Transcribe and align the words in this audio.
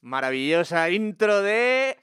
Maravillosa 0.00 0.90
intro 0.90 1.42
de 1.42 1.96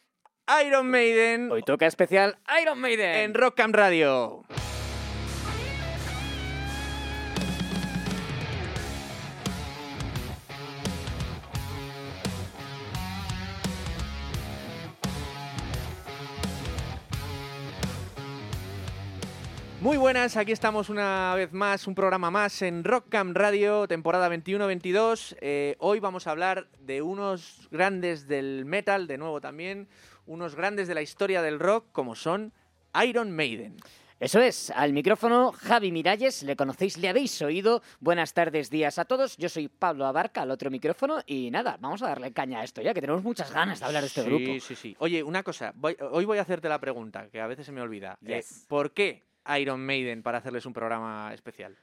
Iron 0.66 0.88
Maiden 0.88 1.52
Hoy 1.52 1.62
toca 1.64 1.86
especial 1.86 2.38
Iron 2.62 2.80
Maiden. 2.80 3.16
en 3.16 3.34
Rock 3.34 3.56
Camp 3.56 3.76
Radio. 3.76 4.44
Muy 19.84 19.98
buenas, 19.98 20.38
aquí 20.38 20.54
estamos 20.54 20.88
una 20.88 21.36
vez 21.36 21.52
más, 21.52 21.88
un 21.88 21.94
programa 21.94 22.32
más 22.32 22.62
en 22.62 22.86
Rock 22.86 23.10
Camp 23.10 23.36
Radio, 23.36 23.86
temporada 23.86 24.30
21-22. 24.30 25.36
Eh, 25.42 25.76
hoy 25.80 26.00
vamos 26.00 26.26
a 26.26 26.32
hablar 26.32 26.70
de 26.80 27.02
unos 27.02 27.68
grandes 27.70 28.26
del 28.30 28.64
metal, 28.64 29.08
de 29.08 29.18
nuevo 29.18 29.42
también, 29.42 29.90
unos 30.26 30.56
grandes 30.56 30.88
de 30.88 30.96
la 30.96 31.02
historia 31.02 31.42
del 31.42 31.60
rock, 31.60 31.88
como 31.92 32.16
son 32.16 32.54
Iron 33.06 33.32
Maiden. 33.36 33.76
Eso 34.22 34.40
es, 34.40 34.70
al 34.70 34.94
micrófono 34.94 35.52
Javi 35.52 35.92
Miralles, 35.92 36.44
le 36.44 36.56
conocéis, 36.56 36.98
le 36.98 37.10
habéis 37.10 37.42
oído. 37.42 37.82
Buenas 38.00 38.34
tardes, 38.34 38.70
días 38.70 38.98
a 39.00 39.04
todos. 39.04 39.36
Yo 39.36 39.50
soy 39.50 39.68
Pablo 39.68 40.06
Abarca, 40.06 40.44
al 40.44 40.52
otro 40.52 40.72
micrófono. 40.72 41.18
Y 41.26 41.52
nada, 41.52 41.76
vamos 41.82 42.02
a 42.04 42.08
darle 42.08 42.32
caña 42.32 42.62
a 42.62 42.64
esto 42.64 42.82
ya, 42.82 42.94
que 42.94 43.02
tenemos 43.02 43.22
muchas 43.22 43.52
ganas 43.52 43.82
de 43.82 43.86
hablar 43.86 44.04
de 44.04 44.08
este 44.08 44.24
sí, 44.24 44.30
grupo. 44.30 44.66
Sí, 44.66 44.76
sí, 44.76 44.96
Oye, 45.00 45.22
una 45.24 45.44
cosa, 45.44 45.74
voy- 45.76 45.98
hoy 46.00 46.24
voy 46.24 46.38
a 46.38 46.44
hacerte 46.44 46.70
la 46.70 46.80
pregunta, 46.80 47.28
que 47.30 47.42
a 47.42 47.48
veces 47.48 47.66
se 47.66 47.74
me 47.74 47.82
olvida. 47.82 48.18
Eh. 48.26 48.46
¿Por 48.70 48.94
qué 48.94 49.33
Iron 49.60 49.86
Maiden 49.86 50.24
para 50.24 50.38
hacerles 50.38 50.66
un 50.66 50.74
programa 50.74 51.34
especial? 51.34 51.78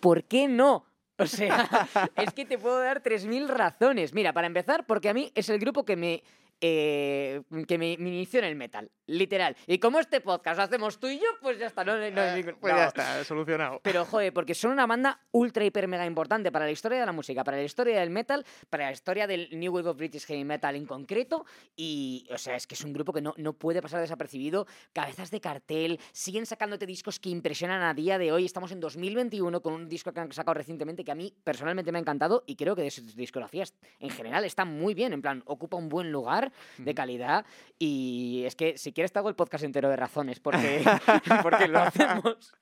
¿Por, 0.00 0.24
qué 0.24 0.48
no? 0.48 0.86
O 1.18 1.26
sea, 1.26 1.88
es 2.16 2.32
que 2.32 2.44
te 2.44 2.58
puedo 2.58 2.80
dar 2.80 3.02
3.000 3.02 3.48
razones. 3.48 4.14
Mira, 4.14 4.32
para 4.32 4.46
empezar, 4.46 4.86
porque 4.86 5.08
a 5.08 5.14
mí 5.14 5.30
es 5.34 5.48
el 5.48 5.58
grupo 5.58 5.84
que 5.84 5.96
me, 5.96 6.22
eh, 6.64 7.42
que 7.66 7.76
me, 7.76 7.96
me 7.98 8.08
inició 8.10 8.38
en 8.38 8.46
el 8.46 8.54
metal, 8.54 8.90
literal. 9.06 9.56
Y 9.66 9.78
como 9.78 9.98
este 9.98 10.20
podcast 10.20 10.56
lo 10.58 10.62
hacemos 10.62 10.98
tú 11.00 11.08
y 11.08 11.18
yo, 11.18 11.26
pues 11.42 11.58
ya 11.58 11.66
está. 11.66 11.82
No, 11.84 11.98
no- 11.98 12.10
no 12.10 12.20
hay 12.20 12.36
ningún- 12.42 12.58
Pues 12.60 12.72
ya 12.74 12.86
está, 12.86 13.24
solucionado. 13.24 13.80
Pero, 13.82 14.04
joder, 14.04 14.32
porque 14.32 14.54
son 14.54 14.70
una 14.70 14.86
banda 14.86 15.20
ultra, 15.32 15.64
hiper, 15.64 15.88
mega 15.88 16.06
importante 16.06 16.52
para 16.52 16.64
la 16.64 16.70
historia 16.70 17.00
de 17.00 17.06
la 17.06 17.12
música, 17.12 17.42
para 17.44 17.56
la 17.56 17.64
historia 17.64 17.98
del 18.00 18.10
metal, 18.10 18.46
para 18.70 18.86
la 18.86 18.92
historia 18.92 19.26
del 19.26 19.48
New 19.52 19.74
Wave 19.74 19.90
of 19.90 19.96
British 19.96 20.24
Heavy 20.26 20.44
Metal 20.44 20.74
en 20.76 20.86
concreto. 20.86 21.44
Y, 21.76 22.26
o 22.30 22.38
sea, 22.38 22.54
es 22.54 22.66
que 22.68 22.74
es 22.76 22.84
un 22.84 22.92
grupo 22.92 23.12
que 23.12 23.20
no, 23.20 23.34
no 23.36 23.54
puede 23.54 23.82
pasar 23.82 24.00
desapercibido. 24.00 24.66
Cabezas 24.92 25.30
de 25.32 25.40
cartel, 25.40 25.98
siguen 26.12 26.46
sacándote 26.46 26.86
discos 26.86 27.18
que 27.18 27.28
impresionan 27.28 27.82
a 27.82 27.92
día 27.92 28.18
de 28.18 28.30
hoy. 28.30 28.44
Estamos 28.44 28.70
en 28.70 28.78
2021 28.78 29.60
con 29.62 29.72
un 29.72 29.88
disco 29.88 30.12
que 30.12 30.20
han 30.20 30.30
sacado 30.32 30.54
recientemente 30.54 31.02
que 31.04 31.10
a 31.10 31.16
mí 31.16 31.34
personalmente 31.42 31.90
me 31.90 31.98
ha 31.98 32.00
encantado 32.02 32.44
y 32.46 32.54
creo 32.54 32.76
que 32.76 32.82
de 32.82 32.90
sus 32.92 33.16
discografías 33.16 33.74
en 33.98 34.10
general 34.10 34.44
está 34.44 34.64
muy 34.64 34.94
bien. 34.94 35.12
En 35.12 35.22
plan, 35.22 35.42
ocupa 35.46 35.76
un 35.76 35.88
buen 35.88 36.12
lugar 36.12 36.51
de 36.78 36.94
calidad. 36.94 37.44
Y 37.78 38.42
es 38.46 38.54
que 38.56 38.78
si 38.78 38.92
quieres 38.92 39.12
te 39.12 39.18
hago 39.18 39.28
el 39.28 39.34
podcast 39.34 39.64
entero 39.64 39.88
de 39.88 39.96
razones, 39.96 40.40
porque, 40.40 40.84
porque 41.42 41.68
lo 41.68 41.80
hacemos. 41.80 42.54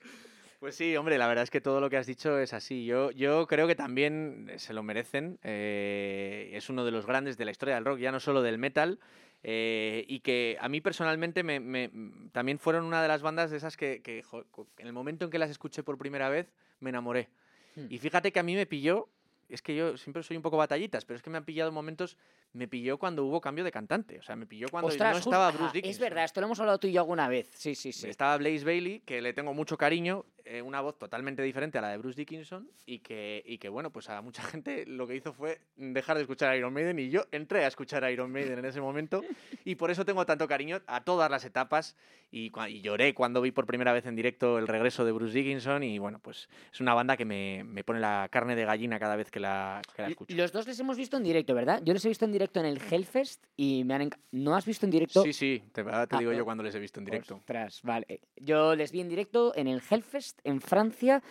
Pues 0.58 0.74
sí, 0.76 0.94
hombre, 0.96 1.16
la 1.16 1.26
verdad 1.26 1.44
es 1.44 1.50
que 1.50 1.62
todo 1.62 1.80
lo 1.80 1.88
que 1.88 1.96
has 1.96 2.06
dicho 2.06 2.38
es 2.38 2.52
así. 2.52 2.84
Yo, 2.84 3.10
yo 3.12 3.46
creo 3.46 3.66
que 3.66 3.74
también 3.74 4.50
se 4.56 4.74
lo 4.74 4.82
merecen. 4.82 5.38
eh, 5.42 6.50
es 6.52 6.68
uno 6.68 6.84
de 6.84 6.90
los 6.90 7.06
grandes 7.06 7.38
de 7.38 7.44
la 7.46 7.50
historia 7.50 7.76
del 7.76 7.84
rock, 7.86 7.98
ya 7.98 8.12
no 8.12 8.20
solo 8.20 8.42
del 8.42 8.58
metal. 8.58 8.98
eh, 9.42 10.04
y 10.06 10.20
que 10.20 10.58
a 10.60 10.68
mí 10.68 10.82
personalmente 10.82 11.42
me, 11.42 11.60
me- 11.60 11.90
también 12.32 12.58
fueron 12.58 12.84
una 12.84 13.00
de 13.00 13.08
las 13.08 13.22
bandas 13.22 13.50
de 13.50 13.56
esas 13.56 13.78
que, 13.78 14.02
que, 14.02 14.22
jo, 14.22 14.44
co- 14.50 14.66
en 14.76 14.86
el 14.86 14.92
momento 14.92 15.24
en 15.24 15.30
que 15.30 15.38
las 15.38 15.48
escuché 15.48 15.82
por 15.82 15.96
primera 15.96 16.28
vez 16.28 16.52
me 16.80 16.90
enamoré. 16.90 17.30
Hmm. 17.74 17.86
Y 17.88 17.96
fíjate 17.96 18.30
que 18.30 18.38
a 18.38 18.42
mí 18.42 18.54
me 18.54 18.66
pilló, 18.66 19.08
es 19.48 19.62
que 19.62 19.74
yo 19.74 19.96
siempre 19.96 20.22
soy 20.22 20.36
un 20.36 20.42
poco 20.42 20.58
batallitas, 20.58 21.06
pero 21.06 21.16
es 21.16 21.22
que 21.22 21.30
me 21.30 21.38
han 21.38 21.46
pillado 21.46 21.72
momentos, 21.72 22.18
me 22.52 22.68
pilló 22.68 22.98
cuando 22.98 23.24
hubo 23.24 23.40
cambio 23.40 23.64
de 23.64 23.70
cantante. 23.70 24.18
O 24.18 24.22
sea, 24.22 24.36
me 24.36 24.46
pilló 24.46 24.68
cuando 24.70 24.88
Ostras, 24.88 25.12
no 25.12 25.18
estaba 25.18 25.48
ah, 25.48 25.50
Bruce 25.50 25.66
Es 25.66 25.72
Dickinson. 25.74 26.02
verdad, 26.02 26.24
esto 26.24 26.40
lo 26.40 26.46
hemos 26.46 26.58
hablado 26.60 26.78
tú 26.78 26.86
y 26.88 26.92
yo 26.92 27.00
alguna 27.00 27.28
vez. 27.28 27.50
Sí, 27.54 27.74
sí, 27.74 27.92
sí. 27.92 28.08
Estaba 28.08 28.36
Blaze 28.36 28.64
Bailey, 28.64 29.00
que 29.00 29.22
le 29.22 29.32
tengo 29.32 29.54
mucho 29.54 29.78
cariño, 29.78 30.24
eh, 30.44 30.62
una 30.62 30.80
voz 30.80 30.98
totalmente 30.98 31.42
diferente 31.42 31.78
a 31.78 31.80
la 31.80 31.90
de 31.90 31.98
Bruce 31.98 32.16
Dickinson, 32.16 32.68
y 32.86 32.98
que, 33.00 33.42
y 33.46 33.58
que, 33.58 33.68
bueno, 33.68 33.90
pues 33.90 34.08
a 34.10 34.20
mucha 34.20 34.42
gente 34.42 34.84
lo 34.86 35.06
que 35.06 35.16
hizo 35.16 35.32
fue 35.32 35.60
dejar 35.76 36.16
de 36.16 36.22
escuchar 36.22 36.50
a 36.50 36.56
Iron 36.56 36.72
Maiden, 36.72 36.98
y 36.98 37.08
yo 37.10 37.26
entré 37.30 37.64
a 37.64 37.68
escuchar 37.68 38.04
a 38.04 38.10
Iron 38.10 38.32
Maiden 38.32 38.58
en 38.58 38.64
ese 38.64 38.80
momento, 38.80 39.22
y 39.64 39.76
por 39.76 39.90
eso 39.90 40.04
tengo 40.04 40.26
tanto 40.26 40.48
cariño 40.48 40.80
a 40.86 41.04
todas 41.04 41.30
las 41.30 41.44
etapas, 41.44 41.96
y, 42.32 42.50
lloré 42.80 43.14
cuando 43.14 43.40
vi 43.40 43.50
por 43.50 43.66
primera 43.66 43.92
vez 43.92 44.06
en 44.06 44.14
directo 44.16 44.58
el 44.58 44.68
regreso 44.68 45.04
de 45.04 45.12
Bruce 45.12 45.34
Dickinson, 45.34 45.82
y 45.82 45.98
bueno, 45.98 46.18
pues 46.20 46.48
es 46.72 46.80
una 46.80 46.94
banda 46.94 47.16
que 47.16 47.24
me, 47.24 47.64
me 47.64 47.84
pone 47.84 48.00
la 48.00 48.28
carne 48.30 48.56
de 48.56 48.64
gallina 48.64 48.98
cada 48.98 49.16
vez 49.16 49.30
que 49.30 49.40
la, 49.40 49.82
que 49.94 50.02
la 50.02 50.08
escucho. 50.08 50.34
Los 50.34 50.52
dos 50.52 50.66
les 50.66 50.78
hemos 50.80 50.96
visto 50.96 51.16
en 51.16 51.22
directo, 51.22 51.54
¿verdad? 51.54 51.80
Yo 51.84 51.92
les 51.92 52.04
he 52.04 52.08
visto 52.08 52.24
en 52.24 52.32
directo 52.32 52.39
en 52.40 52.64
el 52.66 52.80
Hellfest 52.90 53.44
y 53.56 53.84
me 53.84 53.94
han 53.94 54.02
enca- 54.10 54.18
¿No 54.32 54.54
has 54.56 54.64
visto 54.64 54.86
en 54.86 54.90
directo? 54.92 55.22
Sí, 55.22 55.32
sí, 55.32 55.62
te, 55.72 55.82
ahora 55.82 56.06
te 56.06 56.16
Ah, 56.16 56.18
digo 56.18 56.32
eh, 56.32 56.36
yo 56.36 56.44
cuando 56.44 56.62
les 56.62 56.74
he 56.74 56.78
visto 56.78 56.98
en 57.00 57.04
directo. 57.04 57.34
Ostras, 57.36 57.80
vale. 57.82 58.20
Yo 58.36 58.74
les 58.74 58.90
vi 58.92 59.00
en 59.00 59.08
directo 59.08 59.52
en 59.54 59.66
el 59.68 59.82
Hellfest 59.88 60.38
en 60.44 60.60
Francia. 60.60 61.22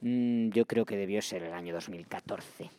mm, 0.00 0.50
yo 0.50 0.66
creo 0.66 0.84
que 0.84 0.96
debió 0.96 1.22
ser 1.22 1.42
el 1.44 1.52
año 1.54 1.72
2014. 1.74 2.70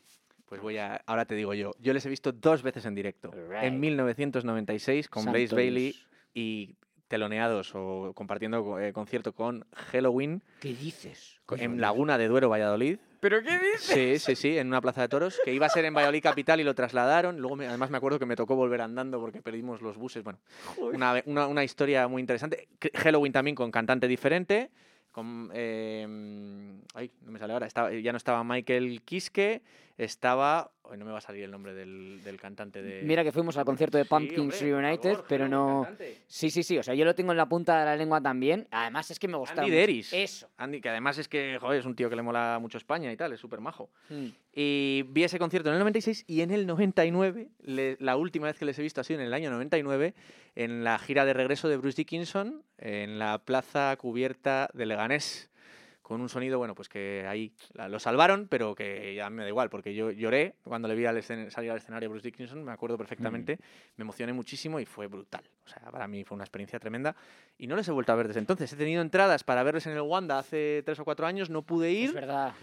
Pues 0.45 0.61
voy 0.61 0.77
a. 0.77 0.95
Ahora 1.05 1.25
te 1.25 1.35
digo 1.35 1.53
yo. 1.53 1.71
Yo 1.79 1.93
les 1.93 2.05
he 2.05 2.09
visto 2.09 2.31
dos 2.31 2.61
veces 2.63 2.85
en 2.85 2.95
directo. 2.95 3.31
Alright. 3.33 3.63
En 3.65 3.79
1996 3.79 5.07
con 5.09 5.25
Blaze 5.25 5.53
Bailey 5.55 5.95
y 6.33 6.75
teloneados 7.07 7.73
o 7.75 8.13
compartiendo 8.13 8.79
eh, 8.79 8.93
concierto 8.93 9.33
con 9.33 9.65
Halloween 9.73 10.43
¿Qué 10.59 10.73
dices? 10.75 11.39
en 11.57 11.81
Laguna 11.81 12.17
de 12.19 12.27
Duero, 12.27 12.49
Valladolid. 12.49 12.99
¿Pero 13.19 13.41
qué 13.43 13.51
dices? 13.59 13.81
Sí, 13.81 14.19
sí, 14.19 14.35
sí, 14.35 14.57
en 14.57 14.67
una 14.67 14.79
plaza 14.81 15.01
de 15.01 15.09
toros 15.09 15.39
que 15.43 15.53
iba 15.53 15.65
a 15.65 15.69
ser 15.69 15.83
en 15.85 15.93
Valladolid 15.93 16.23
capital 16.23 16.59
y 16.59 16.63
lo 16.63 16.73
trasladaron. 16.73 17.39
Luego, 17.39 17.55
me- 17.57 17.67
además, 17.67 17.89
me 17.89 17.97
acuerdo 17.97 18.17
que 18.19 18.25
me 18.25 18.35
tocó 18.35 18.55
volver 18.55 18.81
andando 18.81 19.19
porque 19.19 19.41
perdimos 19.41 19.81
los 19.81 19.97
buses. 19.97 20.23
Bueno, 20.23 20.39
una, 20.77 21.21
una- 21.25 21.47
una 21.47 21.63
historia 21.63 22.07
muy 22.07 22.21
interesante. 22.21 22.67
Halloween 22.95 23.33
también 23.33 23.55
con 23.55 23.71
cantante 23.71 24.07
diferente. 24.07 24.69
Con, 25.11 25.49
eh, 25.53 26.07
ay, 26.93 27.11
no 27.25 27.31
me 27.31 27.39
sale 27.39 27.53
ahora. 27.53 27.65
Estaba, 27.67 27.91
ya 27.91 28.11
no 28.13 28.17
estaba 28.17 28.43
Michael 28.43 29.01
Kiske, 29.03 29.61
estaba. 30.03 30.71
ay, 30.89 30.97
no 30.97 31.05
me 31.05 31.11
va 31.11 31.17
a 31.19 31.21
salir 31.21 31.43
el 31.43 31.51
nombre 31.51 31.73
del, 31.73 32.21
del 32.23 32.39
cantante 32.39 32.81
de. 32.81 33.03
Mira 33.03 33.23
que 33.23 33.31
fuimos 33.31 33.57
al 33.57 33.65
concierto 33.65 33.97
de 33.97 34.03
Sí, 34.05 34.09
Pumpkins 34.09 34.39
hombre, 34.39 34.57
por 34.57 34.67
Reunited, 34.81 35.11
favor, 35.11 35.25
pero 35.27 35.47
no... 35.49 35.87
Sí, 36.27 36.49
sí, 36.49 36.63
sí, 36.63 36.77
o 36.77 36.83
sea, 36.83 36.95
yo 36.95 37.03
lo 37.05 37.13
tengo 37.15 37.31
en 37.31 37.37
la 37.37 37.47
punta 37.47 37.79
de 37.79 37.85
la 37.85 37.95
lengua 37.95 38.21
también. 38.21 38.67
Además 38.71 39.11
es 39.11 39.19
que 39.19 39.27
me 39.27 39.37
gusta 39.37 39.61
Andy 39.61 39.71
Deris. 39.71 40.13
Eso. 40.13 40.49
Andy, 40.57 40.79
que 40.81 40.89
además 40.89 41.17
es 41.17 41.27
que, 41.27 41.57
joder, 41.59 41.79
es 41.81 41.85
un 41.85 41.95
tío 41.95 42.09
que 42.09 42.15
le 42.15 42.21
mola 42.21 42.57
mucho 42.61 42.77
España 42.77 43.11
y 43.11 43.17
tal, 43.17 43.33
es 43.33 43.39
súper 43.39 43.59
majo. 43.59 43.89
Mm. 44.09 44.27
Y 44.53 45.03
vi 45.09 45.23
ese 45.23 45.37
concierto 45.37 45.69
en 45.69 45.73
el 45.75 45.79
96 45.79 46.23
y 46.27 46.41
en 46.41 46.51
el 46.51 46.65
99, 46.65 47.49
le- 47.61 47.97
la 47.99 48.15
última 48.17 48.47
vez 48.47 48.57
que 48.57 48.65
les 48.65 48.79
he 48.79 48.81
visto 48.81 49.01
ha 49.01 49.03
sido 49.03 49.19
en 49.19 49.25
el 49.27 49.33
año 49.33 49.51
99, 49.51 50.13
en 50.55 50.83
la 50.83 50.97
gira 50.97 51.25
de 51.25 51.33
regreso 51.33 51.69
de 51.69 51.77
Bruce 51.77 51.97
Dickinson, 51.97 52.63
en 52.77 53.19
la 53.19 53.37
plaza 53.39 53.95
cubierta 53.97 54.69
de 54.73 54.85
Leganés, 54.85 55.48
con 56.09 56.21
un 56.21 56.27
sonido, 56.27 56.57
bueno, 56.57 56.73
pues 56.73 56.89
que 56.89 57.23
ahí 57.27 57.53
lo 57.87 57.99
salvaron, 57.99 58.47
pero 58.47 58.73
que 58.73 59.13
ya 59.13 59.29
me 59.29 59.43
da 59.43 59.47
igual, 59.47 59.69
porque 59.69 59.93
yo 59.93 60.09
lloré 60.09 60.55
cuando 60.63 60.87
le 60.87 60.95
vi 60.95 61.05
al 61.05 61.21
salir 61.21 61.69
al 61.69 61.77
escenario 61.77 62.09
a 62.09 62.09
Bruce 62.09 62.25
Dickinson, 62.27 62.63
me 62.63 62.71
acuerdo 62.71 62.97
perfectamente, 62.97 63.59
me 63.95 64.01
emocioné 64.01 64.33
muchísimo 64.33 64.79
y 64.79 64.85
fue 64.87 65.05
brutal. 65.05 65.43
O 65.63 65.69
sea, 65.69 65.91
para 65.91 66.07
mí 66.07 66.23
fue 66.23 66.33
una 66.33 66.45
experiencia 66.45 66.79
tremenda 66.79 67.15
y 67.59 67.67
no 67.67 67.75
les 67.75 67.87
he 67.87 67.91
vuelto 67.91 68.11
a 68.11 68.15
ver 68.15 68.25
desde 68.27 68.39
entonces. 68.39 68.73
He 68.73 68.75
tenido 68.75 69.03
entradas 69.03 69.43
para 69.43 69.61
verles 69.61 69.85
en 69.85 69.93
el 69.93 70.01
Wanda 70.01 70.39
hace 70.39 70.81
tres 70.83 70.97
o 70.97 71.05
cuatro 71.05 71.27
años, 71.27 71.51
no 71.51 71.61
pude 71.61 71.91
Es 71.91 72.09
ir 72.09 72.13
verdad. 72.15 72.53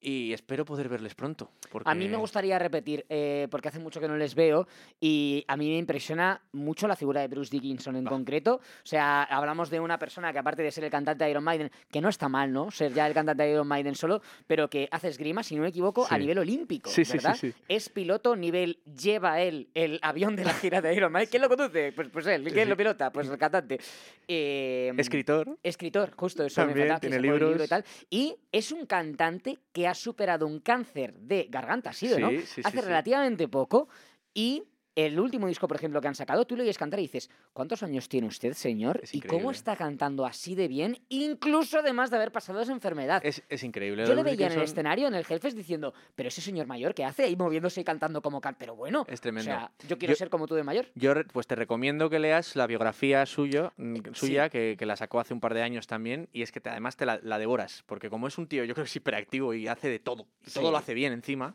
Y 0.00 0.32
espero 0.32 0.64
poder 0.64 0.88
verles 0.88 1.14
pronto. 1.14 1.50
Porque... 1.70 1.88
A 1.90 1.94
mí 1.94 2.08
me 2.08 2.16
gustaría 2.16 2.58
repetir, 2.58 3.04
eh, 3.08 3.48
porque 3.50 3.68
hace 3.68 3.78
mucho 3.78 4.00
que 4.00 4.08
no 4.08 4.16
les 4.16 4.34
veo, 4.34 4.66
y 5.00 5.44
a 5.46 5.56
mí 5.56 5.68
me 5.68 5.78
impresiona 5.78 6.40
mucho 6.52 6.88
la 6.88 6.96
figura 6.96 7.20
de 7.20 7.28
Bruce 7.28 7.50
Dickinson 7.50 7.96
en 7.96 8.04
concreto. 8.04 8.56
O 8.56 8.86
sea, 8.86 9.22
hablamos 9.24 9.70
de 9.70 9.80
una 9.80 9.98
persona 9.98 10.32
que 10.32 10.38
aparte 10.38 10.62
de 10.62 10.70
ser 10.70 10.84
el 10.84 10.90
cantante 10.90 11.24
de 11.24 11.30
Iron 11.30 11.44
Maiden, 11.44 11.70
que 11.90 12.00
no 12.00 12.08
está 12.08 12.28
mal, 12.28 12.52
¿no? 12.52 12.70
Ser 12.70 12.92
ya 12.92 13.06
el 13.06 13.14
cantante 13.14 13.42
de 13.42 13.52
Iron 13.52 13.68
Maiden 13.68 13.94
solo, 13.94 14.22
pero 14.46 14.68
que 14.70 14.88
hace 14.90 15.08
esgrima, 15.08 15.42
si 15.42 15.56
no 15.56 15.62
me 15.62 15.68
equivoco, 15.68 16.06
a 16.08 16.18
nivel 16.18 16.38
olímpico, 16.38 16.90
Sí, 16.90 17.04
sí, 17.04 17.12
sí, 17.12 17.18
¿verdad? 17.18 17.36
sí. 17.36 17.52
Es 17.68 17.88
piloto 17.88 18.36
nivel, 18.36 18.78
lleva 18.84 19.40
él 19.40 19.68
el 19.74 19.98
avión 20.02 20.36
de 20.36 20.44
la 20.44 20.54
gira 20.54 20.80
de 20.80 20.94
Iron 20.94 21.12
Maiden. 21.12 21.30
¿Quién 21.30 21.42
lo 21.42 21.48
conduce? 21.48 21.92
Pues, 21.92 22.08
pues 22.08 22.26
él. 22.26 22.50
¿Quién 22.52 22.68
lo 22.68 22.76
pilota? 22.76 23.12
Pues 23.12 23.28
el 23.28 23.38
cantante. 23.38 23.78
Eh, 24.26 24.92
Escritor. 24.96 25.58
Escritor, 25.62 26.12
justo 26.16 26.44
eso. 26.44 26.60
También, 26.62 26.98
tiene 27.00 27.20
libro 27.20 27.48
libros. 27.48 27.66
y 27.66 27.68
tal. 27.68 27.84
Y 28.08 28.36
es 28.52 28.72
un 28.72 28.86
cantante 28.86 29.58
que 29.72 29.88
ha 29.90 29.94
superado 29.94 30.46
un 30.46 30.60
cáncer 30.60 31.14
de 31.14 31.46
garganta, 31.50 31.90
ha 31.90 31.92
sido, 31.92 32.18
¿no? 32.18 32.30
Sí, 32.30 32.40
sí, 32.40 32.60
Hace 32.64 32.76
sí, 32.76 32.82
sí. 32.82 32.86
relativamente 32.86 33.48
poco 33.48 33.88
y 34.32 34.64
el 35.00 35.18
último 35.20 35.46
disco, 35.46 35.66
por 35.68 35.76
ejemplo, 35.76 36.00
que 36.00 36.08
han 36.08 36.14
sacado, 36.14 36.46
tú 36.46 36.56
le 36.56 36.62
oyes 36.62 36.78
cantar 36.78 36.98
y 37.00 37.02
dices, 37.02 37.30
¿cuántos 37.52 37.82
años 37.82 38.08
tiene 38.08 38.26
usted, 38.26 38.52
señor? 38.54 39.02
¿Y 39.12 39.20
cómo 39.20 39.50
está 39.50 39.76
cantando 39.76 40.24
así 40.26 40.54
de 40.54 40.68
bien, 40.68 40.98
incluso 41.08 41.78
además 41.78 42.10
de 42.10 42.16
haber 42.16 42.32
pasado 42.32 42.60
esa 42.60 42.72
enfermedad? 42.72 43.20
Es, 43.24 43.42
es 43.48 43.62
increíble. 43.62 44.06
Yo 44.06 44.14
le 44.14 44.22
veía 44.22 44.46
en 44.46 44.52
el 44.52 44.62
escenario, 44.62 45.08
en 45.08 45.14
el 45.14 45.24
Hellfest, 45.28 45.56
diciendo, 45.56 45.94
pero 46.14 46.28
ese 46.28 46.40
señor 46.40 46.66
mayor, 46.66 46.94
¿qué 46.94 47.04
hace 47.04 47.24
ahí 47.24 47.36
moviéndose 47.36 47.80
y 47.80 47.84
cantando 47.84 48.22
como 48.22 48.40
can? 48.40 48.56
Pero 48.58 48.74
bueno, 48.76 49.04
Es 49.08 49.20
tremendo. 49.20 49.50
o 49.50 49.54
sea, 49.54 49.72
yo 49.88 49.98
quiero 49.98 50.12
Yo- 50.14 50.16
ser 50.18 50.30
como 50.30 50.46
tú 50.46 50.54
de 50.54 50.62
mayor. 50.62 50.86
Yo 50.94 51.14
pues 51.32 51.46
te 51.46 51.54
recomiendo 51.54 52.10
que 52.10 52.18
leas 52.18 52.56
la 52.56 52.66
biografía 52.66 53.24
suyo, 53.26 53.72
mm, 53.76 53.94
Sí. 53.96 54.02
suya, 54.14 54.48
que, 54.48 54.76
que 54.78 54.86
la 54.86 54.96
sacó 54.96 55.20
hace 55.20 55.34
un 55.34 55.40
par 55.40 55.54
de 55.54 55.62
años 55.62 55.86
también, 55.86 56.28
y 56.32 56.42
es 56.42 56.52
que 56.52 56.60
te- 56.60 56.70
además 56.70 56.96
te 56.96 57.06
la, 57.06 57.20
la 57.22 57.38
devoras, 57.38 57.82
porque 57.86 58.10
como 58.10 58.26
es 58.28 58.38
un 58.38 58.46
tío, 58.46 58.64
yo 58.64 58.74
creo 58.74 58.84
que 58.84 58.88
es 58.90 58.96
hiperactivo 58.96 59.54
y 59.54 59.68
hace 59.68 59.88
de 59.88 59.98
todo, 59.98 60.26
y 60.46 60.50
todo 60.50 60.66
Sí. 60.66 60.70
lo 60.72 60.76
hace 60.76 60.94
bien 60.94 61.12
encima, 61.12 61.54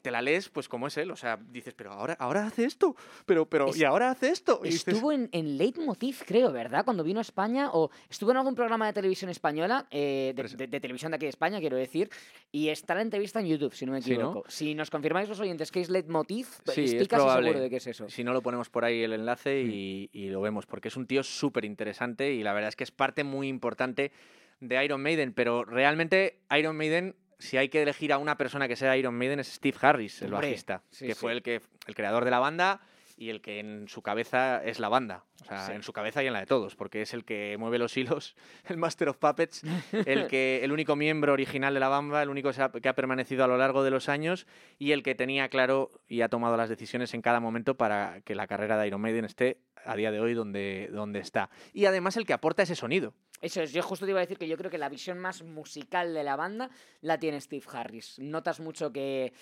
te 0.00 0.10
la 0.10 0.22
lees 0.22 0.48
pues 0.48 0.68
como 0.68 0.86
es 0.86 0.96
él, 0.96 1.10
o 1.10 1.16
sea, 1.16 1.38
dices, 1.50 1.74
pero 1.74 1.92
ahora, 1.92 2.14
ahora 2.18 2.46
hace 2.46 2.64
esto, 2.64 2.96
pero, 3.26 3.46
pero, 3.46 3.68
Es- 3.68 3.76
y 3.76 3.84
ahora 3.84 4.10
hace 4.10 4.30
esto. 4.30 4.60
Y 4.62 4.68
dices, 4.68 4.88
Estuvo 4.88 5.12
en, 5.12 5.28
en 5.32 5.58
Leitmotiv, 5.58 6.22
creo, 6.26 6.52
¿verdad? 6.52 6.84
Cuando 6.84 7.04
vino 7.04 7.18
a 7.18 7.22
España, 7.22 7.70
o 7.72 7.90
estuvo 8.08 8.30
en 8.30 8.36
algún 8.38 8.54
programa 8.54 8.86
de 8.86 8.92
televisión 8.92 9.30
española, 9.30 9.86
eh, 9.90 10.28
de, 10.28 10.34
Pero 10.34 10.46
es- 10.46 10.56
de- 10.56 10.66
de 10.66 10.80
televisión 10.80 11.12
de 11.12 11.16
aquí 11.16 11.26
de 11.26 11.30
España, 11.30 11.60
quiero 11.60 11.76
decir, 11.76 12.10
y 12.50 12.68
está 12.68 12.94
la 12.94 13.02
entrevista 13.02 13.40
en 13.40 13.46
YouTube, 13.46 13.74
si 13.74 13.86
no 13.86 13.92
me 13.92 14.02
Sí, 14.02 14.10
¿no? 14.10 14.16
equivoco. 14.16 14.44
Si 14.50 14.74
nos 14.74 14.90
confirmáis 14.90 15.28
los 15.28 15.40
oyentes 15.40 15.70
que 15.70 15.80
es 15.80 15.90
Leitmotiv, 15.90 16.46
Sí, 16.46 16.84
estoy 16.84 16.84
es 16.84 17.08
casi 17.08 17.22
probable. 17.22 17.48
seguro 17.48 17.62
de 17.64 17.70
que 17.70 17.76
es 17.76 17.86
eso. 17.86 18.08
Si 18.08 18.24
no 18.24 18.32
lo 18.32 18.42
ponemos 18.42 18.70
por 18.70 18.84
ahí 18.84 19.02
el 19.02 19.12
enlace 19.12 19.64
Mm. 19.64 19.70
y, 19.70 20.10
y 20.12 20.28
lo 20.30 20.40
vemos, 20.40 20.66
porque 20.66 20.88
es 20.88 20.96
un 20.96 21.06
tío 21.06 21.22
súper 21.22 21.64
interesante 21.64 22.32
y 22.32 22.42
la 22.42 22.52
verdad 22.52 22.68
es 22.68 22.76
que 22.76 22.84
es 22.84 22.90
parte 22.90 23.24
muy 23.24 23.48
importante 23.48 24.12
de 24.60 24.84
Iron 24.84 25.02
Maiden, 25.02 25.32
pero 25.32 25.64
realmente 25.64 26.38
Iron 26.56 26.76
Maiden, 26.76 27.16
si 27.42 27.56
hay 27.56 27.68
que 27.68 27.82
elegir 27.82 28.12
a 28.12 28.18
una 28.18 28.36
persona 28.36 28.68
que 28.68 28.76
sea 28.76 28.96
Iron 28.96 29.14
Maiden, 29.14 29.40
es 29.40 29.48
Steve 29.52 29.76
Harris, 29.80 30.22
el 30.22 30.32
Hombre, 30.32 30.48
bajista, 30.48 30.82
sí, 30.90 31.06
que 31.06 31.14
sí. 31.14 31.20
fue 31.20 31.32
el, 31.32 31.42
que, 31.42 31.60
el 31.86 31.94
creador 31.94 32.24
de 32.24 32.30
la 32.30 32.38
banda 32.38 32.80
y 33.18 33.28
el 33.28 33.40
que 33.42 33.60
en 33.60 33.86
su 33.88 34.02
cabeza 34.02 34.64
es 34.64 34.80
la 34.80 34.88
banda, 34.88 35.24
o 35.42 35.44
sea, 35.44 35.66
Sí. 35.66 35.72
en 35.72 35.82
su 35.82 35.92
cabeza 35.92 36.24
y 36.24 36.26
en 36.26 36.32
la 36.32 36.40
de 36.40 36.46
todos, 36.46 36.74
porque 36.74 37.02
es 37.02 37.12
el 37.14 37.24
que 37.24 37.56
mueve 37.58 37.78
los 37.78 37.96
hilos, 37.96 38.34
el 38.68 38.78
Master 38.78 39.10
of 39.10 39.18
Puppets, 39.18 39.62
el, 39.92 40.26
que, 40.26 40.60
el 40.64 40.72
único 40.72 40.96
miembro 40.96 41.32
original 41.34 41.74
de 41.74 41.78
la 41.80 41.88
banda, 41.88 42.22
el 42.22 42.30
único 42.30 42.48
que 42.48 42.54
se 42.54 42.62
ha- 42.62 42.70
que 42.72 42.88
ha 42.88 42.94
permanecido 42.94 43.44
a 43.44 43.46
lo 43.46 43.58
largo 43.58 43.84
de 43.84 43.90
los 43.90 44.08
años 44.08 44.46
y 44.78 44.92
el 44.92 45.02
que 45.02 45.14
tenía 45.14 45.48
claro 45.50 45.90
y 46.08 46.22
ha 46.22 46.28
tomado 46.28 46.56
las 46.56 46.68
decisiones 46.70 47.12
en 47.14 47.22
cada 47.22 47.38
momento 47.38 47.76
para 47.76 48.22
que 48.22 48.34
la 48.34 48.46
carrera 48.46 48.78
de 48.78 48.86
Iron 48.88 49.00
Maiden 49.02 49.26
esté 49.26 49.58
a 49.84 49.94
día 49.94 50.10
de 50.10 50.18
hoy 50.20 50.34
donde, 50.34 50.88
donde 50.92 51.18
está. 51.20 51.50
Y 51.72 51.84
además 51.84 52.16
el 52.16 52.24
que 52.24 52.32
aporta 52.32 52.62
ese 52.62 52.74
sonido. 52.76 53.14
Eso 53.42 53.60
es, 53.60 53.72
yo 53.72 53.82
justo 53.82 54.06
te 54.06 54.12
iba 54.12 54.20
a 54.20 54.22
decir 54.22 54.38
que 54.38 54.46
yo 54.46 54.56
creo 54.56 54.70
que 54.70 54.78
la 54.78 54.88
visión 54.88 55.18
más 55.18 55.42
musical 55.42 56.14
de 56.14 56.22
la 56.22 56.36
banda 56.36 56.70
la 57.00 57.18
tiene 57.18 57.40
Steve 57.40 57.64
Harris. 57.72 58.20
Notas 58.20 58.60
mucho 58.60 58.92
que 58.92 59.32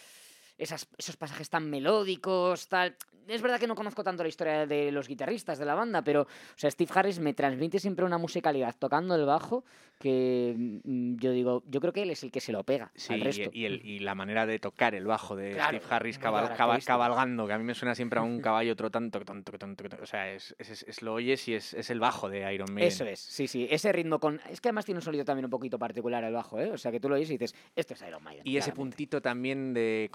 esas- 0.60 0.88
esos 0.98 1.16
pasajes 1.16 1.48
tan 1.50 1.68
melódicos, 1.70 2.68
tal. 2.68 2.96
Es 3.28 3.42
verdad 3.42 3.60
que 3.60 3.66
no 3.68 3.76
conozco 3.76 4.02
tanto 4.02 4.22
la 4.24 4.28
historia 4.28 4.66
de 4.66 4.90
los 4.90 5.06
guitarristas 5.06 5.58
de 5.58 5.64
la 5.64 5.74
banda, 5.74 6.02
pero 6.02 6.22
o 6.22 6.26
sea, 6.56 6.70
Steve 6.70 6.90
Harris 6.94 7.20
me 7.20 7.32
transmite 7.32 7.78
siempre 7.78 8.04
una 8.04 8.18
musicalidad 8.18 8.74
tocando 8.78 9.14
el 9.14 9.24
bajo 9.24 9.64
que 10.00 10.54
mm, 10.82 11.16
yo 11.16 11.30
digo, 11.30 11.62
yo 11.68 11.80
creo 11.80 11.92
que 11.92 12.02
él 12.02 12.10
es 12.10 12.22
el 12.24 12.32
que 12.32 12.40
se 12.40 12.50
lo 12.52 12.64
pega 12.64 12.90
Sí, 12.96 13.12
al 13.12 13.20
y, 13.20 13.22
resto. 13.22 13.50
y 13.52 13.64
el- 13.66 13.84
y 13.84 13.98
la 14.00 14.14
manera 14.14 14.46
de 14.46 14.58
tocar 14.58 14.94
el 14.94 15.04
bajo 15.06 15.36
de 15.36 15.52
Claro, 15.52 15.78
Steve 15.78 15.94
Harris 15.94 16.18
cabal- 16.18 16.82
cabalgando, 16.84 17.46
que 17.46 17.52
a 17.52 17.58
mí 17.58 17.64
me 17.64 17.74
suena 17.74 17.94
siempre 17.94 18.18
a 18.18 18.22
un 18.22 18.40
caballo 18.42 18.74
trotando, 18.74 19.18
que 19.18 19.24
tonto, 19.26 19.52
que 19.52 19.58
tonto, 19.58 19.82
que 19.82 19.88
tonto. 19.90 20.02
O 20.02 20.06
sea, 20.06 20.32
es, 20.32 20.54
es- 20.58 20.70
es- 20.70 20.82
es- 20.84 21.02
lo 21.02 21.12
oyes 21.14 21.46
y 21.48 21.54
es, 21.54 21.74
es 21.74 21.90
el 21.90 22.00
bajo 22.00 22.28
de 22.30 22.52
Iron 22.52 22.72
Maiden. 22.72 22.88
Eso 22.88 23.04
es, 23.04 23.20
sí, 23.20 23.46
sí. 23.46 23.68
Ese 23.70 23.92
ritmo 23.92 24.18
con. 24.18 24.40
Es 24.50 24.60
que 24.60 24.68
además 24.68 24.86
tiene 24.86 24.98
un 24.98 25.02
sonido 25.02 25.24
también 25.24 25.44
un 25.44 25.50
poquito 25.50 25.78
particular 25.78 26.24
el 26.24 26.32
bajo, 26.32 26.58
¿eh? 26.58 26.70
O 26.72 26.78
sea 26.78 26.90
que 26.90 26.98
tú 26.98 27.08
lo 27.10 27.16
oyes 27.16 27.28
y 27.30 27.34
dices, 27.34 27.54
esto 27.76 27.92
es 27.94 28.02
Iron 28.02 28.22
Maiden. 28.24 28.42
Y 28.46 28.56
ese 28.56 28.72
puntito 28.72 29.20
también 29.20 29.74
de 29.74 30.08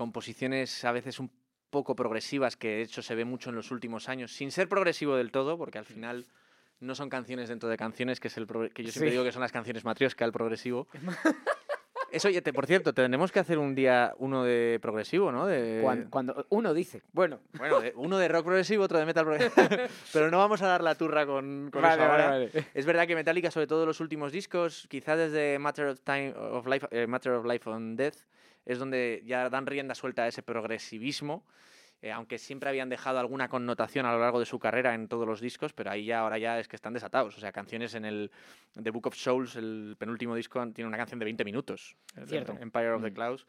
a 0.84 0.92
veces 0.92 1.20
un 1.20 1.32
poco 1.70 1.96
progresivas, 1.96 2.56
que 2.56 2.68
de 2.70 2.82
hecho 2.84 3.02
se 3.02 3.16
ve 3.16 3.26
mucho 3.26 3.50
en 3.50 3.56
los 3.56 3.72
últimos 3.72 4.08
años, 4.10 4.32
sin 4.32 4.52
ser 4.52 4.68
progresivo 4.70 5.16
del 5.16 5.32
todo, 5.32 5.58
porque 5.58 5.78
al 5.78 5.86
final 5.86 6.26
no 6.80 6.96
son 6.96 7.10
canciones 7.10 7.50
dentro 7.50 7.70
de 7.70 7.78
canciones, 7.78 8.20
que 8.20 8.28
es 8.28 8.38
el 8.38 8.46
que 8.48 8.84
yo 8.84 8.92
siempre 8.92 9.10
Sí. 9.10 9.12
digo 9.12 9.24
que 9.24 9.32
son 9.32 9.42
las 9.42 9.52
canciones 9.52 9.84
matrioska, 9.86 10.26
el 10.26 10.32
progresivo. 10.32 10.88
Eso, 12.12 12.30
oye, 12.30 12.42
te- 12.42 12.54
por 12.54 12.66
cierto, 12.66 12.94
tendremos 12.94 13.32
que 13.32 13.40
hacer 13.40 13.58
un 13.58 13.76
día 13.76 14.14
uno 14.20 14.44
de 14.46 14.80
progresivo, 14.82 15.34
¿no? 15.34 15.48
De, 15.48 15.82
Cuan- 15.82 16.08
Cuando, 16.10 16.46
uno 16.50 16.74
dice, 16.74 17.02
bueno, 17.12 17.40
Bueno, 17.58 17.82
de- 17.82 17.92
uno 17.96 18.18
de 18.18 18.28
rock 18.30 18.46
progresivo, 18.46 18.84
otro 18.86 19.00
de 19.00 19.06
metal 19.06 19.26
progresivo. 19.26 19.68
Pero 20.14 20.32
no 20.32 20.38
vamos 20.38 20.62
a 20.62 20.68
dar 20.68 20.82
la 20.82 20.96
turra 20.96 21.26
con, 21.26 21.70
con 21.74 21.82
Vale, 21.82 22.02
eso 22.04 22.08
vale, 22.12 22.24
vale. 22.26 22.52
Es 22.74 22.86
verdad 22.86 23.06
que 23.08 23.16
Metallica, 23.16 23.52
sobre 23.52 23.68
todo 23.68 23.86
los 23.86 24.00
últimos 24.00 24.32
discos, 24.32 24.88
quizá 24.90 25.18
desde 25.18 25.60
Matter 25.60 25.88
of 25.88 26.00
Time 26.02 26.34
of 26.38 26.66
Life, 26.68 26.88
eh, 26.92 27.06
Matter 27.08 27.34
of 27.34 27.46
Life 27.46 27.70
on 27.70 27.98
Death, 27.98 28.16
es 28.66 28.80
donde 28.80 29.22
ya 29.26 29.50
dan 29.50 29.66
rienda 29.66 29.96
suelta 29.96 30.24
a 30.24 30.28
ese 30.28 30.42
progresivismo. 30.44 31.46
eh, 32.02 32.12
aunque 32.12 32.38
siempre 32.38 32.70
habían 32.70 32.90
dejado 32.90 33.18
alguna 33.20 33.48
connotación 33.48 34.06
a 34.06 34.12
lo 34.14 34.20
largo 34.20 34.40
de 34.40 34.46
su 34.46 34.60
carrera 34.60 34.94
en 34.94 35.08
todos 35.08 35.26
los 35.26 35.40
discos, 35.42 35.74
pero 35.74 35.90
ahí 35.90 36.06
ya 36.06 36.20
ahora 36.20 36.38
ya 36.38 36.60
es 36.60 36.68
que 36.68 36.76
están 36.76 36.94
desatados. 36.94 37.36
O 37.36 37.40
sea, 37.40 37.52
canciones 37.52 37.96
en 37.96 38.06
el 38.06 38.32
The 38.80 38.92
Book 38.92 39.08
of 39.08 39.16
Souls, 39.16 39.56
el 39.56 39.96
penúltimo 39.98 40.36
disco, 40.36 40.64
tiene 40.72 40.88
una 40.90 40.98
canción 40.98 41.18
de 41.20 41.26
20 41.26 41.44
minutos. 41.46 41.96
Cierto. 42.28 42.52
Empire 42.60 42.92
of 42.92 43.02
the 43.02 43.10
Mm. 43.10 43.14
Clouds. 43.14 43.48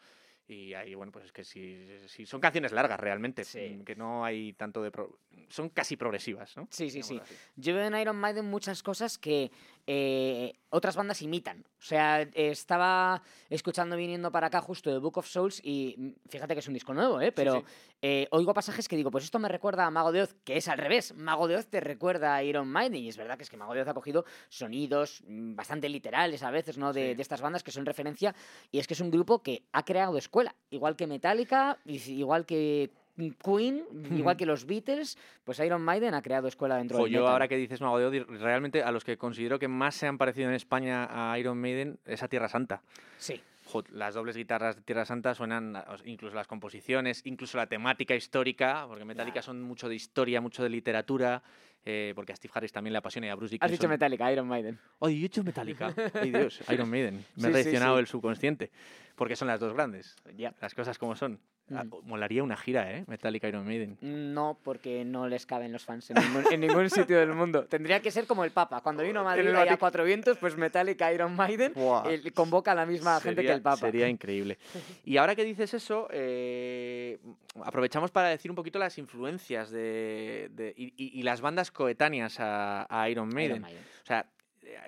Y 0.48 0.72
ahí, 0.74 0.94
bueno, 0.94 1.10
pues 1.10 1.24
es 1.26 1.32
que 1.32 1.42
sí, 1.42 1.86
sí, 2.06 2.24
son 2.24 2.40
canciones 2.40 2.70
largas 2.70 3.00
realmente, 3.00 3.44
Sí. 3.44 3.78
mm, 3.80 3.84
que 3.84 3.96
no 3.96 4.24
hay 4.24 4.52
tanto 4.52 4.80
de... 4.80 4.92
pro- 4.92 5.18
Son 5.48 5.68
casi 5.68 5.96
progresivas, 5.96 6.56
¿no? 6.56 6.68
Sí, 6.70 6.88
sí, 6.88 7.02
sí. 7.02 7.18
Así. 7.20 7.34
Yo 7.56 7.74
veo 7.74 7.84
en 7.84 7.96
Iron 7.96 8.16
Maiden 8.16 8.44
muchas 8.46 8.80
cosas 8.82 9.18
que 9.18 9.50
eh, 9.86 10.52
otras 10.70 10.96
bandas 10.96 11.22
imitan. 11.22 11.64
O 11.78 11.82
sea, 11.82 12.22
estaba 12.34 13.22
escuchando 13.48 13.96
viniendo 13.96 14.30
para 14.32 14.48
acá 14.48 14.60
justo 14.60 14.90
The 14.90 14.98
Book 14.98 15.18
of 15.18 15.26
Souls 15.28 15.60
y 15.64 15.94
mm, 15.96 16.28
fíjate 16.28 16.54
que 16.54 16.60
es 16.60 16.68
un 16.68 16.74
disco 16.74 16.92
nuevo, 16.92 17.20
¿eh? 17.20 17.30
Pero 17.32 17.60
sí. 17.60 17.64
eh, 18.02 18.28
oigo 18.30 18.52
pasajes 18.52 18.88
que 18.88 18.96
digo, 18.96 19.10
pues 19.10 19.24
esto 19.24 19.38
me 19.38 19.48
recuerda 19.48 19.86
a 19.86 19.90
Mago 19.90 20.12
de 20.12 20.22
Oz, 20.22 20.34
que 20.44 20.56
es 20.56 20.68
al 20.68 20.78
revés. 20.78 21.14
Mago 21.14 21.46
de 21.48 21.56
Oz 21.56 21.66
te 21.68 21.80
recuerda 21.80 22.34
a 22.34 22.42
Iron 22.42 22.68
Maiden 22.68 23.02
y 23.02 23.08
es 23.08 23.16
verdad 23.16 23.36
que 23.36 23.44
es 23.44 23.50
que 23.50 23.56
Mago 23.56 23.74
de 23.74 23.82
Oz 23.82 23.88
ha 23.88 23.94
cogido 23.94 24.24
sonidos 24.48 25.22
mm, 25.26 25.54
bastante 25.54 25.88
literales 25.88 26.42
a 26.42 26.50
veces, 26.50 26.78
¿no? 26.78 26.92
De, 26.92 27.10
Sí. 27.10 27.14
de 27.14 27.22
estas 27.22 27.40
bandas 27.40 27.62
que 27.62 27.70
son 27.70 27.86
referencia 27.86 28.34
y 28.72 28.78
es 28.80 28.86
que 28.86 28.94
es 28.94 29.00
un 29.00 29.10
grupo 29.10 29.42
que 29.42 29.62
ha 29.72 29.84
creado 29.84 30.18
escuela, 30.18 30.54
igual 30.70 30.96
que 30.96 31.06
Metallica, 31.06 31.78
igual 31.84 32.44
que 32.46 32.90
Queen, 33.16 33.82
igual 34.12 34.36
que 34.36 34.46
los 34.46 34.66
Beatles, 34.66 35.16
pues 35.44 35.58
Iron 35.60 35.82
Maiden 35.82 36.14
ha 36.14 36.22
creado 36.22 36.48
escuela 36.48 36.76
dentro 36.76 36.98
del 36.98 37.06
yo 37.10 37.20
metal. 37.20 37.32
ahora 37.32 37.48
que 37.48 37.56
dices 37.56 37.80
Mago 37.80 37.98
de 37.98 38.16
y 38.18 38.20
realmente 38.20 38.82
a 38.82 38.90
los 38.92 39.04
que 39.04 39.16
considero 39.16 39.58
que 39.58 39.68
más 39.68 39.94
se 39.94 40.06
han 40.06 40.18
parecido 40.18 40.48
en 40.48 40.54
España 40.54 41.08
a 41.10 41.38
Iron 41.38 41.58
Maiden 41.58 41.98
es 42.04 42.22
a 42.22 42.28
Tierra 42.28 42.48
Santa. 42.48 42.82
Sí. 43.18 43.40
Jo, 43.64 43.82
las 43.90 44.14
dobles 44.14 44.36
guitarras 44.36 44.76
de 44.76 44.82
Tierra 44.82 45.04
Santa 45.04 45.34
suenan, 45.34 45.76
incluso 46.04 46.36
las 46.36 46.46
composiciones, 46.46 47.22
incluso 47.24 47.56
la 47.58 47.66
temática 47.66 48.14
histórica, 48.14 48.84
porque 48.86 49.04
Metallica 49.04 49.42
son 49.42 49.60
mucho 49.62 49.88
de 49.88 49.96
historia, 49.96 50.40
mucho 50.40 50.62
de 50.62 50.68
literatura, 50.68 51.42
eh, 51.84 52.12
porque 52.14 52.32
a 52.32 52.36
Steve 52.36 52.52
Harris 52.54 52.70
también 52.72 52.92
le 52.92 52.98
apasiona 52.98 53.26
y 53.26 53.30
a 53.30 53.34
Bruce 53.34 53.46
Has 53.56 53.60
Dickinson. 53.62 53.72
dicho 53.72 53.88
Metallica, 53.88 54.30
Iron 54.30 54.46
Maiden. 54.46 54.78
¡Ay, 55.00 55.18
yo 55.18 55.24
he 55.24 55.26
hecho 55.26 55.42
Metallica! 55.42 55.92
¡Ay, 56.14 56.30
Dios! 56.30 56.60
Iron 56.70 56.88
Maiden. 56.90 57.16
Me 57.16 57.22
Sí, 57.22 57.42
ha 57.42 57.46
sí, 57.46 57.52
traicionado 57.52 57.96
sí. 57.96 58.00
el 58.00 58.06
subconsciente, 58.06 58.70
porque 59.16 59.34
son 59.34 59.48
las 59.48 59.58
dos 59.58 59.72
grandes. 59.72 60.14
Ya. 60.36 60.54
Las 60.60 60.74
cosas 60.74 60.96
como 60.98 61.16
son. 61.16 61.40
Ah, 61.74 61.82
Ujú. 61.84 62.00
Molaría 62.04 62.44
una 62.44 62.56
gira, 62.56 62.92
¿eh? 62.92 63.04
Metallica 63.08 63.48
Iron 63.48 63.66
Maiden. 63.66 63.98
No, 64.00 64.56
porque 64.62 65.04
no 65.04 65.26
les 65.26 65.46
caben 65.46 65.72
los 65.72 65.84
fans 65.84 66.08
en 66.10 66.16
ningún, 66.16 66.44
en 66.52 66.60
ningún 66.60 66.88
sitio 66.90 67.18
del 67.18 67.32
mundo. 67.32 67.64
Tendría 67.66 68.00
que 68.00 68.12
ser 68.12 68.26
como 68.28 68.44
el 68.44 68.52
Papa. 68.52 68.80
Cuando 68.82 69.02
vino 69.02 69.20
a 69.20 69.24
Madrid 69.24 69.48
ahí 69.48 69.68
a 69.68 69.76
cuatro 69.76 70.04
vientos, 70.04 70.38
pues 70.38 70.56
Metallica, 70.56 71.12
Iron 71.12 71.34
Maiden, 71.34 71.72
eh, 72.06 72.30
convoca 72.32 72.70
a 72.70 72.74
la 72.76 72.86
misma 72.86 73.20
gente 73.20 73.42
que 73.42 73.50
el 73.52 73.62
Papa. 73.62 73.78
Sería 73.78 74.08
increíble. 74.08 74.58
Y 75.04 75.16
ahora 75.16 75.34
que 75.34 75.44
dices 75.44 75.72
eso, 75.74 76.08
eh, 76.12 77.18
aprovechamos 77.64 78.10
para 78.10 78.28
decir 78.28 78.50
un 78.50 78.54
poquito 78.54 78.78
las 78.78 78.98
influencias 78.98 79.70
de, 79.70 80.48
de- 80.52 80.74
y, 80.76 80.86
y- 80.96 81.18
y 81.18 81.22
las 81.22 81.40
bandas 81.40 81.70
coetáneas 81.70 82.38
a, 82.40 82.86
a 82.88 83.08
Iron 83.10 83.28
Maiden. 83.28 83.56
Iron 83.56 83.62
Maiden. 83.62 83.82
O 84.02 84.06
sea, 84.06 84.26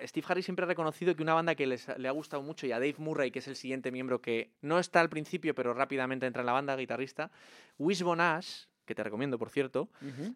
Steve 0.05 0.25
Harris 0.29 0.45
siempre 0.45 0.63
ha 0.65 0.67
reconocido 0.67 1.15
que 1.15 1.23
una 1.23 1.33
banda 1.33 1.55
que 1.55 1.65
les 1.67 1.87
le 1.97 2.07
ha 2.07 2.11
gustado 2.11 2.41
mucho 2.43 2.65
y 2.67 2.71
a 2.71 2.75
Dave 2.79 2.95
Murray, 2.97 3.31
que 3.31 3.39
es 3.39 3.47
el 3.47 3.55
siguiente 3.55 3.91
miembro 3.91 4.21
que 4.21 4.51
no 4.61 4.79
está 4.79 4.99
al 5.01 5.09
principio, 5.09 5.53
pero 5.55 5.73
rápidamente 5.73 6.25
entra 6.25 6.41
en 6.41 6.45
la 6.47 6.53
banda, 6.53 6.75
guitarrista, 6.75 7.31
Wishbone 7.77 8.21
Ash, 8.23 8.65
que 8.85 8.95
te 8.95 9.03
recomiendo, 9.03 9.37
por 9.37 9.49
cierto, 9.51 9.89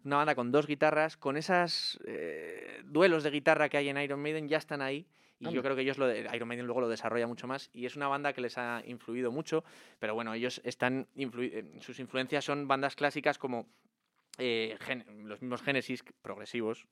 una 0.04 0.16
banda 0.16 0.34
con 0.34 0.52
dos 0.52 0.66
guitarras, 0.66 1.16
con 1.16 1.36
esos 1.36 1.98
duelos 2.84 3.22
de 3.24 3.30
guitarra 3.30 3.68
que 3.68 3.76
hay 3.78 3.88
en 3.88 3.98
Iron 3.98 4.20
Maiden, 4.20 4.48
ya 4.48 4.58
están 4.58 4.80
ahí. 4.82 5.06
Y 5.40 5.46
Anda. 5.46 5.56
yo 5.56 5.62
creo 5.62 5.74
que 5.74 5.82
ellos 5.82 5.98
lo 5.98 6.06
de- 6.06 6.28
Iron 6.32 6.46
Maiden 6.46 6.64
luego 6.64 6.80
lo 6.80 6.88
desarrolla 6.88 7.26
mucho 7.26 7.48
más. 7.48 7.68
Y 7.72 7.86
es 7.86 7.96
una 7.96 8.06
banda 8.06 8.32
que 8.32 8.40
les 8.40 8.56
ha 8.56 8.82
influido 8.86 9.32
mucho. 9.32 9.64
Pero 9.98 10.14
bueno, 10.14 10.32
ellos 10.32 10.60
están. 10.64 11.08
eh, 11.16 11.64
sus 11.80 11.98
influencias 11.98 12.44
son 12.44 12.68
bandas 12.68 12.94
clásicas 12.94 13.36
como. 13.36 13.66
Eh, 14.38 14.76
los 15.24 15.40
mismos 15.42 15.62
Genesis 15.62 16.02
progresivos, 16.22 16.86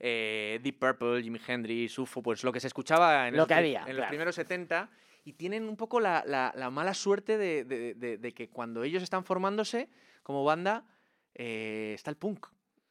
eh, 0.00 0.60
Deep 0.62 0.78
Purple, 0.78 1.22
Jimi 1.22 1.40
Hendrix, 1.46 1.98
UFO, 1.98 2.22
pues 2.22 2.42
lo 2.44 2.52
que 2.52 2.60
se 2.60 2.66
escuchaba 2.68 3.28
en, 3.28 3.34
Lo 3.36 3.42
esos 3.42 3.48
que 3.48 3.54
pri- 3.54 3.76
había, 3.76 3.90
en 3.90 3.96
los 3.96 4.06
primeros 4.08 4.34
70 4.34 4.90
y 5.24 5.34
tienen 5.34 5.68
un 5.68 5.76
poco 5.76 6.00
la, 6.00 6.24
la- 6.26 6.52
la 6.56 6.70
mala 6.70 6.94
suerte 6.94 7.36
de, 7.38 7.64
de- 7.64 7.94
de- 7.94 8.18
de 8.18 8.32
que 8.32 8.48
cuando 8.48 8.82
ellos 8.84 9.02
están 9.02 9.24
formándose 9.24 9.88
como 10.22 10.44
banda 10.44 10.84
eh, 11.34 11.92
está 11.94 12.10
el 12.10 12.16
punk. 12.16 12.46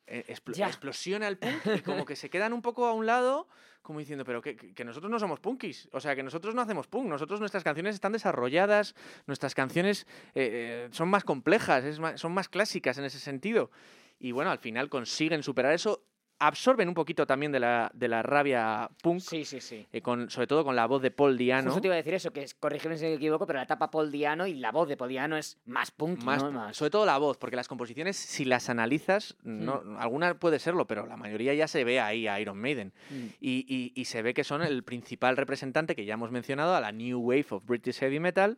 Eh, 0.08 0.36
Ya. 0.54 0.68
explosiona 0.68 1.28
el 1.28 1.38
punk 1.38 1.66
y 1.78 1.82
como 1.82 2.06
que 2.06 2.16
se 2.16 2.30
quedan 2.32 2.54
un 2.54 2.62
poco 2.62 2.86
a 2.88 2.94
un 2.94 3.06
lado 3.06 3.48
como 3.82 3.98
diciendo, 4.00 4.24
pero 4.26 4.42
que, 4.44 4.56
nosotros 4.86 5.10
no 5.12 5.18
somos 5.20 5.40
punkis, 5.40 5.90
o 5.92 6.00
sea, 6.00 6.16
que 6.16 6.22
nosotros 6.22 6.54
no 6.54 6.62
hacemos 6.62 6.88
punk, 6.88 7.08
nosotros 7.08 7.40
nuestras 7.40 7.64
canciones 7.64 7.96
están 7.96 8.12
desarrolladas, 8.12 8.94
nuestras 9.26 9.56
canciones 9.56 10.06
eh, 10.36 10.86
eh, 10.86 10.90
son 10.92 11.10
más 11.10 11.24
complejas, 11.24 11.84
es 11.84 12.00
más- 12.00 12.20
son 12.22 12.32
más 12.32 12.48
clásicas 12.48 13.00
en 13.00 13.06
ese 13.06 13.18
sentido. 13.20 13.72
Y 14.20 14.34
bueno, 14.34 14.52
al 14.52 14.60
final 14.60 14.88
consiguen 14.90 15.42
superar 15.42 15.74
eso 15.74 16.04
absorben 16.48 16.88
un 16.88 16.94
poquito 16.94 17.26
también 17.26 17.52
de 17.52 17.60
la, 17.60 17.92
de 17.94 18.08
la 18.08 18.22
rabia 18.24 18.90
punk, 19.02 19.20
Sí, 19.22 19.46
sí, 19.46 19.62
sí. 19.62 19.88
eh, 19.94 20.02
con, 20.02 20.30
sobre 20.30 20.48
todo 20.48 20.64
con 20.66 20.76
la 20.76 20.86
voz 20.88 21.02
de 21.02 21.12
Paul 21.12 21.38
Diano. 21.38 21.70
Justo 21.70 21.82
te 21.82 21.88
iba 21.88 21.94
a 21.94 21.98
decir 21.98 22.14
eso, 22.14 22.32
que 22.32 22.44
es, 22.44 22.54
corrígeme 22.56 22.98
si 22.98 23.06
me 23.06 23.14
equivoco, 23.14 23.46
pero 23.48 23.58
la 23.58 23.64
etapa 23.64 23.90
Paul 23.92 24.12
Diano 24.12 24.48
y 24.48 24.56
la 24.56 24.72
voz 24.72 24.90
de 24.90 24.98
Paul 24.98 25.10
Diano 25.10 25.38
es 25.38 25.58
más 25.66 25.92
punk, 25.92 26.24
más, 26.24 26.44
¿no? 26.44 26.52
Más... 26.52 26.76
Sobre 26.76 26.90
todo 26.92 27.06
la 27.06 27.18
voz, 27.18 27.38
porque 27.38 27.56
las 27.56 27.68
composiciones, 27.68 28.18
si 28.18 28.44
las 28.46 28.70
analizas, 28.70 29.36
no, 29.44 29.82
alguna 30.00 30.34
puede 30.40 30.60
serlo, 30.60 30.86
pero 30.88 31.06
la 31.06 31.16
mayoría 31.18 31.54
ya 31.54 31.68
se 31.68 31.84
ve 31.84 32.00
ahí 32.00 32.28
a 32.28 32.40
Iron 32.40 32.58
Maiden. 32.58 32.92
Mm. 33.10 33.26
Y, 33.40 33.66
y- 33.68 33.92
y 33.96 34.06
se 34.06 34.22
ve 34.22 34.34
que 34.34 34.44
son 34.44 34.62
el 34.64 34.84
principal 34.84 35.38
representante 35.38 35.96
que 35.96 36.06
ya 36.06 36.16
hemos 36.16 36.32
mencionado 36.32 36.76
a 36.76 36.82
la 36.82 36.92
New 36.92 37.20
Wave 37.20 37.46
of 37.52 37.66
British 37.66 38.00
Heavy 38.00 38.20
Metal, 38.20 38.58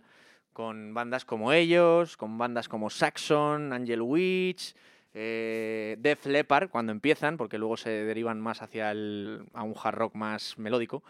con 0.54 0.94
bandas 0.94 1.26
como 1.26 1.52
ellos, 1.52 2.16
con 2.16 2.38
bandas 2.38 2.70
como 2.70 2.90
Saxon, 2.90 3.74
Angel 3.74 4.02
Witch, 4.02 4.76
eh, 5.14 5.96
Def 6.00 6.26
Leppard, 6.26 6.70
cuando 6.70 6.92
empiezan, 6.92 7.38
porque 7.38 7.58
luego 7.58 7.78
se 7.78 7.90
derivan 7.90 8.42
más 8.42 8.62
hacia 8.62 8.92
el, 8.92 9.44
a 9.54 9.64
un 9.64 9.74
hard 9.82 9.96
rock 9.96 10.16
más 10.16 10.58
melódico. 10.58 11.04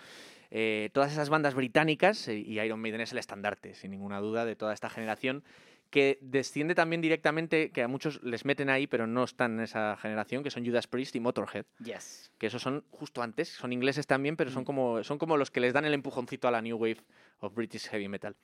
Eh, 0.52 0.90
todas 0.94 1.12
esas 1.12 1.30
bandas 1.30 1.56
británicas, 1.56 2.28
eh, 2.28 2.38
y 2.38 2.60
Iron 2.60 2.80
Maiden 2.80 3.02
es 3.02 3.12
el 3.12 3.18
estandarte, 3.18 3.74
sin 3.74 3.92
ninguna 3.92 4.20
duda, 4.20 4.46
de 4.46 4.56
toda 4.56 4.74
esta 4.74 4.90
generación, 4.90 5.44
que 5.90 6.18
desciende 6.22 6.74
también 6.76 7.02
directamente, 7.02 7.70
que 7.72 7.84
a 7.84 7.88
muchos 7.88 8.22
les 8.24 8.46
meten 8.46 8.70
ahí, 8.70 8.88
pero 8.88 9.06
no 9.08 9.24
están 9.24 9.54
en 9.54 9.60
esa 9.62 9.96
generación, 9.98 10.44
que 10.44 10.50
son 10.50 10.66
Judas 10.66 10.88
Priest 10.88 11.16
y 11.16 11.20
Motorhead 11.20 11.66
Yes. 11.84 12.32
que 12.40 12.48
esos 12.48 12.62
son 12.64 12.84
justo 12.90 13.22
antes, 13.22 13.50
son 13.50 13.74
ingleses 13.74 14.08
también, 14.08 14.36
pero 14.36 14.50
son 14.52 14.64
Mm. 14.64 14.66
como, 14.66 15.04
son 15.04 15.18
como 15.20 15.38
los 15.38 15.52
que 15.52 15.60
les 15.60 15.72
dan 15.74 15.86
el 15.86 15.94
empujoncito 15.94 16.48
a 16.48 16.52
la 16.52 16.62
New 16.64 16.78
Wave 16.78 16.98
of 17.40 17.54
British 17.54 17.88
Heavy 17.90 18.08
Metal. 18.08 18.36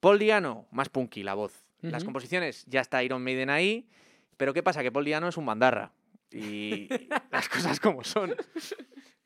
Paul 0.00 0.18
Diano, 0.18 0.66
más 0.70 0.88
punky 0.88 1.22
la 1.22 1.34
voz. 1.34 1.52
Las 1.82 2.04
composiciones, 2.04 2.64
ya 2.66 2.80
está 2.82 3.02
Iron 3.02 3.22
Maiden 3.22 3.48
ahí, 3.50 3.86
pero 4.40 4.54
¿qué 4.54 4.62
pasa? 4.62 4.82
Que 4.82 4.90
Paul 4.90 5.04
Diano 5.04 5.28
es 5.28 5.36
un 5.36 5.44
bandarra. 5.44 5.92
Y 6.32 6.88
las 7.30 7.48
cosas 7.48 7.78
como 7.78 8.02
son. 8.04 8.34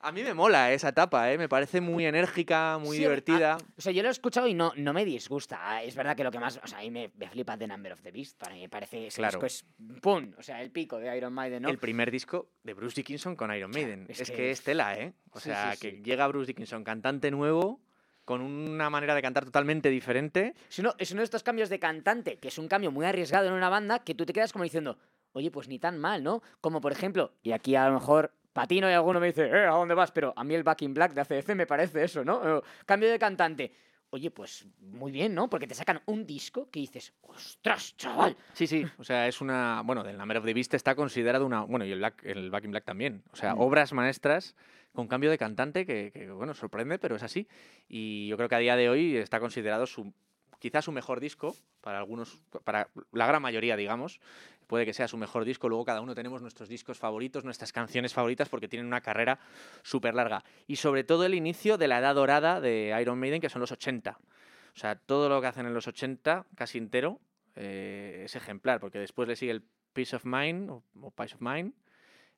A 0.00 0.12
mí 0.12 0.22
me 0.22 0.34
mola 0.34 0.72
esa 0.72 0.88
etapa, 0.90 1.32
¿eh? 1.32 1.38
me 1.38 1.48
parece 1.48 1.80
muy 1.80 2.04
enérgica, 2.04 2.76
muy 2.78 2.96
Sí, 2.98 3.04
a- 3.04 3.06
divertida. 3.08 3.56
O 3.78 3.80
sea, 3.80 3.90
yo 3.92 4.02
lo 4.02 4.08
he 4.08 4.12
escuchado 4.12 4.46
y 4.48 4.52
no, 4.54 4.72
no 4.76 4.92
me 4.92 5.04
disgusta. 5.04 5.58
Ah, 5.62 5.82
Es 5.82 5.94
verdad 5.94 6.14
que 6.16 6.24
lo 6.24 6.30
que 6.30 6.38
más. 6.38 6.60
O 6.62 6.66
sea, 6.66 6.78
a 6.78 6.82
mí 6.82 6.90
me, 6.90 7.10
me 7.16 7.28
flipa 7.30 7.56
The 7.56 7.66
Number 7.66 7.92
of 7.92 8.02
the 8.02 8.10
Beast. 8.10 8.36
Para 8.38 8.54
mí 8.54 8.60
me 8.62 8.68
parece. 8.68 9.06
Ese 9.06 9.16
Claro. 9.22 9.38
disco 9.40 9.46
es. 9.46 9.64
¡Pum! 10.02 10.32
O 10.36 10.42
sea, 10.42 10.60
el 10.60 10.70
pico 10.72 10.98
de 10.98 11.16
Iron 11.16 11.32
Maiden, 11.32 11.62
¿no? 11.62 11.68
El 11.70 11.78
primer 11.78 12.10
disco 12.10 12.50
de 12.64 12.74
Bruce 12.74 12.96
Dickinson 12.96 13.34
con 13.36 13.54
Iron 13.54 13.70
Maiden. 13.70 14.04
es 14.08 14.20
Es, 14.20 14.30
que- 14.30 14.36
que 14.36 14.50
es 14.50 14.62
tela, 14.62 14.98
¿eh? 14.98 15.14
O 15.30 15.38
Sí, 15.40 15.44
sea, 15.48 15.72
sí, 15.72 15.78
que 15.80 16.02
llega 16.02 16.26
Bruce 16.28 16.48
Dickinson, 16.48 16.84
cantante 16.84 17.30
nuevo, 17.30 17.80
con 18.24 18.40
una 18.40 18.90
manera 18.90 19.14
de 19.14 19.22
cantar 19.22 19.44
totalmente 19.44 19.90
diferente. 19.90 20.54
Es 20.68 20.78
uno, 20.78 20.94
es 20.98 21.10
uno 21.12 21.20
de 21.20 21.24
estos 21.24 21.42
cambios 21.42 21.68
de 21.68 21.78
cantante, 21.78 22.38
que 22.38 22.48
es 22.48 22.58
un 22.58 22.68
cambio 22.68 22.90
muy 22.90 23.04
arriesgado 23.06 23.48
en 23.48 23.54
una 23.54 23.68
banda, 23.68 23.98
que 24.00 24.14
tú 24.14 24.24
te 24.24 24.32
quedas 24.32 24.52
como 24.52 24.64
diciendo, 24.64 24.98
oye, 25.32 25.50
pues 25.50 25.68
ni 25.68 25.78
tan 25.78 25.98
mal, 25.98 26.22
¿no? 26.22 26.42
Como 26.60 26.80
por 26.80 26.92
ejemplo, 26.92 27.32
y 27.42 27.52
aquí 27.52 27.76
a 27.76 27.88
lo 27.88 27.94
mejor 27.94 28.32
patino 28.52 28.88
y 28.88 28.92
alguno 28.92 29.20
me 29.20 29.26
dice, 29.26 29.46
eh, 29.46 29.66
¿a 29.66 29.72
dónde 29.72 29.94
vas? 29.94 30.12
Pero 30.12 30.32
a 30.36 30.44
mí 30.44 30.54
el 30.54 30.62
Back 30.62 30.82
in 30.82 30.94
Black 30.94 31.12
de 31.12 31.20
ACF 31.20 31.54
me 31.54 31.66
parece 31.66 32.04
eso, 32.04 32.24
¿no? 32.24 32.58
Eh, 32.58 32.62
Cambio 32.86 33.10
de 33.10 33.18
cantante. 33.18 33.72
Oye, 34.14 34.30
pues 34.30 34.64
muy 34.78 35.10
bien, 35.10 35.34
¿no? 35.34 35.50
Porque 35.50 35.66
te 35.66 35.74
sacan 35.74 36.00
un 36.06 36.24
disco 36.24 36.70
que 36.70 36.78
dices, 36.78 37.12
ostras, 37.22 37.96
chaval. 37.96 38.36
Sí, 38.52 38.68
sí, 38.68 38.86
o 38.96 39.02
sea, 39.02 39.26
es 39.26 39.40
una. 39.40 39.82
Bueno, 39.84 40.04
del 40.04 40.16
Number 40.16 40.36
of 40.36 40.44
the 40.44 40.54
Beast 40.54 40.72
está 40.74 40.94
considerado 40.94 41.44
una. 41.44 41.62
Bueno, 41.62 41.84
y 41.84 41.90
el, 41.90 41.98
Black, 41.98 42.22
el 42.24 42.48
Back 42.48 42.64
in 42.64 42.70
Black 42.70 42.84
también. 42.84 43.24
O 43.32 43.36
sea, 43.36 43.56
Mm. 43.56 43.60
obras 43.60 43.92
maestras 43.92 44.54
con 44.92 45.08
cambio 45.08 45.30
de 45.32 45.38
cantante 45.38 45.84
que, 45.84 46.12
que, 46.12 46.30
bueno, 46.30 46.54
sorprende, 46.54 47.00
pero 47.00 47.16
es 47.16 47.24
así. 47.24 47.48
Y 47.88 48.28
yo 48.28 48.36
creo 48.36 48.48
que 48.48 48.54
a 48.54 48.58
día 48.58 48.76
de 48.76 48.88
hoy 48.88 49.16
está 49.16 49.40
considerado 49.40 49.84
su. 49.84 50.12
Quizás 50.60 50.84
su 50.84 50.92
mejor 50.92 51.18
disco, 51.18 51.56
para 51.80 51.98
algunos, 51.98 52.40
para 52.62 52.88
la 53.10 53.26
gran 53.26 53.42
mayoría, 53.42 53.76
digamos, 53.76 54.20
puede 54.66 54.84
que 54.84 54.92
sea 54.92 55.08
su 55.08 55.16
mejor 55.16 55.44
disco. 55.44 55.68
Luego 55.68 55.84
cada 55.84 56.00
uno 56.00 56.14
tenemos 56.14 56.42
nuestros 56.42 56.68
discos 56.68 56.98
favoritos, 56.98 57.44
nuestras 57.44 57.72
canciones 57.72 58.12
favoritas, 58.14 58.48
porque 58.48 58.68
tienen 58.68 58.86
una 58.86 59.00
carrera 59.00 59.38
súper 59.82 60.14
larga. 60.14 60.44
Y 60.66 60.76
sobre 60.76 61.04
todo 61.04 61.24
el 61.24 61.34
inicio 61.34 61.78
de 61.78 61.88
la 61.88 61.98
edad 61.98 62.14
dorada 62.14 62.60
de 62.60 62.96
Iron 63.00 63.18
Maiden, 63.18 63.40
que 63.40 63.48
son 63.48 63.60
los 63.60 63.72
80. 63.72 64.18
O 64.18 64.76
sea, 64.78 64.96
todo 64.96 65.28
lo 65.28 65.40
que 65.40 65.46
hacen 65.46 65.66
en 65.66 65.74
los 65.74 65.86
80, 65.86 66.46
casi 66.56 66.78
entero, 66.78 67.20
eh, 67.56 68.22
es 68.24 68.34
ejemplar, 68.34 68.80
porque 68.80 68.98
después 68.98 69.28
le 69.28 69.36
sigue 69.36 69.52
el 69.52 69.62
Peace 69.92 70.16
of 70.16 70.24
Mind, 70.24 70.68
o, 70.70 70.82
o 71.00 71.10
Peace 71.12 71.34
of 71.36 71.40
Mind, 71.40 71.72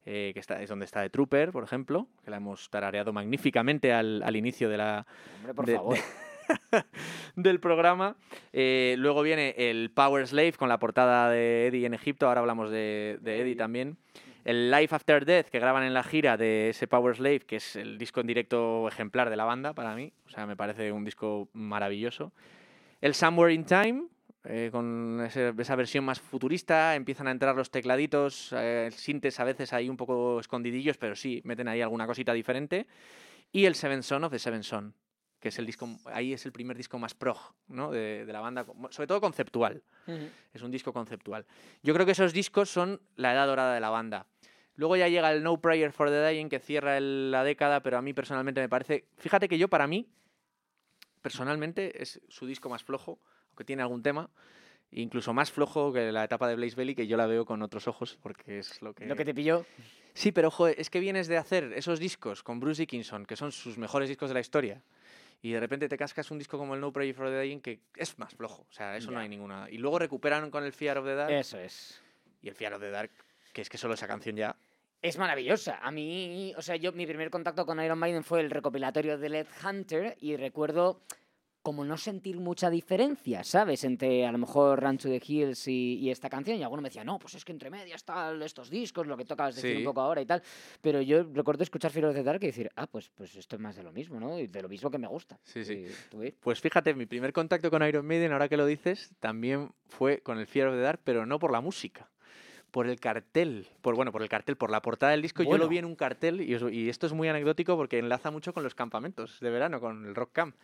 eh, 0.04 0.33
que 0.35 0.40
está, 0.40 0.61
es 0.62 0.68
donde 0.68 0.85
está 0.85 1.00
The 1.02 1.09
Trooper, 1.11 1.50
por 1.52 1.64
ejemplo, 1.64 2.09
que 2.23 2.30
la 2.30 2.37
hemos 2.37 2.68
tarareado 2.71 3.12
magníficamente 3.14 3.92
al, 3.92 4.23
al 4.23 4.37
inicio 4.37 4.68
de 4.68 4.76
la, 4.76 5.06
Hombre, 5.38 5.54
por 5.54 5.64
de- 5.66 5.73
de- 5.73 5.78
favor. 5.78 5.97
del 7.36 7.60
programa. 7.60 8.16
Eh, 8.52 8.94
luego 8.98 9.22
viene 9.22 9.54
el 9.56 9.90
Power 9.90 10.26
Slave 10.26 10.52
con 10.52 10.68
la 10.68 10.78
portada 10.78 11.30
de 11.30 11.66
Eddie 11.68 11.86
en 11.86 11.94
Egipto, 11.94 12.26
ahora 12.28 12.40
hablamos 12.40 12.70
de, 12.70 13.18
de 13.20 13.40
Eddie 13.40 13.56
también. 13.56 13.96
El 14.44 14.70
Life 14.70 14.94
After 14.94 15.24
Death 15.24 15.46
que 15.48 15.58
graban 15.58 15.82
en 15.82 15.92
la 15.92 16.04
gira 16.04 16.36
de 16.36 16.70
ese 16.70 16.86
Power 16.86 17.16
Slave, 17.16 17.40
que 17.40 17.56
es 17.56 17.74
el 17.74 17.98
disco 17.98 18.20
en 18.20 18.28
directo 18.28 18.86
ejemplar 18.86 19.28
de 19.28 19.36
la 19.36 19.44
banda 19.44 19.72
para 19.72 19.94
mí, 19.96 20.12
o 20.26 20.30
sea, 20.30 20.46
me 20.46 20.56
parece 20.56 20.92
un 20.92 21.04
disco 21.04 21.48
maravilloso. 21.52 22.32
El 23.00 23.14
Somewhere 23.14 23.52
in 23.52 23.64
Time, 23.64 24.04
eh, 24.44 24.68
con 24.70 25.20
ese- 25.26 25.52
esa 25.58 25.74
versión 25.74 26.04
más 26.04 26.20
futurista, 26.20 26.94
empiezan 26.94 27.26
a 27.26 27.32
entrar 27.32 27.56
los 27.56 27.72
tecladitos, 27.72 28.54
eh, 28.56 28.88
sintes 28.92 29.40
a 29.40 29.44
veces 29.44 29.72
ahí 29.72 29.88
un 29.88 29.96
poco 29.96 30.38
escondidillos, 30.38 30.96
pero 30.96 31.16
sí, 31.16 31.40
meten 31.44 31.66
ahí 31.66 31.80
alguna 31.82 32.06
cosita 32.06 32.32
diferente. 32.32 32.86
Y 33.50 33.64
el 33.64 33.74
Seven 33.74 34.04
Son 34.04 34.22
of 34.22 34.30
the 34.30 34.38
Seven 34.38 34.62
Son, 34.62 34.94
que 35.40 35.48
es 35.48 35.58
el 35.58 35.66
disco, 35.66 35.88
ahí 36.06 36.32
es 36.32 36.44
el 36.46 36.52
primer 36.52 36.76
disco 36.76 36.98
más 36.98 37.14
prog, 37.14 37.38
¿no? 37.68 37.90
De, 37.90 38.24
de 38.24 38.32
la 38.32 38.40
banda, 38.40 38.64
sobre 38.90 39.06
todo 39.06 39.20
conceptual. 39.20 39.82
Es 40.54 40.62
un 40.62 40.70
disco 40.70 40.92
conceptual. 40.92 41.44
Yo 41.82 41.92
creo 41.94 42.06
que 42.06 42.12
esos 42.12 42.32
discos 42.32 42.70
son 42.70 43.00
la 43.16 43.32
edad 43.32 43.46
dorada 43.46 43.74
de 43.74 43.80
la 43.80 43.90
banda. 43.90 44.26
Luego 44.76 44.96
ya 44.96 45.08
llega 45.08 45.32
el 45.32 45.42
No 45.42 45.60
Prayer 45.60 45.92
for 45.92 46.08
the 46.10 46.26
Dying, 46.28 46.48
que 46.48 46.58
cierra 46.58 46.96
el- 46.98 47.30
la 47.30 47.44
década, 47.44 47.80
pero 47.82 47.96
a 47.98 48.02
mí 48.02 48.12
personalmente 48.12 48.60
me 48.60 48.68
parece. 48.68 49.06
Fíjate 49.18 49.48
que 49.48 49.58
yo, 49.58 49.68
para 49.68 49.86
mí, 49.86 50.06
personalmente, 51.22 52.02
es 52.02 52.20
su 52.28 52.46
disco 52.46 52.68
más 52.68 52.82
flojo, 52.84 53.18
aunque 53.48 53.64
tiene 53.64 53.82
algún 53.82 54.02
tema. 54.02 54.30
Incluso 54.92 55.34
más 55.34 55.50
flojo 55.50 55.92
que 55.92 56.12
la 56.12 56.24
etapa 56.24 56.46
de 56.48 56.54
Blaze 56.54 56.76
Belly, 56.76 56.94
que 56.94 57.06
yo 57.08 57.16
la 57.16 57.26
veo 57.26 57.44
con 57.44 57.60
otros 57.62 57.88
ojos, 57.88 58.18
porque 58.22 58.60
es 58.60 58.80
lo 58.82 58.94
que. 58.94 59.06
Lo 59.06 59.16
que 59.16 59.24
te 59.24 59.34
pilló. 59.34 59.66
Sí, 60.14 60.30
pero 60.32 60.48
ojo, 60.48 60.68
es 60.68 60.88
que 60.90 61.00
vienes 61.00 61.26
de 61.26 61.36
hacer 61.36 61.72
esos 61.74 61.98
discos 61.98 62.42
con 62.42 62.60
Bruce 62.60 62.80
Dickinson, 62.82 63.26
que 63.26 63.36
son 63.36 63.50
sus 63.52 63.76
mejores 63.78 64.08
discos 64.08 64.30
de 64.30 64.34
la 64.34 64.40
historia, 64.40 64.82
y 65.46 65.52
de 65.52 65.60
repente 65.60 65.88
te 65.88 65.96
cascas 65.96 66.28
un 66.32 66.38
disco 66.38 66.58
como 66.58 66.74
el 66.74 66.80
No 66.80 66.92
Prayer 66.92 67.14
for 67.14 67.28
the 67.28 67.40
Dying, 67.40 67.60
que 67.60 67.78
es 67.94 68.18
más 68.18 68.34
flojo. 68.34 68.66
O 68.68 68.72
sea, 68.72 68.96
eso 68.96 69.12
no 69.12 69.20
hay 69.20 69.28
ninguna. 69.28 69.68
Y 69.70 69.78
luego 69.78 70.00
recuperan 70.00 70.50
con 70.50 70.64
el 70.64 70.72
Fear 70.72 70.98
of 70.98 71.04
the 71.04 71.14
Dark. 71.14 71.32
Eso 71.32 71.56
es. 71.56 72.02
Y 72.42 72.48
el 72.48 72.56
Fear 72.56 72.74
of 72.74 72.80
the 72.80 72.90
Dark, 72.90 73.12
que 73.52 73.62
es 73.62 73.68
que 73.68 73.78
solo 73.78 73.94
esa 73.94 74.08
canción 74.08 74.34
ya. 74.34 74.56
Es 75.02 75.18
maravillosa. 75.18 75.78
A 75.80 75.92
mí, 75.92 76.52
o 76.56 76.62
sea, 76.62 76.74
yo 76.74 76.90
mi 76.90 77.06
primer 77.06 77.30
contacto 77.30 77.64
con 77.64 77.80
Iron 77.80 77.96
Maiden 77.96 78.24
fue 78.24 78.40
el 78.40 78.50
recopilatorio 78.50 79.18
de 79.18 79.28
Led 79.28 79.46
Hunter 79.64 80.16
y 80.20 80.34
recuerdo 80.34 81.00
como 81.66 81.85
no 81.85 81.96
sentir 81.96 82.38
mucha 82.38 82.70
diferencia, 82.70 83.42
¿sabes? 83.42 83.82
Entre 83.82 84.25
a 84.25 84.30
lo 84.30 84.38
mejor 84.38 84.78
to 84.99 85.08
the 85.08 85.20
Hills 85.26 85.66
y, 85.66 85.99
y 85.99 86.11
esta 86.11 86.30
canción. 86.30 86.56
Y 86.56 86.62
alguno 86.62 86.80
me 86.80 86.90
decía, 86.90 87.02
no, 87.02 87.18
pues 87.18 87.35
es 87.35 87.44
que 87.44 87.50
entre 87.50 87.70
medias 87.70 87.96
están 87.96 88.40
estos 88.40 88.70
discos, 88.70 89.04
lo 89.08 89.16
que 89.16 89.25
tocabas 89.25 89.56
decir 89.56 89.73
un 89.73 89.78
Sí. 89.82 89.85
poco 89.85 90.00
ahora 90.00 90.20
y 90.23 90.26
tal. 90.26 90.44
Pero 90.80 91.02
yo 91.02 91.25
recuerdo 91.25 91.64
escuchar 91.64 91.90
of 92.04 92.14
the 92.14 92.23
Dark 92.23 92.40
y 92.44 92.46
decir, 92.46 92.70
ah, 92.76 92.87
pues, 92.87 93.11
pues 93.12 93.35
esto 93.35 93.56
es 93.56 93.61
más 93.61 93.75
de 93.75 93.82
lo 93.82 93.90
mismo, 93.90 94.20
¿no? 94.20 94.38
Y 94.38 94.46
de 94.46 94.62
lo 94.62 94.68
mismo 94.68 94.92
que 94.92 94.99
me 94.99 95.08
gusta. 95.08 95.40
Sí, 95.42 95.64
sí. 95.64 95.73
Y 96.12 96.16
ves. 96.16 96.35
Pues 96.38 96.61
fíjate, 96.61 96.94
mi 96.94 97.06
primer 97.06 97.32
contacto 97.32 97.68
con 97.68 97.82
Iron 97.85 98.06
Maiden, 98.06 98.30
ahora 98.30 98.49
que 98.49 98.56
lo 98.56 98.64
dices, 98.64 99.11
también 99.18 99.73
fue 99.88 100.20
con 100.20 100.38
el 100.38 100.46
Fear 100.46 100.68
of 100.68 100.75
the 100.76 100.80
Dark, 100.82 101.00
pero 101.02 101.26
no 101.26 101.40
por 101.40 101.50
la 101.50 101.61
música. 101.61 102.08
Por 102.70 102.87
el 102.87 103.00
cartel, 103.00 103.66
por 103.82 103.96
bueno, 103.96 104.12
por 104.12 104.23
el 104.23 104.28
cartel, 104.28 104.56
por 104.56 104.70
la 104.70 104.82
portada 104.82 105.11
del 105.11 105.23
disco, 105.23 105.42
yo 105.42 105.49
Bueno. 105.49 105.64
lo 105.64 105.68
vi 105.68 105.78
en 105.78 105.85
un 105.85 105.96
cartel 105.96 106.42
y, 106.42 106.54
os- 106.54 106.70
y 106.73 106.88
esto 106.88 107.06
es 107.08 107.12
muy 107.12 107.26
anecdótico 107.26 107.75
porque 107.76 107.99
enlaza 107.99 108.30
mucho 108.30 108.52
con 108.52 108.62
los 108.62 108.76
campamentos 108.76 109.40
de 109.40 109.50
verano, 109.50 109.80
con 109.80 110.06
el 110.06 110.14
Rock 110.14 110.30
Camp. 110.32 110.54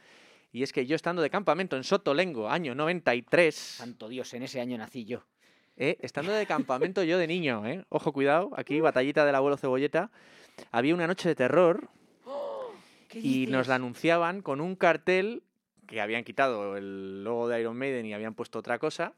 Y 0.52 0.62
es 0.62 0.72
que 0.72 0.84
yo 0.86 0.94
estando 0.94 1.22
de 1.22 1.30
campamento 1.30 1.76
en 1.76 1.84
Sotolengo, 1.84 2.48
año 2.48 2.74
93, 2.74 3.54
Santo 3.54 4.08
Dios, 4.08 4.34
en 4.34 4.42
ese 4.42 4.60
año 4.60 4.76
nací 4.76 5.06
yo. 5.06 5.24
Eh, 5.76 5.96
estando 6.00 6.32
de 6.32 6.44
campamento 6.46 7.02
yo 7.02 7.16
de 7.16 7.26
niño, 7.26 7.66
¿eh? 7.66 7.84
Ojo, 7.88 8.12
cuidado, 8.12 8.50
aquí, 8.54 8.80
batallita 8.80 9.24
del 9.24 9.34
abuelo 9.34 9.56
Cebolleta. 9.56 10.10
Había 10.70 10.94
una 10.94 11.06
noche 11.06 11.30
de 11.30 11.34
terror 11.34 11.88
¿Qué 13.08 13.20
y 13.20 13.46
nos 13.46 13.68
la 13.68 13.76
anunciaban 13.76 14.42
con 14.42 14.60
un 14.60 14.76
cartel 14.76 15.42
que 15.86 16.00
habían 16.00 16.24
quitado 16.24 16.76
el 16.76 17.24
logo 17.24 17.48
de 17.48 17.60
Iron 17.60 17.76
Maiden 17.76 18.06
y 18.06 18.14
habían 18.14 18.34
puesto 18.34 18.58
otra 18.58 18.78
cosa. 18.78 19.14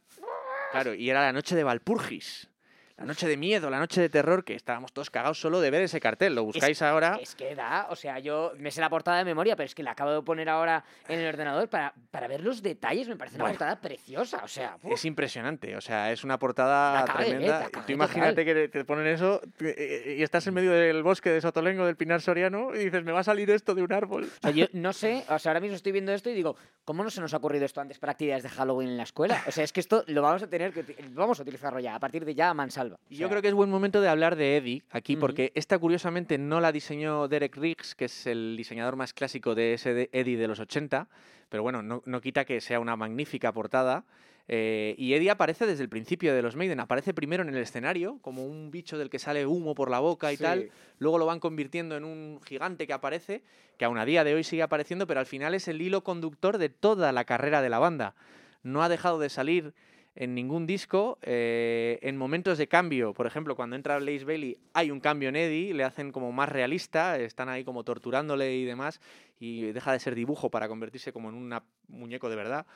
Claro, 0.73 0.95
y 0.95 1.11
era 1.11 1.23
la 1.23 1.33
noche 1.33 1.55
de 1.55 1.65
Valpurgis. 1.65 2.49
La 2.97 3.07
noche 3.07 3.27
de 3.27 3.37
miedo, 3.37 3.71
la 3.71 3.81
noche 3.81 4.01
de 4.01 4.09
terror, 4.09 4.45
que 4.45 4.55
estábamos 4.55 4.93
todos 4.93 5.11
cagados 5.11 5.41
solo 5.41 5.61
de 5.61 5.69
ver 5.71 5.83
ese 5.83 5.99
cartel. 5.99 6.37
Lo 6.37 6.45
buscáis 6.45 6.81
ahora. 6.81 7.19
Es 7.21 7.35
que 7.35 7.57
da, 7.57 7.89
o 7.91 7.97
sea, 7.97 8.21
yo 8.21 8.53
me 8.57 8.71
sé 8.71 8.81
la 8.81 8.89
portada 8.89 9.19
de 9.19 9.25
memoria, 9.25 9.57
pero 9.57 9.67
es 9.67 9.75
que 9.75 9.83
la 9.83 9.91
acabo 9.91 10.13
de 10.13 10.23
poner 10.23 10.49
ahora 10.49 10.85
en 11.09 11.19
el 11.19 11.27
ordenador 11.27 11.69
para, 11.69 11.93
para 12.13 12.29
ver 12.29 12.41
los 12.41 12.63
detalles. 12.63 13.09
Me 13.09 13.17
parece 13.17 13.35
una 13.35 13.47
portada 13.47 13.81
preciosa, 13.81 14.43
o 14.45 14.49
sea. 14.49 14.79
uf. 14.81 14.93
Es 14.93 15.05
impresionante, 15.05 15.75
o 15.77 15.81
sea, 15.81 16.13
es 16.13 16.23
una 16.23 16.39
portada 16.39 17.05
cagué, 17.05 17.31
tremenda. 17.31 17.69
Tú 17.85 17.93
imagínate 17.93 18.45
que 18.45 18.69
te 18.69 18.85
ponen 18.85 19.09
eso 19.09 19.41
eh, 19.59 20.15
y 20.19 20.23
estás 20.23 20.47
en 20.47 20.55
medio 20.55 20.71
del 20.71 21.03
bosque 21.03 21.31
de 21.31 21.41
Sotolengo, 21.41 21.87
del 21.87 21.97
Pinar 21.97 22.21
Soriano, 22.21 22.77
y 22.77 22.85
dices, 22.85 23.03
me 23.03 23.11
va 23.11 23.21
a 23.21 23.25
salir 23.25 23.51
esto 23.51 23.75
de 23.75 23.83
un 23.83 23.93
árbol. 23.93 24.25
O 24.25 24.41
sea, 24.41 24.53
yo 24.53 24.67
no 24.73 24.93
sé, 24.93 25.25
o 25.29 25.39
sea, 25.41 25.51
ahora 25.51 25.61
mismo 25.61 25.75
estoy 25.75 25.91
viendo 25.91 26.13
esto 26.13 26.31
y 26.31 26.35
digo, 26.35 26.55
¿cómo 26.85 27.03
no 27.03 27.11
se 27.11 27.21
nos 27.21 27.35
ha 27.35 27.39
ocurrido 27.39 27.65
esto 27.65 27.81
antes 27.81 27.99
para 27.99 28.13
actividades 28.13 28.45
de 28.45 28.51
Halloween 28.51 28.91
en 28.91 28.97
la 28.99 29.03
escuela? 29.03 29.43
O 29.49 29.51
sea, 29.51 29.65
es 29.65 29.73
que 29.73 29.81
esto 29.81 30.05
lo 30.07 30.23
vamos 30.23 30.45
a 30.45 30.47
tener 30.47 30.73
que 30.73 30.85
vamos 31.09 31.41
a 31.41 31.43
utilizarlo 31.43 31.81
ya, 31.81 31.97
a 31.97 31.99
partir 31.99 32.25
de 32.25 32.37
ya 32.37 32.51
a 32.51 32.55
mansalva. 32.55 32.84
Salva. 32.85 32.99
Y 33.09 33.17
yo 33.17 33.29
creo 33.29 33.43
que 33.43 33.49
es 33.49 33.55
buen 33.55 33.71
momento 33.71 34.01
de 34.01 34.09
hablar 34.09 34.37
de 34.37 34.57
Eddie 34.57 34.83
aquí, 34.91 35.17
porque 35.17 35.53
esta 35.55 35.79
curiosamente 35.79 36.39
no 36.39 36.61
la 36.61 36.73
diseñó 36.73 37.29
Derek 37.29 37.57
Riggs, 37.57 37.95
que 37.95 38.07
es 38.07 38.27
el 38.27 38.57
diseñador 38.57 38.97
más 38.97 39.13
clásico 39.13 39.55
de 39.55 39.75
ese 39.75 40.09
Eddie 40.13 40.37
de 40.37 40.49
los 40.49 40.61
80, 40.61 41.09
pero 41.49 41.63
bueno, 41.63 41.83
no, 41.83 42.03
no 42.05 42.21
quita 42.21 42.45
que 42.45 42.61
sea 42.61 42.81
una 42.81 42.97
magnífica 42.97 43.53
portada. 43.53 44.05
Eh, 44.47 44.95
y 44.99 45.15
Eddie 45.15 45.31
aparece 45.31 45.67
desde 45.67 45.83
el 45.83 45.89
principio 45.89 46.35
de 46.35 46.43
los 46.43 46.55
Maiden. 46.55 46.81
Aparece 46.81 47.15
primero 47.15 47.43
en 47.43 47.49
el 47.49 47.57
escenario, 47.57 48.19
como 48.21 48.45
un 48.45 48.71
bicho 48.71 48.99
del 48.99 49.09
que 49.09 49.19
sale 49.19 49.47
humo 49.47 49.75
por 49.75 49.91
la 49.91 50.01
boca 50.01 50.33
y 50.33 50.37
tal. 50.37 50.71
Luego 50.99 51.19
lo 51.19 51.27
van 51.27 51.41
convirtiendo 51.41 51.97
en 51.97 52.05
un 52.05 52.41
gigante 52.45 52.87
que 52.87 52.93
aparece, 52.93 53.43
que 53.79 53.85
aún 53.85 53.99
a 53.99 54.05
día 54.05 54.25
de 54.25 54.35
hoy 54.35 54.45
sigue 54.45 54.63
apareciendo, 54.63 55.07
pero 55.07 55.21
al 55.21 55.27
final 55.27 55.55
es 55.55 55.69
el 55.69 55.81
hilo 55.81 56.05
conductor 56.05 56.59
de 56.59 56.69
toda 56.69 57.13
la 57.13 57.25
carrera 57.25 57.63
de 57.63 57.71
la 57.71 57.79
banda. 57.79 58.15
No 58.63 58.83
ha 58.83 58.89
dejado 58.89 59.19
de 59.19 59.31
salir 59.31 59.75
en 60.15 60.35
ningún 60.35 60.67
disco. 60.67 61.19
Eh, 61.23 61.99
en 62.03 62.17
momentos 62.17 62.59
de 62.59 62.69
cambio, 62.69 63.15
por 63.15 63.27
ejemplo, 63.27 63.57
cuando 63.57 63.77
entra 63.77 63.99
Blaze 63.99 64.25
Bailey, 64.25 64.59
hay 64.73 64.91
un 64.91 65.01
cambio 65.01 65.29
en 65.29 65.37
Eddie, 65.37 65.75
le 65.75 65.85
hacen 65.85 66.13
como 66.13 66.33
más 66.33 66.49
realista, 66.49 67.19
están 67.19 67.49
ahí 67.49 67.65
como 67.65 67.85
torturándole 67.85 68.55
y 68.57 68.65
demás, 68.65 69.01
y 69.39 69.73
deja 69.73 69.93
de 69.93 69.99
ser 69.99 70.15
dibujo 70.15 70.51
para 70.51 70.69
convertirse 70.69 71.13
como 71.13 71.29
en 71.29 71.35
un 71.35 71.55
muñeco 71.89 72.29
de 72.29 72.37
verdad. 72.37 72.67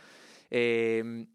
Eh, 0.50 1.26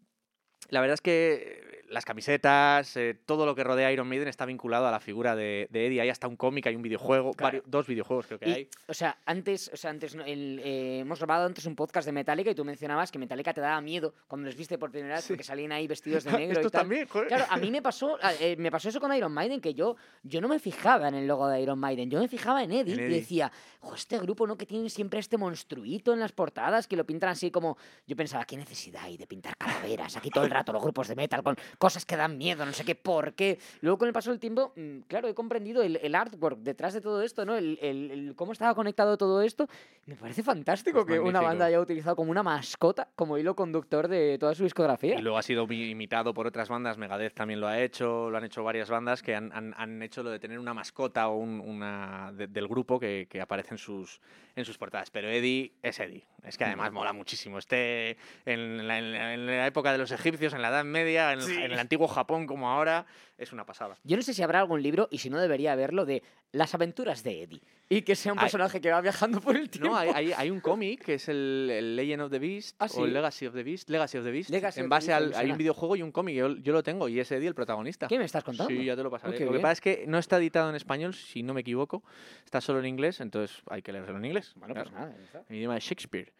la 0.70 0.80
verdad 0.80 0.94
es 0.94 1.00
que 1.00 1.83
las 1.88 2.04
camisetas, 2.04 2.96
eh, 2.96 3.16
todo 3.26 3.46
lo 3.46 3.54
que 3.54 3.64
rodea 3.64 3.88
a 3.88 3.92
Iron 3.92 4.08
Maiden 4.08 4.28
está 4.28 4.46
vinculado 4.46 4.86
a 4.86 4.90
la 4.90 5.00
figura 5.00 5.36
de, 5.36 5.68
Eddie. 5.72 6.00
Hay 6.00 6.10
hasta 6.10 6.28
un 6.28 6.36
cómic, 6.36 6.66
hay 6.66 6.76
un 6.76 6.82
videojuego, 6.82 7.32
dos 7.66 7.86
videojuegos 7.86 8.26
creo 8.26 8.38
que 8.38 8.52
hay. 8.52 8.68
O 8.86 8.94
sea, 8.94 9.18
antes, 9.26 9.70
o 9.72 9.76
sea, 9.76 9.90
antes 9.90 10.16
eh, 10.26 10.98
hemos 11.00 11.18
grabado 11.18 11.46
antes 11.46 11.66
un 11.66 11.74
podcast 11.74 12.06
de 12.06 12.12
Metallica 12.12 12.50
y 12.50 12.54
tú 12.54 12.64
mencionabas 12.64 13.10
que 13.10 13.18
Metallica 13.18 13.52
te 13.52 13.60
daba 13.60 13.80
miedo 13.80 14.14
cuando 14.26 14.46
les 14.46 14.56
viste 14.56 14.78
por 14.78 14.90
primera 14.90 15.16
vez 15.16 15.26
porque 15.26 15.42
salían 15.42 15.72
ahí 15.72 15.86
vestidos 15.86 16.24
de 16.24 16.32
negro 16.38 16.60
y 16.60 16.62
tal. 16.62 16.70
también, 16.70 17.06
Claro, 17.06 17.44
a 17.48 17.56
mí 17.56 17.70
me 17.70 17.82
pasó, 17.82 18.18
eh, 18.40 18.56
me 18.58 18.70
pasó 18.70 18.88
eso 18.88 19.00
con 19.00 19.14
Iron 19.14 19.32
Maiden, 19.32 19.60
que 19.60 19.74
yo, 19.74 19.96
yo 20.22 20.40
no 20.40 20.48
me 20.48 20.58
fijaba 20.58 21.08
en 21.08 21.14
el 21.14 21.26
logo 21.26 21.48
de 21.48 21.60
Iron 21.60 21.78
Maiden, 21.78 22.10
yo 22.10 22.20
me 22.20 22.28
fijaba 22.28 22.62
en 22.62 22.72
Eddie, 22.72 22.94
y 22.94 23.08
decía, 23.08 23.50
este 23.94 24.18
grupo, 24.18 24.46
¿no? 24.46 24.56
Que 24.56 24.66
tiene 24.66 24.88
siempre 24.88 25.20
este 25.20 25.36
monstruito 25.36 26.12
en 26.12 26.20
las 26.20 26.32
portadas, 26.32 26.86
que 26.86 26.96
lo 26.96 27.04
pintan 27.04 27.30
así 27.30 27.50
como... 27.50 27.76
Yo 28.06 28.16
pensaba, 28.16 28.44
¿qué 28.44 28.56
necesidad 28.56 29.04
hay 29.04 29.16
de 29.16 29.26
pintar 29.26 29.56
calaveras? 29.56 30.16
Aquí 30.16 30.30
todo 30.30 30.44
el 30.44 30.50
rato 30.50 30.72
los 30.72 30.82
grupos 30.82 31.08
de 31.08 31.16
metal 31.16 31.42
con 31.42 31.56
cosas 31.78 32.04
que 32.04 32.16
dan 32.16 32.38
miedo, 32.38 32.64
no 32.64 32.72
sé 32.72 32.84
qué, 32.84 32.94
por 32.94 33.34
qué. 33.34 33.58
Luego 33.80 33.98
con 33.98 34.08
el 34.08 34.14
paso 34.14 34.30
del 34.30 34.40
tiempo, 34.40 34.72
mm, 34.76 35.00
claro, 35.08 35.28
he 35.28 35.34
comprendido 35.34 35.82
el, 35.82 36.14
artwork 36.14 36.58
detrás 36.58 36.94
de 36.94 37.00
todo 37.00 37.22
esto, 37.22 37.44
¿no? 37.44 37.56
El, 37.56 38.32
cómo 38.36 38.52
estaba 38.52 38.74
conectado 38.74 39.16
todo 39.16 39.42
esto. 39.42 39.68
Me 40.06 40.16
parece 40.16 40.42
fantástico 40.42 41.04
que 41.04 41.18
una 41.18 41.40
banda 41.40 41.66
haya 41.66 41.80
utilizado 41.80 42.16
como 42.16 42.30
una 42.30 42.42
mascota, 42.42 43.08
como 43.16 43.38
hilo 43.38 43.54
conductor 43.54 44.08
de 44.08 44.38
toda 44.38 44.54
su 44.54 44.64
discografía. 44.64 45.18
Y 45.18 45.22
luego 45.22 45.38
ha 45.38 45.42
sido 45.42 45.66
imitado 45.70 46.34
por 46.34 46.46
otras 46.46 46.68
bandas, 46.68 46.98
Megadeth 46.98 47.34
también 47.34 47.60
lo 47.60 47.66
ha 47.66 47.80
hecho, 47.80 48.30
lo 48.30 48.36
han 48.36 48.44
hecho 48.44 48.62
varias 48.62 48.90
bandas 48.90 49.22
que 49.22 49.34
han, 49.34 50.02
hecho 50.02 50.22
lo 50.22 50.30
de 50.30 50.38
tener 50.38 50.58
una 50.58 50.74
mascota 50.74 51.28
o 51.28 51.36
una 51.36 52.32
del 52.32 52.68
grupo 52.68 52.98
que, 52.98 53.28
aparece 53.40 53.74
en 53.74 53.78
sus, 53.78 54.20
en 54.56 54.64
sus 54.64 54.78
portadas. 54.78 55.10
Pero 55.10 55.28
Eddie 55.28 55.72
es 55.82 55.98
Eddie. 56.00 56.24
Es 56.42 56.58
que 56.58 56.64
además 56.64 56.92
mola 56.92 57.12
muchísimo. 57.12 57.58
Este 57.58 58.16
en 58.44 58.86
la, 58.86 58.98
en 58.98 59.46
la 59.46 59.66
época 59.66 59.92
de 59.92 59.98
los 59.98 60.10
egipcios, 60.10 60.52
en 60.52 60.62
la 60.62 60.68
Edad 60.68 60.84
Media, 60.84 61.32
en, 61.32 61.63
el 61.72 61.78
antiguo 61.78 62.08
Japón 62.08 62.46
como 62.46 62.70
ahora, 62.70 63.06
es 63.38 63.52
una 63.52 63.64
pasada. 63.64 63.96
Yo 64.04 64.16
no 64.16 64.22
sé 64.22 64.34
si 64.34 64.42
habrá 64.42 64.60
algún 64.60 64.82
libro, 64.82 65.08
y 65.10 65.18
si 65.18 65.30
no 65.30 65.40
debería 65.40 65.72
haberlo, 65.72 66.04
de 66.04 66.22
las 66.52 66.74
aventuras 66.74 67.22
de 67.22 67.42
Eddie. 67.42 67.62
Y 67.88 68.02
que 68.02 68.16
sea 68.16 68.32
un 68.32 68.38
personaje 68.38 68.80
que 68.80 68.90
va 68.90 69.00
viajando 69.00 69.40
por 69.40 69.56
el 69.56 69.68
tiempo. 69.68 69.90
No, 69.90 69.96
hay, 69.96 70.50
un 70.50 70.60
cómic 70.60 71.04
que 71.04 71.14
es 71.14 71.28
el, 71.28 71.96
Legend 71.96 72.22
of 72.22 72.30
the 72.30 72.38
Beast 72.38 72.76
¿Ah, 72.78 72.86
o 72.94 73.06
Legacy 73.06 73.46
of 73.46 73.54
the 73.54 73.62
Beast. 73.62 73.90
Legacy 73.90 74.18
of 74.18 74.24
the 74.24 74.30
Beast. 74.30 74.50
en 74.50 74.88
base 74.88 75.12
al. 75.12 75.34
Hay 75.34 75.50
un 75.50 75.58
videojuego 75.58 75.96
y 75.96 76.02
un 76.02 76.12
cómic. 76.12 76.34
Yo, 76.34 76.56
yo, 76.56 76.72
lo 76.72 76.82
tengo 76.82 77.08
y 77.08 77.20
es 77.20 77.30
Eddie 77.30 77.48
el 77.48 77.54
protagonista. 77.54 78.08
¿Qué 78.08 78.18
me 78.18 78.24
estás 78.24 78.44
contando? 78.44 78.72
Sí, 78.72 78.84
ya 78.84 78.96
te 78.96 79.02
lo 79.02 79.10
pasaré. 79.10 79.38
lo 79.44 79.52
que 79.52 79.58
pasa 79.58 79.72
es 79.72 79.80
que 79.80 80.04
no 80.06 80.18
está 80.18 80.38
editado 80.38 80.70
en 80.70 80.76
español, 80.76 81.14
si 81.14 81.42
no 81.42 81.54
me 81.54 81.60
equivoco. 81.60 82.02
Está 82.44 82.60
solo 82.60 82.78
en 82.78 82.86
inglés, 82.86 83.20
entonces 83.20 83.62
hay 83.68 83.82
que 83.82 83.92
leerlo 83.92 84.16
en 84.16 84.24
inglés. 84.24 84.52
Bueno, 84.56 84.74
pues 84.74 84.90
nada. 84.92 85.14
En 85.48 85.56
idioma 85.56 85.74
de 85.74 85.80
Shakespeare. 85.80 86.32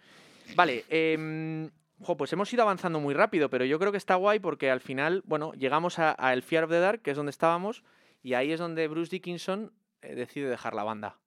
Vale, 0.54 0.84
eh, 0.88 1.70
pues 1.98 2.32
hemos 2.32 2.52
ido 2.52 2.62
avanzando 2.62 3.00
muy 3.00 3.14
rápido, 3.14 3.48
pero 3.48 3.64
yo 3.64 3.78
creo 3.78 3.92
que 3.92 3.98
está 3.98 4.16
guay 4.16 4.38
porque 4.38 4.70
al 4.70 4.80
final, 4.80 5.22
bueno, 5.24 5.52
llegamos 5.54 5.98
a, 5.98 6.14
El 6.32 6.42
Fear 6.42 6.64
of 6.64 6.70
the 6.70 6.78
Dark, 6.78 7.02
que 7.02 7.10
es 7.10 7.16
donde 7.16 7.30
estábamos, 7.30 7.82
y 8.22 8.34
ahí 8.34 8.52
es 8.52 8.60
donde 8.60 8.88
Bruce 8.88 9.10
Dickinson 9.10 9.72
eh, 10.02 10.14
decide 10.14 10.48
dejar 10.48 10.74
la 10.74 10.84
banda. 10.84 11.18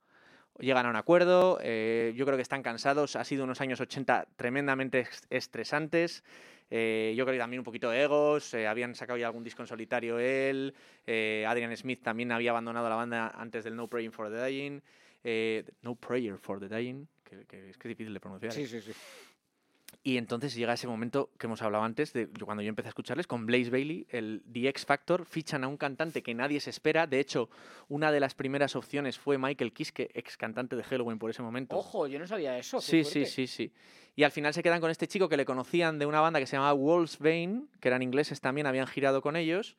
Llegan 0.59 0.87
a 0.87 0.89
un 0.89 0.95
acuerdo, 0.95 1.59
eh, 1.61 2.13
yo 2.15 2.25
creo 2.25 2.35
que 2.35 2.41
están 2.41 2.63
cansados, 2.63 3.15
ha 3.15 3.23
sido 3.23 3.43
unos 3.43 3.61
años 3.61 3.79
80 3.79 4.27
tremendamente 4.35 5.07
estresantes, 5.29 6.23
eh, 6.69 7.13
yo 7.15 7.25
creo 7.25 7.35
que 7.35 7.39
también 7.39 7.59
un 7.59 7.63
poquito 7.63 7.91
de 7.91 8.01
egos, 8.01 8.53
habían 8.55 8.95
sacado 8.95 9.17
ya 9.17 9.27
algún 9.27 9.43
disco 9.43 9.61
en 9.61 9.67
solitario 9.67 10.19
él, 10.19 10.73
Adrian 11.47 11.75
Smith 11.77 12.01
también 12.01 12.31
había 12.31 12.51
abandonado 12.51 12.89
la 12.89 12.95
banda 12.95 13.31
antes 13.35 13.63
del 13.63 13.75
No 13.75 13.87
Praying 13.87 14.11
for 14.11 14.29
the 14.31 14.43
Dying, 14.43 14.81
No 15.83 15.95
Prayer 15.95 16.37
for 16.39 16.59
the 16.59 16.67
Dying, 16.67 17.07
que, 17.23 17.41
es 17.41 17.77
que 17.77 17.87
es 17.87 17.89
difícil 17.89 18.13
de 18.13 18.19
pronunciar. 18.19 18.51
Sí, 18.51 18.65
sí, 18.65 18.81
sí. 18.81 18.91
Y 20.03 20.17
entonces 20.17 20.55
llega 20.55 20.73
ese 20.73 20.87
momento 20.87 21.31
que 21.37 21.47
hemos 21.47 21.61
hablado 21.61 21.83
antes, 21.83 22.13
de 22.13 22.27
cuando 22.27 22.63
yo 22.63 22.69
empecé 22.69 22.87
a 22.87 22.89
escucharles, 22.89 23.27
con 23.27 23.45
Blaze 23.45 23.69
Bailey, 23.69 24.07
el 24.09 24.41
The 24.51 24.69
X 24.69 24.85
Factor, 24.85 25.25
fichan 25.25 25.63
a 25.63 25.67
un 25.67 25.75
cantante 25.75 26.23
que 26.23 26.33
nadie 26.33 26.59
se 26.61 26.69
espera. 26.69 27.07
De 27.07 27.19
hecho, 27.19 27.49
una 27.89 28.11
de 28.11 28.19
las 28.19 28.33
primeras 28.33 28.75
opciones 28.75 29.19
fue 29.19 29.37
Michael 29.37 29.73
Kiske, 29.73 30.09
ex 30.13 30.37
cantante 30.37 30.75
de 30.75 30.83
Halloween 30.83 31.19
por 31.19 31.29
ese 31.29 31.41
momento. 31.41 31.75
Ojo, 31.75 32.07
yo 32.07 32.19
no 32.19 32.27
sabía 32.27 32.57
eso. 32.57 32.79
Sí, 32.79 33.03
sí, 33.03 33.25
sí, 33.25 33.47
sí. 33.47 33.73
Y 34.15 34.23
al 34.23 34.31
final 34.31 34.53
se 34.53 34.63
quedan 34.63 34.81
con 34.81 34.89
este 34.89 35.07
chico 35.07 35.27
que 35.29 35.37
le 35.37 35.45
conocían 35.45 35.99
de 35.99 36.05
una 36.05 36.21
banda 36.21 36.39
que 36.39 36.47
se 36.47 36.55
llamaba 36.55 36.73
Wolfsbane, 36.73 37.65
que 37.79 37.87
eran 37.87 38.01
ingleses 38.01 38.39
también, 38.39 38.65
habían 38.65 38.87
girado 38.87 39.21
con 39.21 39.35
ellos 39.35 39.77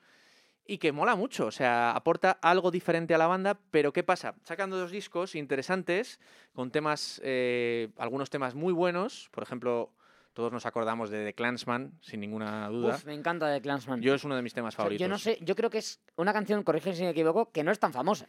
y 0.71 0.77
que 0.77 0.93
mola 0.93 1.17
mucho, 1.17 1.47
o 1.47 1.51
sea, 1.51 1.93
aporta 1.93 2.33
algo 2.43 2.71
diferente 2.71 3.15
a 3.15 3.19
la 3.19 3.27
banda, 3.27 3.59
pero 3.71 3.91
¿qué 3.95 4.03
pasa? 4.03 4.35
Sacando 4.45 4.77
dos 4.77 4.91
discos 4.91 5.35
interesantes, 5.35 6.21
con 6.53 6.71
temas, 6.71 7.23
eh, 7.25 7.89
algunos 7.97 8.29
temas 8.29 8.55
muy 8.55 8.75
buenos, 8.75 9.31
por 9.33 9.43
ejemplo, 9.43 9.95
todos 10.39 10.53
nos 10.53 10.67
acordamos 10.67 11.11
de 11.11 11.25
The 11.25 11.35
Clansman, 11.35 11.99
sin 12.01 12.21
ninguna 12.21 12.69
duda. 12.69 12.95
Uf, 12.95 13.05
me 13.07 13.13
encanta 13.13 13.53
The 13.53 13.61
Clansman. 13.61 14.01
Yo 14.01 14.15
es 14.15 14.23
uno 14.23 14.37
de 14.37 14.43
mis 14.43 14.55
temas 14.55 14.77
favoritos. 14.77 15.01
yo 15.01 15.09
no 15.09 15.19
sé, 15.19 15.37
yo 15.41 15.57
creo 15.57 15.69
que 15.69 15.79
es 15.79 16.01
una 16.15 16.33
canción, 16.33 16.63
corrige 16.63 16.95
si 16.95 17.03
me 17.03 17.11
equivoco, 17.11 17.51
que 17.51 17.65
no 17.65 17.73
es 17.73 17.81
tan 17.81 17.93
famosa. 17.93 18.29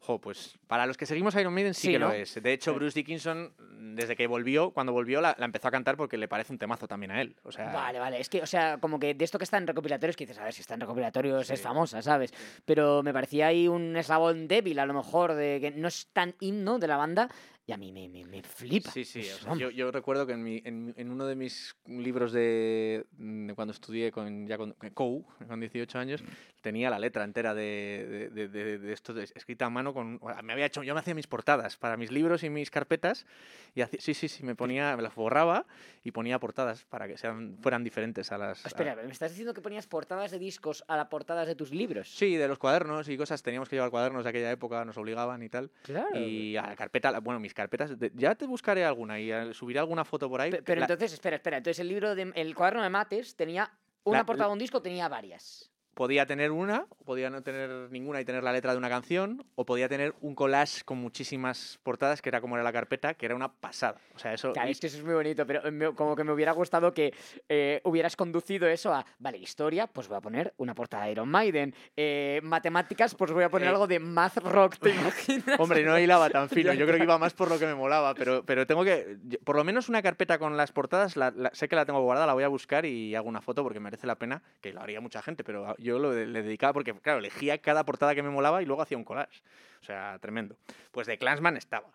Jo, 0.00 0.20
pues 0.20 0.58
para 0.66 0.84
los 0.84 0.98
que 0.98 1.06
seguimos 1.06 1.34
Iron 1.36 1.54
Maiden 1.54 1.72
sí, 1.72 1.90
que 1.90 1.98
lo 1.98 2.12
es. 2.12 2.34
De 2.42 2.52
hecho, 2.52 2.74
Bruce 2.74 2.98
Dickinson, 2.98 3.54
desde 3.94 4.14
que 4.14 4.26
volvió, 4.26 4.72
cuando 4.72 4.92
volvió, 4.92 5.22
la, 5.22 5.34
empezó 5.38 5.68
a 5.68 5.70
cantar 5.70 5.96
porque 5.96 6.18
le 6.18 6.28
parece 6.28 6.52
un 6.52 6.58
temazo 6.58 6.86
también 6.86 7.12
a 7.12 7.22
él. 7.22 7.34
O 7.44 7.50
sea... 7.50 7.72
Vale, 7.72 7.98
vale. 7.98 8.20
Es 8.20 8.28
que, 8.28 8.42
o 8.42 8.46
sea, 8.46 8.76
como 8.76 8.98
que 8.98 9.14
de 9.14 9.24
esto 9.24 9.38
que 9.38 9.44
está 9.44 9.56
en 9.56 9.66
recopilatorios, 9.66 10.16
que 10.16 10.26
dices, 10.26 10.38
a 10.38 10.44
ver, 10.44 10.52
si 10.52 10.60
está 10.60 10.74
en 10.74 10.80
recopilatorios 10.80 11.48
es 11.48 11.62
famosa, 11.62 12.02
¿sabes? 12.02 12.34
Pero 12.66 13.02
me 13.02 13.14
parecía 13.14 13.46
ahí 13.46 13.68
un 13.68 13.96
eslabón 13.96 14.48
débil, 14.48 14.78
a 14.80 14.84
lo 14.84 14.92
mejor, 14.92 15.32
de 15.32 15.60
que 15.62 15.70
no 15.70 15.88
es 15.88 16.08
tan 16.12 16.34
himno 16.40 16.78
de 16.78 16.88
la 16.88 16.98
banda, 16.98 17.30
y 17.68 17.72
a 17.72 17.76
mí 17.76 17.92
me, 17.92 18.08
me, 18.08 18.24
me 18.24 18.42
flipa. 18.42 18.90
Sí, 18.90 19.04
sí. 19.04 19.20
Pues 19.46 19.58
yo, 19.58 19.68
yo, 19.68 19.90
recuerdo 19.90 20.26
que 20.26 20.32
en, 20.32 20.42
mi, 20.42 20.62
en, 20.64 20.94
en, 20.96 21.10
uno 21.10 21.26
de 21.26 21.36
mis 21.36 21.76
libros 21.84 22.32
de, 22.32 23.04
de 23.18 23.54
cuando 23.54 23.72
estudié 23.72 24.10
con, 24.10 24.46
ya 24.46 24.56
con, 24.56 24.72
con, 24.94 25.22
con 25.46 25.60
18 25.60 25.98
años, 25.98 26.24
tenía 26.62 26.88
la 26.88 26.98
letra 26.98 27.24
entera 27.24 27.52
de, 27.52 28.30
de, 28.32 28.48
de, 28.48 28.92
esto 28.94 29.14
escrita 29.20 29.66
a 29.66 29.70
mano. 29.70 29.92
Con, 29.92 30.18
me 30.42 30.54
había 30.54 30.64
hecho, 30.64 30.82
yo 30.82 30.94
me 30.94 31.00
hacía 31.00 31.14
mis 31.14 31.26
portadas 31.26 31.76
para 31.76 31.98
mis 31.98 32.10
libros 32.10 32.42
y 32.42 32.48
mis 32.48 32.70
carpetas. 32.70 33.26
Y 33.74 33.82
sí, 33.98 34.14
sí, 34.14 34.28
sí, 34.28 34.44
me 34.44 34.54
ponía, 34.54 34.96
me 34.96 35.02
las 35.02 35.14
borraba 35.14 35.66
y 36.02 36.10
ponía 36.10 36.38
portadas 36.38 36.86
para 36.86 37.06
que 37.06 37.18
sean, 37.18 37.58
fueran 37.60 37.84
diferentes 37.84 38.32
a 38.32 38.38
las. 38.38 38.64
Espera, 38.64 38.96
¿me 38.96 39.12
estás 39.12 39.32
diciendo 39.32 39.52
que 39.52 39.60
ponías 39.60 39.86
portadas 39.86 40.30
de 40.30 40.38
discos 40.38 40.84
a 40.88 40.96
las 40.96 41.08
portadas 41.08 41.46
de 41.46 41.54
tus 41.54 41.70
libros? 41.70 42.08
Sí, 42.08 42.36
de 42.36 42.48
los 42.48 42.58
cuadernos 42.58 43.10
y 43.10 43.18
cosas. 43.18 43.42
Teníamos 43.42 43.68
que 43.68 43.76
llevar 43.76 43.90
cuadernos 43.90 44.24
de 44.24 44.30
aquella 44.30 44.50
época, 44.50 44.86
nos 44.86 44.96
obligaban 44.96 45.42
y 45.42 45.50
tal. 45.50 45.70
Claro. 45.82 46.18
Y 46.18 46.56
a 46.56 46.62
la 46.62 46.74
carpeta, 46.74 47.20
bueno, 47.20 47.40
mis 47.40 47.57
carpetas. 47.58 47.90
ya 48.14 48.34
te 48.36 48.46
buscaré 48.46 48.84
alguna 48.84 49.18
y 49.18 49.52
subiré 49.52 49.80
alguna 49.80 50.04
foto 50.04 50.28
por 50.28 50.40
ahí. 50.40 50.50
Pero, 50.64 50.80
entonces, 50.80 51.12
espera, 51.12 51.36
espera. 51.36 51.56
Entonces 51.56 51.80
el 51.80 51.88
libro, 51.88 52.14
de, 52.14 52.32
el 52.36 52.54
cuaderno 52.54 52.82
de 52.82 52.88
mates 52.88 53.34
tenía 53.34 53.70
una 54.04 54.24
portada 54.24 54.48
de 54.48 54.52
un 54.52 54.58
disco, 54.58 54.80
tenía 54.80 55.08
varias 55.08 55.70
podía 55.98 56.26
tener 56.26 56.52
una, 56.52 56.86
podía 57.04 57.28
no 57.28 57.42
tener 57.42 57.90
ninguna 57.90 58.20
y 58.20 58.24
tener 58.24 58.44
la 58.44 58.52
letra 58.52 58.70
de 58.70 58.78
una 58.78 58.88
canción, 58.88 59.44
o 59.56 59.66
podía 59.66 59.88
tener 59.88 60.14
un 60.20 60.36
collage 60.36 60.84
con 60.84 60.98
muchísimas 60.98 61.80
portadas, 61.82 62.22
que 62.22 62.28
era 62.28 62.40
como 62.40 62.54
era 62.54 62.62
la 62.62 62.72
carpeta, 62.72 63.14
que 63.14 63.26
era 63.26 63.34
una 63.34 63.48
pasada. 63.48 64.00
O 64.14 64.18
sea, 64.20 64.32
eso... 64.32 64.52
es 64.54 64.78
que 64.78 64.86
eso 64.86 64.98
es 64.98 65.02
muy 65.02 65.14
bonito, 65.14 65.44
pero 65.44 65.60
como 65.96 66.14
que 66.14 66.22
me 66.22 66.30
hubiera 66.30 66.52
gustado 66.52 66.94
que 66.94 67.12
eh, 67.48 67.80
hubieras 67.82 68.14
conducido 68.14 68.68
eso 68.68 68.94
a, 68.94 69.04
vale, 69.18 69.38
historia, 69.38 69.88
pues 69.88 70.06
voy 70.06 70.18
a 70.18 70.20
poner 70.20 70.54
una 70.58 70.72
portada 70.72 71.06
de 71.06 71.10
Iron 71.10 71.28
Maiden, 71.28 71.74
eh, 71.96 72.38
matemáticas, 72.44 73.16
pues 73.16 73.32
voy 73.32 73.42
a 73.42 73.48
poner 73.48 73.66
eh, 73.66 73.70
algo 73.70 73.88
de 73.88 73.98
math 73.98 74.36
rock, 74.36 74.76
¿te 74.78 74.90
imaginas? 74.90 75.58
Hombre, 75.58 75.82
no 75.82 75.98
hilaba 75.98 76.30
tan 76.30 76.48
fino, 76.48 76.72
yo 76.74 76.86
creo 76.86 76.98
que 76.98 77.02
iba 77.02 77.18
más 77.18 77.34
por 77.34 77.50
lo 77.50 77.58
que 77.58 77.66
me 77.66 77.74
molaba, 77.74 78.14
pero, 78.14 78.44
pero 78.44 78.68
tengo 78.68 78.84
que, 78.84 79.18
por 79.42 79.56
lo 79.56 79.64
menos 79.64 79.88
una 79.88 80.00
carpeta 80.00 80.38
con 80.38 80.56
las 80.56 80.70
portadas, 80.70 81.16
sé 81.54 81.68
que 81.68 81.74
la 81.74 81.84
tengo 81.84 82.00
guardada, 82.02 82.28
la 82.28 82.34
voy 82.34 82.44
a 82.44 82.48
buscar 82.48 82.86
y 82.86 83.16
hago 83.16 83.28
una 83.28 83.40
foto 83.40 83.64
porque 83.64 83.80
merece 83.80 84.06
la 84.06 84.14
pena, 84.14 84.44
que 84.60 84.72
lo 84.72 84.80
haría 84.80 85.00
mucha 85.00 85.22
gente, 85.22 85.42
pero 85.42 85.74
yo 85.87 85.87
lo 85.96 86.12
le 86.12 86.42
dedicaba 86.42 86.72
porque, 86.72 86.92
claro, 86.94 87.20
elegía 87.20 87.58
cada 87.58 87.84
portada 87.84 88.14
que 88.16 88.22
me 88.22 88.30
molaba 88.30 88.60
y 88.62 88.66
luego 88.66 88.82
hacía 88.82 88.98
un 88.98 89.04
collage. 89.04 89.40
O 89.80 89.84
sea, 89.84 90.18
tremendo. 90.20 90.56
Pues 90.90 91.06
de 91.06 91.16
Clansman 91.18 91.56
estaba. 91.56 91.88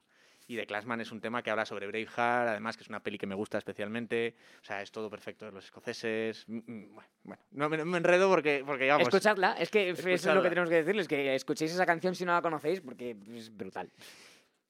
Y 0.45 0.57
The 0.57 0.65
Classman 0.65 0.99
es 0.99 1.11
un 1.13 1.21
tema 1.21 1.41
que 1.41 1.51
habla 1.51 1.65
sobre 1.65 1.87
Braveheart, 1.87 2.49
además 2.49 2.75
que 2.75 2.83
es 2.83 2.89
una 2.89 2.99
peli 2.99 3.17
que 3.17 3.25
me 3.25 3.33
gusta 3.33 3.57
especialmente. 3.57 4.35
O 4.61 4.65
sea, 4.65 4.81
es 4.81 4.91
todo 4.91 5.09
perfecto 5.09 5.45
de 5.45 5.53
los 5.53 5.63
escoceses. 5.63 6.43
Mm, 6.49 6.57
mm, 6.67 6.95
Bueno, 7.23 7.41
no 7.51 7.69
me, 7.69 7.85
me 7.85 7.97
enredo 7.97 8.29
porque, 8.29 8.61
porque 8.65 8.89
vamos. 8.89 9.07
Escuchadla, 9.07 9.53
es 9.57 9.69
que 9.69 9.89
eso 9.91 9.99
es 10.01 10.05
lo 10.05 10.11
Escuchadla. 10.13 10.41
que 10.43 10.49
tenemos 10.49 10.69
que 10.69 10.75
decirles, 10.75 11.07
que 11.07 11.33
escuchéis 11.35 11.71
esa 11.71 11.85
canción 11.85 12.13
si 12.13 12.25
no 12.25 12.33
la 12.33 12.41
conocéis, 12.41 12.81
porque 12.81 13.15
es 13.33 13.55
brutal. 13.55 13.89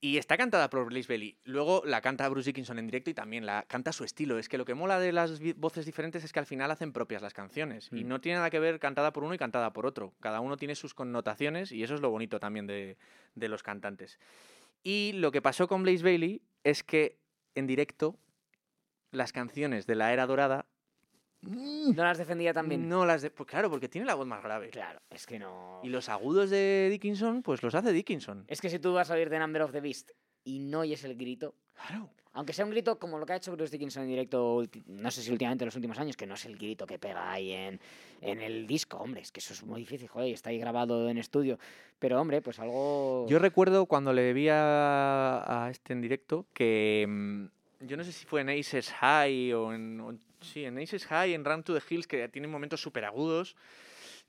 Y 0.04 0.18
está 0.18 0.36
cantada 0.36 0.68
por 0.68 0.84
Blaze 0.84 1.08
Bailey. 1.08 1.38
Luego 1.44 1.82
la 1.86 2.02
canta 2.02 2.28
Bruce 2.28 2.50
Dickinson 2.50 2.78
en 2.78 2.86
directo 2.86 3.08
y 3.08 3.14
también 3.14 3.46
la 3.46 3.62
canta 3.62 3.90
su 3.90 4.04
estilo. 4.04 4.38
Es 4.38 4.50
que 4.50 4.58
lo 4.58 4.66
que 4.66 4.74
mola 4.74 5.00
de 5.00 5.12
las 5.12 5.40
voces 5.56 5.86
diferentes 5.86 6.22
es 6.24 6.30
que 6.30 6.40
al 6.40 6.44
final 6.44 6.70
hacen 6.70 6.92
propias 6.92 7.22
las 7.22 7.32
canciones. 7.32 7.88
Y 7.90 8.04
Mm. 8.04 8.08
no 8.08 8.20
tiene 8.20 8.36
nada 8.36 8.50
que 8.50 8.58
ver 8.58 8.78
cantada 8.80 9.14
por 9.14 9.24
uno 9.24 9.32
y 9.32 9.38
cantada 9.38 9.72
por 9.72 9.86
otro. 9.86 10.12
Cada 10.20 10.40
uno 10.40 10.58
tiene 10.58 10.74
sus 10.74 10.92
connotaciones 10.92 11.72
y 11.72 11.82
eso 11.82 11.94
es 11.94 12.02
lo 12.02 12.10
bonito 12.10 12.38
también 12.38 12.66
de, 12.66 12.98
de 13.34 13.48
los 13.48 13.62
cantantes. 13.62 14.18
Y 14.82 15.12
lo 15.14 15.30
que 15.32 15.40
pasó 15.40 15.68
con 15.68 15.82
Blaze 15.82 16.04
Bailey 16.04 16.42
es 16.64 16.82
que 16.84 17.16
en 17.54 17.66
directo 17.66 18.18
las 19.10 19.32
canciones 19.32 19.86
de 19.86 19.94
la 19.94 20.12
era 20.12 20.26
dorada 20.26 20.66
¿No 21.48 22.02
las 22.04 22.18
defendía 22.18 22.52
también? 22.52 22.88
no 22.88 23.04
las... 23.06 23.22
de- 23.22 23.30
pues 23.30 23.48
claro, 23.48 23.70
porque 23.70 23.88
tiene 23.88 24.06
la 24.06 24.14
voz 24.14 24.26
más 24.26 24.42
grave. 24.42 24.70
Claro, 24.70 25.00
es 25.10 25.26
que 25.26 25.38
no... 25.38 25.80
Y 25.82 25.88
los 25.88 26.08
agudos 26.08 26.50
de 26.50 26.88
Dickinson, 26.90 27.42
pues 27.42 27.62
los 27.62 27.74
hace 27.74 27.92
Dickinson. 27.92 28.44
Es 28.48 28.60
que 28.60 28.70
si 28.70 28.78
tú 28.78 28.92
vas 28.94 29.10
a 29.10 29.14
oír 29.14 29.28
The 29.30 29.38
Number 29.38 29.62
of 29.62 29.72
the 29.72 29.80
Beast 29.80 30.10
y 30.44 30.58
no 30.58 30.80
oyes 30.80 31.04
el 31.04 31.16
grito, 31.16 31.54
Claro. 31.74 32.08
aunque 32.34 32.52
sea 32.52 32.64
un 32.64 32.70
grito 32.70 32.98
como 32.98 33.18
lo 33.18 33.26
que 33.26 33.32
ha 33.32 33.36
hecho 33.36 33.50
Bruce 33.52 33.72
Dickinson 33.72 34.02
en 34.04 34.08
directo, 34.10 34.62
no 34.86 35.10
sé 35.10 35.22
si 35.22 35.30
últimamente 35.32 35.64
en 35.64 35.66
los 35.66 35.74
últimos 35.76 35.98
años, 35.98 36.16
que 36.16 36.26
no 36.26 36.34
es 36.34 36.44
el 36.44 36.56
grito 36.56 36.86
que 36.86 36.98
pega 36.98 37.32
ahí 37.32 37.50
en, 37.52 37.80
en 38.20 38.40
el 38.42 38.66
disco, 38.66 38.98
hombre, 38.98 39.22
es 39.22 39.32
que 39.32 39.40
eso 39.40 39.54
es 39.54 39.64
muy 39.64 39.80
difícil, 39.80 40.06
joder, 40.08 40.32
está 40.32 40.50
ahí 40.50 40.58
grabado 40.58 41.08
en 41.08 41.18
estudio. 41.18 41.58
Pero, 41.98 42.20
hombre, 42.20 42.42
pues 42.42 42.58
algo... 42.60 43.26
Yo 43.28 43.38
recuerdo 43.38 43.86
cuando 43.86 44.12
le 44.12 44.32
vi 44.32 44.48
a, 44.50 45.64
a 45.66 45.70
este 45.70 45.92
en 45.94 46.00
directo 46.02 46.46
que 46.52 47.06
mm, 47.08 47.44
yo 47.86 47.96
no 47.96 48.04
sé 48.04 48.12
si 48.12 48.24
fue 48.26 48.40
en 48.42 48.50
Aces 48.50 48.90
High 48.92 49.52
o 49.52 49.72
en 49.72 50.00
o 50.00 50.18
sí, 50.40 50.64
en 50.64 50.78
Aces 50.78 51.06
High, 51.06 51.34
en 51.34 51.44
Run 51.44 51.62
to 51.62 51.78
the 51.78 51.82
Hills, 51.94 52.06
que 52.06 52.28
tiene 52.28 52.48
momentos 52.48 52.80
súper 52.80 53.04
agudos, 53.04 53.56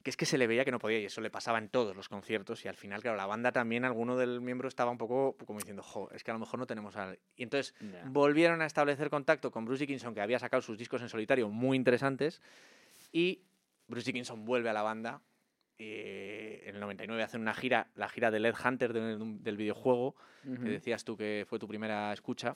que 0.04 0.10
es 0.12 0.18
que 0.18 0.26
se 0.26 0.38
le 0.38 0.46
veía 0.48 0.64
que 0.64 0.72
no 0.72 0.80
podía 0.80 1.00
y 1.00 1.06
eso 1.06 1.20
le 1.22 1.30
pasaba 1.32 1.58
en 1.58 1.68
todos 1.70 1.96
los 1.96 2.08
conciertos 2.10 2.64
y 2.64 2.68
al 2.68 2.76
final, 2.76 3.02
claro, 3.02 3.18
la 3.18 3.26
banda 3.26 3.52
también, 3.52 3.86
alguno 3.86 4.16
del 4.16 4.40
miembro 4.40 4.68
estaba 4.68 4.92
un 4.92 4.98
poco 4.98 5.36
como 5.46 5.60
diciendo, 5.60 5.82
jo, 5.82 6.10
es 6.12 6.24
que 6.24 6.32
a 6.32 6.34
lo 6.36 6.40
mejor 6.40 6.60
no 6.60 6.68
tenemos 6.68 6.96
a... 6.96 7.16
Y 7.36 7.44
entonces 7.44 7.74
volvieron 8.12 8.62
a 8.62 8.66
establecer 8.68 9.10
contacto 9.10 9.50
con 9.52 9.66
Bruce 9.66 9.82
Dickinson, 9.82 10.14
que 10.14 10.22
había 10.22 10.38
sacado 10.40 10.62
sus 10.62 10.78
discos 10.78 11.02
en 11.02 11.10
solitario 11.10 11.50
muy 11.50 11.76
interesantes, 11.76 12.42
y 13.12 13.42
Bruce 13.88 14.06
Dickinson 14.06 14.46
vuelve 14.46 14.70
a 14.70 14.74
la 14.74 14.84
banda. 14.84 15.22
eh, 15.78 16.64
en 16.68 16.76
el 16.76 16.80
99 16.82 17.22
hacen 17.22 17.42
una 17.42 17.54
gira, 17.54 17.90
la 17.96 18.08
gira 18.08 18.32
de 18.32 18.40
Led 18.40 18.56
Hunter 18.64 18.94
de- 18.94 19.18
del 19.18 19.58
videojuego, 19.58 20.16
que 20.64 20.70
decías 20.70 21.04
tú 21.04 21.18
que 21.18 21.46
fue 21.50 21.60
tu 21.60 21.68
primera 21.68 22.14
escucha, 22.14 22.56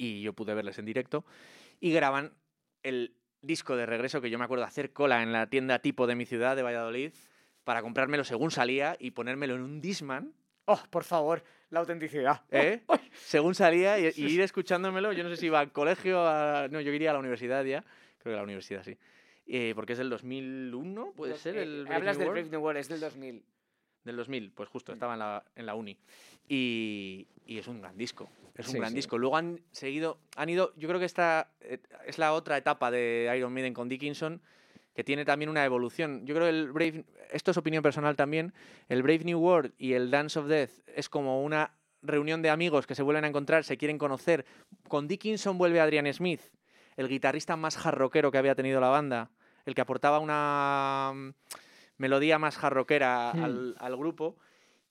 y 0.00 0.22
yo 0.22 0.32
pude 0.32 0.54
verles 0.54 0.78
en 0.78 0.86
directo, 0.86 1.24
y 1.78 1.92
graban 1.92 2.32
el 2.82 3.14
disco 3.42 3.76
de 3.76 3.84
regreso 3.86 4.20
que 4.20 4.30
yo 4.30 4.38
me 4.38 4.44
acuerdo 4.44 4.64
hacer 4.64 4.92
cola 4.92 5.22
en 5.22 5.32
la 5.32 5.48
tienda 5.48 5.78
tipo 5.80 6.06
de 6.06 6.14
mi 6.14 6.24
ciudad, 6.24 6.56
de 6.56 6.62
Valladolid, 6.62 7.12
para 7.64 7.82
comprármelo 7.82 8.24
según 8.24 8.50
salía 8.50 8.96
y 8.98 9.10
ponérmelo 9.10 9.54
en 9.54 9.60
un 9.62 9.80
Disman 9.80 10.32
Oh, 10.66 10.80
por 10.90 11.02
favor, 11.04 11.42
la 11.70 11.80
autenticidad. 11.80 12.42
¿eh? 12.50 12.82
según 13.12 13.54
salía 13.56 13.98
y, 13.98 14.12
y 14.14 14.26
ir 14.26 14.40
escuchándomelo. 14.40 15.12
Yo 15.12 15.24
no 15.24 15.30
sé 15.30 15.36
si 15.36 15.46
iba 15.46 15.58
al 15.58 15.72
colegio, 15.72 16.26
a- 16.26 16.68
no, 16.70 16.80
yo 16.80 16.92
iría 16.92 17.10
a 17.10 17.12
la 17.14 17.18
universidad 17.18 17.64
ya, 17.64 17.82
creo 18.18 18.32
que 18.32 18.34
a 18.34 18.36
la 18.36 18.42
universidad 18.44 18.82
sí. 18.84 18.96
Eh, 19.46 19.72
porque 19.74 19.92
es 19.94 19.98
del 19.98 20.10
2001, 20.10 21.12
puede 21.16 21.36
ser, 21.36 21.56
eh, 21.56 21.62
el 21.62 21.82
Brave 21.84 21.96
Hablas 21.96 22.18
New 22.18 22.24
del? 22.26 22.34
Brave 22.34 22.50
New 22.50 22.60
World, 22.60 22.78
es 22.78 22.88
del 22.88 23.00
2000. 23.00 23.42
Del 24.04 24.16
2000, 24.16 24.52
pues 24.52 24.68
justo, 24.68 24.92
Mm. 24.92 24.94
estaba 24.94 25.12
en 25.14 25.18
la, 25.18 25.44
en 25.56 25.66
la 25.66 25.74
uni. 25.74 25.96
Y, 26.48 27.26
y 27.46 27.58
es 27.58 27.68
un 27.68 27.80
gran 27.80 27.96
disco. 27.96 28.28
Es 28.54 28.66
un 28.66 28.72
Sí, 28.72 28.78
gran 28.78 28.90
sí. 28.90 28.96
disco. 28.96 29.18
Luego 29.18 29.36
han 29.36 29.60
seguido, 29.70 30.18
han 30.36 30.48
ido, 30.48 30.72
yo 30.76 30.88
creo 30.88 30.98
que 30.98 31.06
esta 31.06 31.50
eh, 31.60 31.78
es 32.06 32.18
la 32.18 32.32
otra 32.32 32.56
etapa 32.56 32.90
de 32.90 33.32
Iron 33.36 33.52
Maiden 33.52 33.74
con 33.74 33.88
Dickinson, 33.88 34.40
que 34.94 35.04
tiene 35.04 35.24
también 35.24 35.48
una 35.48 35.64
evolución. 35.64 36.26
Yo 36.26 36.34
creo 36.34 36.46
que 36.46 36.50
el 36.58 36.72
Brave, 36.72 37.04
esto 37.30 37.50
es 37.52 37.56
opinión 37.56 37.82
personal 37.82 38.16
también, 38.16 38.52
el 38.88 39.02
Brave 39.02 39.24
New 39.24 39.38
World 39.38 39.72
y 39.78 39.92
el 39.92 40.10
Dance 40.10 40.38
of 40.38 40.46
Death 40.46 40.70
es 40.94 41.08
como 41.08 41.42
una 41.44 41.72
reunión 42.02 42.42
de 42.42 42.50
amigos 42.50 42.86
que 42.86 42.94
se 42.94 43.02
vuelven 43.02 43.24
a 43.24 43.28
encontrar, 43.28 43.64
se 43.64 43.76
quieren 43.76 43.98
conocer. 43.98 44.44
Con 44.88 45.06
Dickinson 45.06 45.58
vuelve 45.58 45.80
Adrian 45.80 46.12
Smith, 46.12 46.40
el 46.96 47.08
guitarrista 47.08 47.56
más 47.56 47.76
jarroquero 47.76 48.30
que 48.32 48.38
había 48.38 48.54
tenido 48.54 48.80
la 48.80 48.88
banda, 48.88 49.30
el 49.64 49.74
que 49.74 49.80
aportaba 49.82 50.18
una 50.18 51.32
melodía 52.00 52.38
más 52.38 52.56
jarroquera 52.56 53.32
Hmm. 53.34 53.44
al, 53.44 53.76
al 53.78 53.96
grupo. 53.96 54.36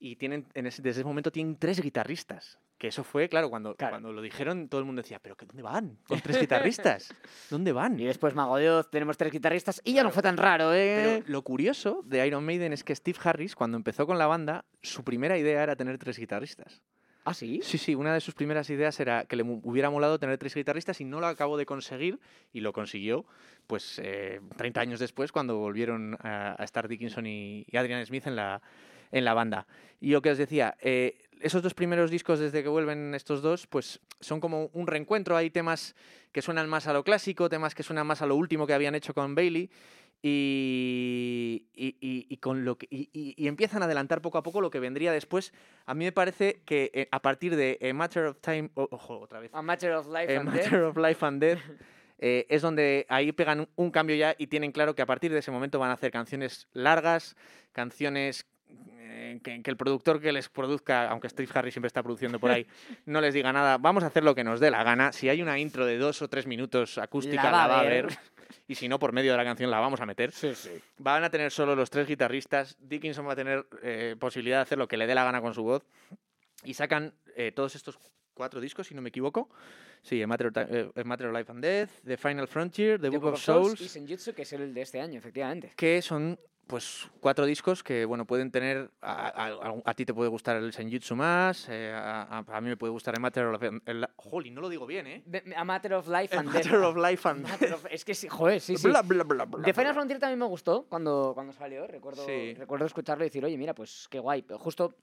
Y 0.02 0.16
tienen, 0.16 0.46
en 0.54 0.66
ese- 0.68 0.82
desde 0.82 1.02
ese 1.02 1.08
momento 1.08 1.30
tienen 1.32 1.58
tres 1.58 1.82
guitarristas. 1.82 2.58
Que 2.78 2.88
eso 2.88 3.04
fue, 3.04 3.28
claro, 3.28 3.50
cuando, 3.50 3.76
Claro. 3.76 3.92
cuando 3.96 4.14
lo 4.14 4.22
dijeron, 4.22 4.70
todo 4.70 4.80
el 4.80 4.86
mundo 4.86 5.02
decía, 5.02 5.20
¿pero 5.20 5.36
qué, 5.36 5.46
dónde 5.46 5.62
van? 5.64 5.98
Con 6.08 6.22
tres 6.22 6.40
guitarristas. 6.40 7.14
¿Dónde 7.50 7.74
van? 7.74 8.00
Y 8.00 8.06
después 8.06 8.34
Mago 8.36 8.56
de 8.56 8.70
Oz, 8.70 8.90
tenemos 8.90 9.18
tres 9.18 9.34
guitarristas 9.34 9.82
y 9.84 9.92
ya 9.96 10.04
no 10.04 10.12
fue 10.12 10.24
tan 10.24 10.38
raro, 10.38 10.74
¿eh? 10.74 11.20
Pero 11.22 11.28
lo 11.30 11.42
curioso 11.44 12.02
de 12.06 12.26
Iron 12.26 12.46
Maiden 12.46 12.72
es 12.72 12.86
que 12.86 12.96
Steve 12.96 13.20
Harris, 13.22 13.54
cuando 13.56 13.76
empezó 13.76 14.08
con 14.08 14.18
la 14.18 14.28
banda, 14.28 14.64
su 14.82 15.04
primera 15.04 15.38
idea 15.38 15.62
era 15.64 15.76
tener 15.76 15.98
tres 15.98 16.18
guitarristas. 16.18 16.82
¿Ah, 17.26 17.34
sí? 17.34 17.60
Sí, 17.64 17.78
sí, 17.78 17.96
una 17.96 18.14
de 18.14 18.22
sus 18.22 18.34
primeras 18.34 18.70
ideas 18.70 19.00
era 19.00 19.26
que 19.26 19.36
le 19.36 19.44
hubiera 19.44 19.90
molado 19.90 20.20
tener 20.20 20.38
tres 20.38 20.56
guitarristas 20.56 21.00
y 21.02 21.06
no 21.06 21.20
lo 21.20 21.28
acabó 21.28 21.58
de 21.58 21.66
conseguir 21.66 22.20
y 22.54 22.62
lo 22.62 22.74
consiguió 22.74 23.26
pues 23.68 24.00
eh, 24.04 24.42
30 24.58 24.82
años 24.82 25.00
después 25.00 25.32
cuando 25.32 25.58
volvieron 25.58 26.18
a, 26.22 26.56
a 26.60 26.64
estar 26.64 26.88
Dickinson 26.88 27.28
y, 27.28 27.66
y 27.68 27.78
Adrian 27.78 28.04
Smith 28.06 28.26
en 28.26 28.36
la, 28.36 28.62
en 29.12 29.26
la 29.26 29.34
banda. 29.34 29.68
Y 30.00 30.12
lo 30.12 30.22
que 30.22 30.32
os 30.32 30.38
decía, 30.38 30.76
eh, 30.82 31.22
esos 31.40 31.62
dos 31.62 31.74
primeros 31.74 32.10
discos 32.10 32.40
desde 32.40 32.64
que 32.64 32.70
vuelven 32.70 33.14
estos 33.14 33.42
dos 33.42 33.68
pues 33.68 34.00
son 34.20 34.40
como 34.40 34.70
un 34.74 34.88
reencuentro, 34.88 35.38
hay 35.38 35.50
temas 35.50 35.96
que 36.32 36.42
suenan 36.42 36.70
más 36.70 36.88
a 36.88 36.94
lo 36.94 37.04
clásico, 37.04 37.50
temas 37.50 37.76
que 37.76 37.84
suenan 37.84 38.08
más 38.08 38.22
a 38.22 38.26
lo 38.26 38.36
último 38.36 38.66
que 38.68 38.74
habían 38.74 38.96
hecho 38.96 39.14
con 39.14 39.36
Bailey 39.36 39.70
y, 40.22 41.66
y- 41.74 41.96
y- 42.02 42.26
y 42.30 42.38
con 42.38 42.66
lo 42.66 42.78
que, 42.78 42.88
y, 42.90 43.48
empiezan 43.48 43.82
a 43.82 43.86
adelantar 43.86 44.22
poco 44.22 44.38
a 44.38 44.44
poco 44.44 44.62
lo 44.62 44.70
que 44.70 44.80
vendría 44.80 45.12
después. 45.12 45.54
A 45.86 45.94
mí 45.94 46.06
me 46.06 46.12
parece 46.12 46.62
que 46.66 46.92
eh, 46.94 47.08
a 47.12 47.22
partir 47.22 47.56
de 47.56 47.78
A 47.82 47.94
Matter 47.94 48.26
of 48.26 48.38
Time, 48.42 48.70
ojo, 48.76 49.20
otra 49.20 49.40
vez, 49.40 49.52
A 49.54 49.62
Matter 49.62 49.92
of 49.94 50.08
Life 50.08 50.36
A 50.36 50.40
and 50.40 50.50
Matter 50.50 50.72
Death. 50.72 50.84
of 50.84 50.98
Life 50.98 51.26
and 51.26 51.42
Death, 51.42 51.60
eh, 52.20 52.46
es 52.50 52.62
donde 52.62 53.06
ahí 53.10 53.32
pegan 53.32 53.62
un- 53.62 53.70
un 53.76 53.92
cambio 53.92 54.16
ya 54.16 54.36
y 54.38 54.48
tienen 54.48 54.72
claro 54.72 54.96
que 54.96 55.02
a 55.02 55.06
partir 55.06 55.32
de 55.32 55.40
ese 55.40 55.52
momento 55.52 55.80
van 55.80 55.90
a 55.92 55.94
hacer 55.94 56.12
canciones 56.12 56.68
largas, 56.74 57.36
canciones 57.72 58.46
que, 59.44 59.62
que 59.62 59.72
el 59.72 59.78
productor 59.78 60.22
que 60.22 60.32
les 60.32 60.50
produzca, 60.50 61.10
aunque 61.10 61.30
Steve 61.30 61.50
Harris 61.54 61.74
siempre 61.74 61.88
está 61.88 62.04
produciendo 62.04 62.40
por 62.40 62.52
ahí, 62.52 62.66
no 63.06 63.22
les 63.22 63.34
diga 63.34 63.54
nada, 63.54 63.78
vamos 63.78 64.04
a 64.04 64.08
hacer 64.08 64.24
lo 64.24 64.36
que 64.36 64.44
nos 64.44 64.60
dé 64.60 64.72
la 64.72 64.84
gana. 64.84 65.12
Si 65.12 65.30
hay 65.30 65.42
una 65.42 65.60
intro 65.60 65.86
de 65.86 65.98
dos 65.98 66.22
o 66.22 66.28
tres 66.28 66.48
minutos 66.48 66.98
acústica, 66.98 67.44
La 67.44 67.52
va 67.52 67.66
a 67.66 67.68
va 67.68 67.80
a 67.82 67.84
ver. 67.84 68.08
Y 68.68 68.76
si 68.76 68.88
no, 68.88 69.00
por 69.00 69.14
medio 69.14 69.32
de 69.32 69.38
la 69.38 69.44
canción 69.44 69.70
la 69.72 69.80
vamos 69.80 70.02
a 70.02 70.06
meter. 70.06 70.32
Sí, 70.32 70.54
sí. 70.56 70.72
Van 70.98 71.24
a 71.24 71.30
tener 71.30 71.52
solo 71.52 71.76
los 71.76 71.90
tres 71.90 72.08
guitarristas. 72.08 72.78
Dickinson 72.80 73.28
va 73.28 73.34
a 73.34 73.36
tener 73.36 73.66
eh, 73.82 74.16
posibilidad 74.20 74.58
de 74.58 74.62
hacer 74.62 74.78
lo 74.78 74.88
que 74.88 74.98
le 74.98 75.08
dé 75.08 75.16
la 75.16 75.24
gana 75.24 75.42
con 75.42 75.54
su 75.54 75.64
voz. 75.64 75.86
Y 76.64 76.74
sacan 76.74 77.14
eh, 77.36 77.52
todos 77.52 77.76
estos 77.76 77.98
cuatro 78.34 78.60
discos, 78.62 78.88
si 78.88 78.96
no 78.96 79.02
me 79.02 79.10
equivoco. 79.10 79.50
Sí, 80.02 80.22
A 80.22 80.28
Matter, 80.28 80.48
of 80.48 80.58
eh, 80.58 80.92
A 80.96 81.04
Matter 81.04 81.28
of 81.28 81.38
Life 81.38 81.52
and 81.52 81.62
Death, 81.62 81.90
The 82.06 82.18
Final 82.18 82.48
Frontier, 82.48 83.00
The, 83.00 83.10
Book, 83.10 83.26
of 83.26 83.40
Souls, 83.40 83.82
y 83.82 83.90
Senjutsu, 83.90 84.34
que 84.34 84.44
es 84.44 84.54
el 84.54 84.74
de 84.74 84.82
este 84.82 85.02
año, 85.02 85.20
efectivamente. 85.20 85.74
que 85.76 86.02
son 86.02 86.40
pues 86.70 87.10
cuatro 87.20 87.48
discos 87.48 87.82
que 87.84 88.06
bueno 88.06 88.26
pueden 88.26 88.52
tener 88.52 88.92
a, 89.02 89.28
a- 89.28 89.82
a- 89.84 89.94
ti 89.96 90.06
te 90.06 90.14
puede 90.14 90.30
gustar 90.30 90.56
el 90.58 90.72
Senjutsu 90.72 91.16
más 91.16 91.68
eh, 91.68 91.92
a, 91.92 92.44
a- 92.48 92.62
mí 92.62 92.70
me 92.70 92.78
puede 92.78 92.92
gustar 92.92 93.16
el 93.16 93.22
Matter 93.22 93.46
of 93.48 93.64
el, 93.64 94.08
Jolly, 94.16 94.52
no 94.52 94.62
lo 94.62 94.70
digo 94.70 94.86
bien 94.86 95.08
eh 95.08 95.24
De- 95.26 95.44
A 95.58 95.64
Matter 95.64 95.94
of 95.96 96.08
Life 96.08 96.38
and 96.38 96.52
Death. 96.54 96.66
Matter 96.66 96.82
of 96.84 96.96
Life 96.96 97.28
and 97.28 97.46
of- 97.74 97.86
Es 97.90 98.06
que 98.06 98.14
sí, 98.14 98.30
joder, 98.30 98.62
sí, 98.62 98.78
sí. 98.78 98.88
Bla, 98.88 99.02
bla, 99.02 99.24
bla, 99.24 99.46
bla, 99.46 99.66
The 99.66 99.74
Final. 99.74 99.94
Frontier 99.96 100.20
también 100.20 100.38
me 100.40 100.46
gustó 100.46 100.86
cuando, 100.88 101.32
cuando 101.34 101.54
salió. 101.54 101.88
Recuerdo, 101.88 102.24
Sí. 102.26 102.54
recuerdo 102.54 102.86
escucharlo 102.86 103.24
y 103.24 103.28
decir, 103.30 103.44
oye, 103.44 103.58
mira, 103.58 103.74
pues 103.74 104.08
qué 104.10 104.20
guay. 104.20 104.44
Pero 104.44 104.60
justo, 104.60 104.94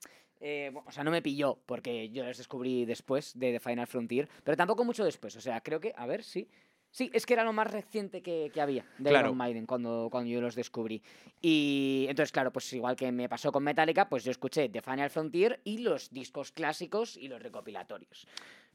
eh, 0.40 0.72
o 0.87 0.92
sea, 0.92 1.02
no 1.02 1.11
me 1.11 1.20
pilló 1.20 1.59
porque 1.66 2.11
yo 2.11 2.24
los 2.24 2.38
descubrí 2.38 2.85
después 2.85 3.33
de 3.37 3.52
The 3.52 3.61
Final 3.61 3.87
Frontier, 3.88 4.29
pero 4.44 4.57
tampoco 4.57 4.85
mucho 4.85 5.05
después. 5.05 5.35
O 5.37 5.40
sea, 5.40 5.61
creo 5.62 5.81
que, 5.81 5.92
a 5.96 6.07
ver, 6.07 6.22
sí. 6.22 6.48
Sí, 6.96 7.11
es 7.12 7.26
que 7.26 7.35
era 7.35 7.44
lo 7.44 7.52
más 7.52 7.70
reciente 7.70 8.22
que, 8.22 8.50
que 8.54 8.59
había 8.62 8.82
de 8.96 9.11
Claro. 9.11 9.26
Iron 9.26 9.37
Maiden 9.37 9.66
cuando, 9.66 10.09
cuando 10.11 10.30
yo 10.30 10.40
los 10.40 10.54
descubrí. 10.54 11.02
Y 11.42 12.06
entonces, 12.09 12.32
claro, 12.32 12.50
pues 12.50 12.72
igual 12.72 12.96
que 12.96 13.12
me 13.12 13.28
pasó 13.28 13.52
con 13.52 13.64
Metallica, 13.64 14.09
pues 14.09 14.24
yo 14.24 14.30
escuché 14.30 14.70
The 14.70 14.80
Final 14.80 15.11
Frontier 15.11 15.61
y 15.62 15.76
los 15.76 16.11
discos 16.11 16.52
clásicos 16.52 17.18
y 17.18 17.28
los 17.28 17.42
recopilatorios. 17.42 18.26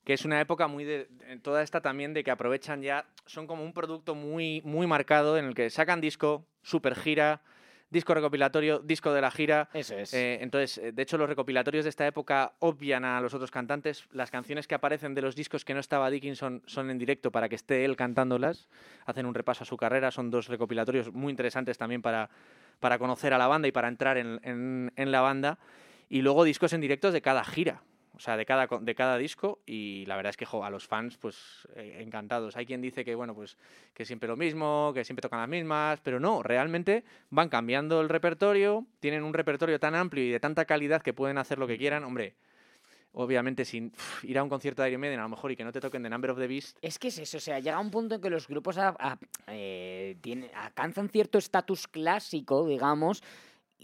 que 0.04 0.14
es 0.14 0.24
una 0.24 0.40
época 0.40 0.68
muy 0.68 0.84
de 0.84 1.08
toda 1.42 1.64
esta 1.64 1.82
también 1.82 2.14
de 2.14 2.24
que 2.24 2.30
aprovechan 2.30 2.84
ya 2.84 3.08
son 3.26 3.48
como 3.48 3.64
un 3.64 3.74
producto 3.74 4.14
muy 4.14 4.62
muy 4.66 4.86
marcado 4.86 5.40
en 5.40 5.46
el 5.46 5.56
que 5.56 5.72
sacan 5.72 6.00
disco 6.00 6.46
super 6.62 6.96
gira 6.96 7.42
disco 7.92 8.14
recopilatorio 8.16 8.80
disco 8.80 9.14
de 9.14 9.22
la 9.22 9.30
gira 9.30 9.70
Eso 9.74 9.96
es. 9.96 10.14
Eh, 10.16 10.40
entonces, 10.42 10.80
eh, 10.80 10.92
de 10.92 11.02
hecho, 11.04 11.18
los 11.20 11.30
recopilatorios 11.30 11.84
de 11.86 11.90
esta 11.90 12.08
época 12.08 12.54
obvian 12.60 13.06
a 13.06 13.22
los 13.22 13.34
otros 13.36 13.52
cantantes. 13.52 14.06
Las 14.12 14.32
canciones 14.32 14.66
que 14.68 14.74
aparecen 14.74 15.14
de 15.14 15.22
los 15.22 15.36
discos 15.36 15.64
que 15.64 15.74
no 15.76 15.80
estaba 15.80 16.10
Dickinson 16.10 16.64
son 16.66 16.90
en 16.90 16.98
directo 16.98 17.32
para 17.32 17.48
que 17.50 17.56
esté 17.56 17.86
él 17.86 17.96
cantándolas. 17.96 18.68
Hacen 19.06 19.26
un 19.28 19.36
repaso 19.36 19.64
a 19.64 19.68
su 19.68 19.78
carrera. 19.78 20.10
Son 20.10 20.32
dos 20.32 20.48
recopilatorios 20.48 21.14
muy 21.14 21.30
interesantes 21.30 21.78
también 21.78 22.02
para, 22.02 22.30
para 22.80 22.98
conocer 22.98 23.34
a 23.34 23.38
la 23.38 23.46
banda 23.48 23.68
y 23.68 23.72
para 23.72 23.88
entrar 23.90 24.18
en, 24.18 24.40
en- 24.44 24.92
en 24.96 25.12
la 25.12 25.22
banda. 25.22 25.60
Y 26.10 26.22
luego 26.22 26.44
discos 26.44 26.74
en 26.74 26.82
directos 26.82 27.14
de 27.14 27.22
cada 27.22 27.44
gira. 27.44 27.84
O 28.22 28.24
sea, 28.24 28.38
de 28.38 28.46
cada, 28.46 28.68
de 28.68 28.94
cada 28.94 29.18
disco 29.18 29.62
y 29.66 30.06
la 30.06 30.16
verdad 30.16 30.30
es 30.30 30.38
que 30.38 30.46
jo, 30.46 30.64
a 30.64 30.70
los 30.70 30.86
fans 30.86 31.18
pues 31.18 31.68
eh, 31.76 32.04
encantados. 32.04 32.56
Hay 32.56 32.68
quien 32.68 32.80
dice 32.80 33.04
que 33.04 33.16
bueno, 33.16 33.34
pues 33.34 33.58
que 33.96 34.06
siempre 34.06 34.30
lo 34.30 34.38
mismo, 34.38 34.92
que 34.94 35.04
siempre 35.04 35.24
tocan 35.24 35.40
las 35.40 35.50
mismas, 35.50 36.00
pero 36.04 36.20
no, 36.20 36.44
realmente 36.44 37.04
van 37.32 37.50
cambiando 37.50 38.00
el 38.00 38.10
repertorio, 38.10 38.86
tienen 39.00 39.24
un 39.24 39.34
repertorio 39.34 39.80
tan 39.80 39.96
amplio 39.96 40.24
y 40.24 40.30
de 40.30 40.40
tanta 40.40 40.66
calidad 40.66 41.02
que 41.02 41.14
pueden 41.14 41.40
hacer 41.40 41.58
lo 41.58 41.66
que 41.66 41.80
quieran, 41.80 42.04
hombre. 42.04 42.36
Obviamente, 43.14 43.66
sin 43.66 43.88
uf, 43.88 44.24
ir 44.24 44.38
a 44.38 44.44
un 44.44 44.50
concierto 44.50 44.84
de 44.84 44.90
Iron 44.90 45.02
Maiden, 45.02 45.20
a 45.20 45.24
lo 45.24 45.30
mejor, 45.30 45.52
y 45.52 45.56
que 45.56 45.64
no 45.64 45.72
te 45.72 45.82
toquen 45.82 46.04
The 46.04 46.10
Number 46.12 46.30
of 46.30 46.38
the 46.38 46.46
Beast, 46.48 46.78
Es 46.84 47.00
que 47.00 47.08
es 47.08 47.18
eso, 47.18 47.38
o 47.38 47.42
sea, 47.42 47.60
llega 47.60 47.80
un 47.80 47.90
punto 47.90 48.14
en 48.16 48.22
que 48.22 48.30
los 48.30 48.48
grupos 48.48 48.78
a- 48.78 48.96
a- 49.00 49.18
eh, 49.48 50.16
tienen- 50.22 50.52
alcanzan 50.56 51.10
cierto 51.10 51.40
estatus 51.40 51.88
clásico, 51.88 52.68
digamos, 52.68 53.24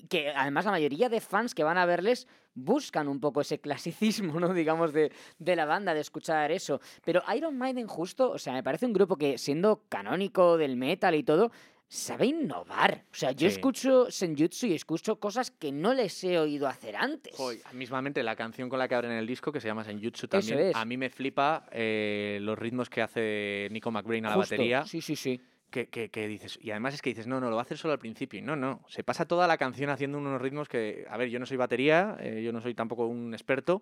que 0.10 0.30
además 0.30 0.66
la 0.66 0.72
mayoría 0.72 1.10
de 1.10 1.22
fans 1.22 1.54
que 1.56 1.64
van 1.64 1.78
a 1.78 1.86
verles 1.86 2.28
buscan 2.54 3.08
un 3.08 3.20
poco 3.20 3.42
ese 3.42 3.60
clasicismo, 3.60 4.40
¿no? 4.40 4.54
Digamos, 4.54 4.94
de, 4.94 5.12
de 5.40 5.56
la 5.56 5.66
banda, 5.66 5.94
de 5.94 6.02
escuchar 6.02 6.52
eso. 6.52 6.80
Pero 7.06 7.22
Iron 7.36 7.58
Maiden 7.58 7.88
justo, 7.88 8.32
o 8.32 8.38
sea, 8.40 8.54
me 8.54 8.64
parece 8.64 8.86
un 8.86 8.94
grupo 8.94 9.16
que 9.18 9.38
siendo 9.38 9.84
canónico 9.90 10.58
del 10.58 10.76
metal 10.76 11.14
y 11.16 11.24
todo, 11.24 11.52
sabe 11.90 12.26
innovar. 12.26 13.06
O 13.12 13.16
sea, 13.16 13.32
yo 13.32 13.48
Sí. 13.50 13.56
escucho 13.56 14.12
Senjutsu 14.12 14.68
y 14.68 14.74
escucho 14.74 15.20
cosas 15.20 15.52
que 15.52 15.72
no 15.72 15.94
les 15.94 16.22
he 16.24 16.38
oído 16.38 16.68
hacer 16.68 16.96
antes. 16.98 17.34
Joy, 17.38 17.62
mismamente 17.74 18.24
la 18.24 18.36
canción 18.36 18.68
con 18.70 18.78
la 18.80 18.88
que 18.90 18.96
abren 18.96 19.12
el 19.14 19.26
disco, 19.26 19.52
que 19.54 19.62
se 19.62 19.68
llama 19.68 19.84
Senjutsu 19.86 20.28
también, 20.28 20.60
es. 20.60 20.76
a 20.76 20.84
mí 20.84 20.98
me 20.98 21.10
flipa 21.10 21.66
eh, 21.72 22.40
los 22.42 22.58
ritmos 22.60 22.90
que 22.90 23.02
hace 23.02 23.68
Nico 23.72 23.90
McBrain 23.92 24.26
a 24.26 24.32
la 24.32 24.36
batería. 24.38 24.84
Sí, 24.86 25.00
sí, 25.00 25.16
sí. 25.16 25.40
Que, 25.70 25.88
que- 25.88 26.10
que 26.10 26.28
dices, 26.28 26.58
y 26.62 26.72
además 26.72 26.94
es 26.94 27.02
que 27.02 27.10
dices, 27.10 27.28
no, 27.28 27.40
no, 27.40 27.50
lo 27.50 27.56
va 27.56 27.62
a 27.62 27.66
hacer 27.66 27.78
solo 27.78 27.94
al 27.94 28.00
principio. 28.00 28.40
Y 28.40 28.42
no, 28.44 28.56
no, 28.56 28.82
se 28.88 29.04
pasa 29.04 29.26
toda 29.26 29.48
la 29.48 29.58
canción 29.58 29.90
haciendo 29.90 30.18
unos 30.18 30.42
ritmos 30.42 30.68
que, 30.68 31.06
a 31.10 31.18
ver, 31.18 31.30
yo 31.30 31.40
no 31.40 31.46
soy 31.46 31.58
batería, 31.58 32.18
eh, 32.20 32.42
yo 32.44 32.52
no 32.54 32.62
soy 32.62 32.74
tampoco 32.74 33.06
un 33.08 33.34
experto, 33.34 33.82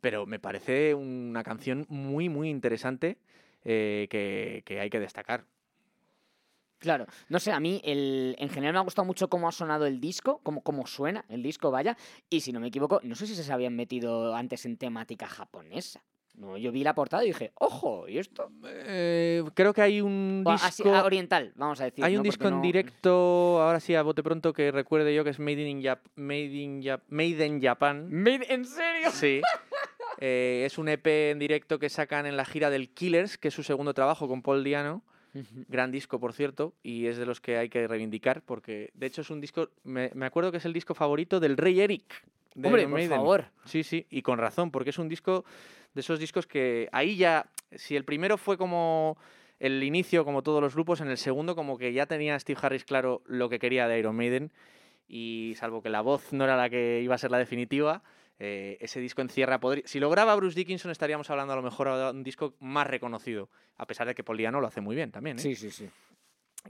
pero 0.00 0.26
me 0.26 0.38
parece 0.38 0.94
una 0.94 1.42
canción 1.42 1.86
muy, 1.88 2.28
muy 2.28 2.48
interesante 2.50 3.18
eh, 3.64 4.06
que, 4.10 4.62
que 4.64 4.80
hay 4.80 4.90
que 4.90 5.00
destacar. 5.00 5.44
Claro, 6.78 7.06
no 7.30 7.38
sé, 7.40 7.52
a 7.52 7.58
mí 7.58 7.80
el, 7.84 8.36
en 8.38 8.50
general 8.50 8.74
me 8.74 8.78
ha 8.80 8.82
gustado 8.82 9.06
mucho 9.06 9.28
cómo 9.28 9.48
ha 9.48 9.52
sonado 9.52 9.86
el 9.86 9.98
disco, 9.98 10.40
cómo, 10.42 10.60
cómo 10.62 10.86
suena 10.86 11.24
el 11.30 11.42
disco, 11.42 11.70
vaya, 11.70 11.96
y 12.28 12.42
si 12.42 12.52
no 12.52 12.60
me 12.60 12.68
equivoco, 12.68 13.00
no 13.02 13.14
sé 13.14 13.26
si 13.26 13.34
se 13.34 13.52
habían 13.52 13.74
metido 13.74 14.34
antes 14.36 14.66
en 14.66 14.76
temática 14.76 15.26
japonesa. 15.26 16.02
No, 16.36 16.56
yo 16.58 16.70
vi 16.70 16.84
la 16.84 16.94
portada 16.94 17.24
y 17.24 17.28
dije, 17.28 17.52
ojo, 17.54 18.06
¿y 18.08 18.18
esto? 18.18 18.50
Eh, 18.64 19.42
creo 19.54 19.72
que 19.72 19.80
hay 19.80 20.00
un 20.02 20.42
O 20.46 20.52
disco... 20.52 20.90
oriental, 20.90 21.52
vamos 21.56 21.80
a 21.80 21.84
decir. 21.84 22.04
Hay 22.04 22.12
¿no? 22.12 22.20
un 22.20 22.24
Porque 22.24 22.36
disco 22.36 22.48
en 22.48 22.54
no- 22.56 22.60
directo, 22.62 23.62
ahora 23.62 23.80
sí, 23.80 23.94
a 23.94 24.02
bote 24.02 24.22
pronto, 24.22 24.52
que 24.52 24.70
recuerde 24.70 25.14
yo 25.14 25.24
que 25.24 25.30
es 25.30 25.38
Made 25.38 25.66
in, 25.66 25.80
Jap- 25.82 26.00
Made 26.16 26.44
in, 26.52 26.82
Jap- 26.82 27.02
Made 27.08 27.46
in 27.46 27.62
Japan. 27.62 28.08
Made- 28.10 28.46
¿En 28.50 28.64
serio? 28.64 29.10
Sí. 29.12 29.40
Eh, 30.18 30.62
es 30.64 30.78
un 30.78 30.88
EP 30.88 31.06
en 31.32 31.38
directo 31.38 31.78
que 31.78 31.90
sacan 31.90 32.24
en 32.24 32.38
la 32.38 32.46
gira 32.46 32.70
del 32.70 32.88
Killers, 32.88 33.36
que 33.36 33.48
es 33.48 33.54
su 33.54 33.62
segundo 33.62 33.92
trabajo 33.92 34.26
con 34.28 34.40
Paul 34.40 34.64
Diano. 34.64 35.02
Gran 35.68 35.90
disco, 35.92 36.18
por 36.18 36.32
cierto, 36.32 36.72
y 36.82 37.04
es 37.04 37.18
de 37.18 37.26
los 37.26 37.42
que 37.42 37.58
hay 37.58 37.68
que 37.68 37.86
reivindicar, 37.86 38.40
porque 38.40 38.90
de 38.94 39.06
hecho 39.08 39.20
es 39.20 39.28
un 39.28 39.42
disco, 39.42 39.68
me, 39.84 40.10
me 40.14 40.24
acuerdo 40.24 40.50
que 40.50 40.56
es 40.56 40.64
el 40.64 40.72
disco 40.72 40.94
favorito 40.94 41.38
del 41.38 41.58
Rey 41.58 41.82
Eric. 41.82 42.24
De 42.56 42.68
Hombre, 42.68 42.82
Iron 42.82 42.92
por 42.92 43.00
favor. 43.08 43.44
Sí, 43.64 43.82
sí, 43.84 44.06
y 44.10 44.22
con 44.22 44.38
razón, 44.38 44.70
porque 44.70 44.90
es 44.90 44.98
un 44.98 45.08
disco 45.08 45.44
de 45.94 46.00
esos 46.00 46.18
discos 46.18 46.46
que 46.46 46.88
ahí 46.92 47.16
ya, 47.16 47.46
si 47.72 47.96
el 47.96 48.04
primero 48.04 48.36
fue 48.38 48.56
como 48.58 49.16
el 49.58 49.82
inicio, 49.82 50.24
como 50.24 50.42
todos 50.42 50.60
los 50.60 50.74
grupos, 50.74 51.00
en 51.00 51.08
el 51.08 51.16
segundo 51.16 51.54
como 51.54 51.78
que 51.78 51.92
ya 51.92 52.06
tenía 52.06 52.38
Steve 52.38 52.58
Harris 52.62 52.84
claro 52.84 53.22
lo 53.26 53.48
que 53.48 53.58
quería 53.58 53.86
de 53.88 53.98
Iron 53.98 54.16
Maiden, 54.16 54.52
y 55.08 55.54
salvo 55.56 55.82
que 55.82 55.88
la 55.88 56.00
voz 56.00 56.32
no 56.32 56.44
era 56.44 56.56
la 56.56 56.68
que 56.68 57.00
iba 57.02 57.14
a 57.14 57.18
ser 57.18 57.30
la 57.30 57.38
definitiva, 57.38 58.02
eh, 58.38 58.76
ese 58.80 59.00
disco 59.00 59.22
encierra... 59.22 59.60
podri- 59.60 59.84
Si 59.86 60.00
lo 60.00 60.10
graba 60.10 60.34
Bruce 60.34 60.56
Dickinson 60.58 60.90
estaríamos 60.90 61.30
hablando 61.30 61.52
a 61.52 61.56
lo 61.56 61.62
mejor 61.62 61.88
de 61.88 62.10
un 62.10 62.22
disco 62.22 62.54
más 62.60 62.86
reconocido, 62.86 63.48
a 63.76 63.86
pesar 63.86 64.06
de 64.06 64.14
que 64.14 64.24
Paul 64.24 64.36
Diano 64.38 64.60
lo 64.60 64.66
hace 64.66 64.80
muy 64.80 64.94
bien 64.96 65.10
también. 65.12 65.38
¿eh? 65.38 65.42
Sí, 65.42 65.54
sí, 65.54 65.70
sí. 65.70 65.88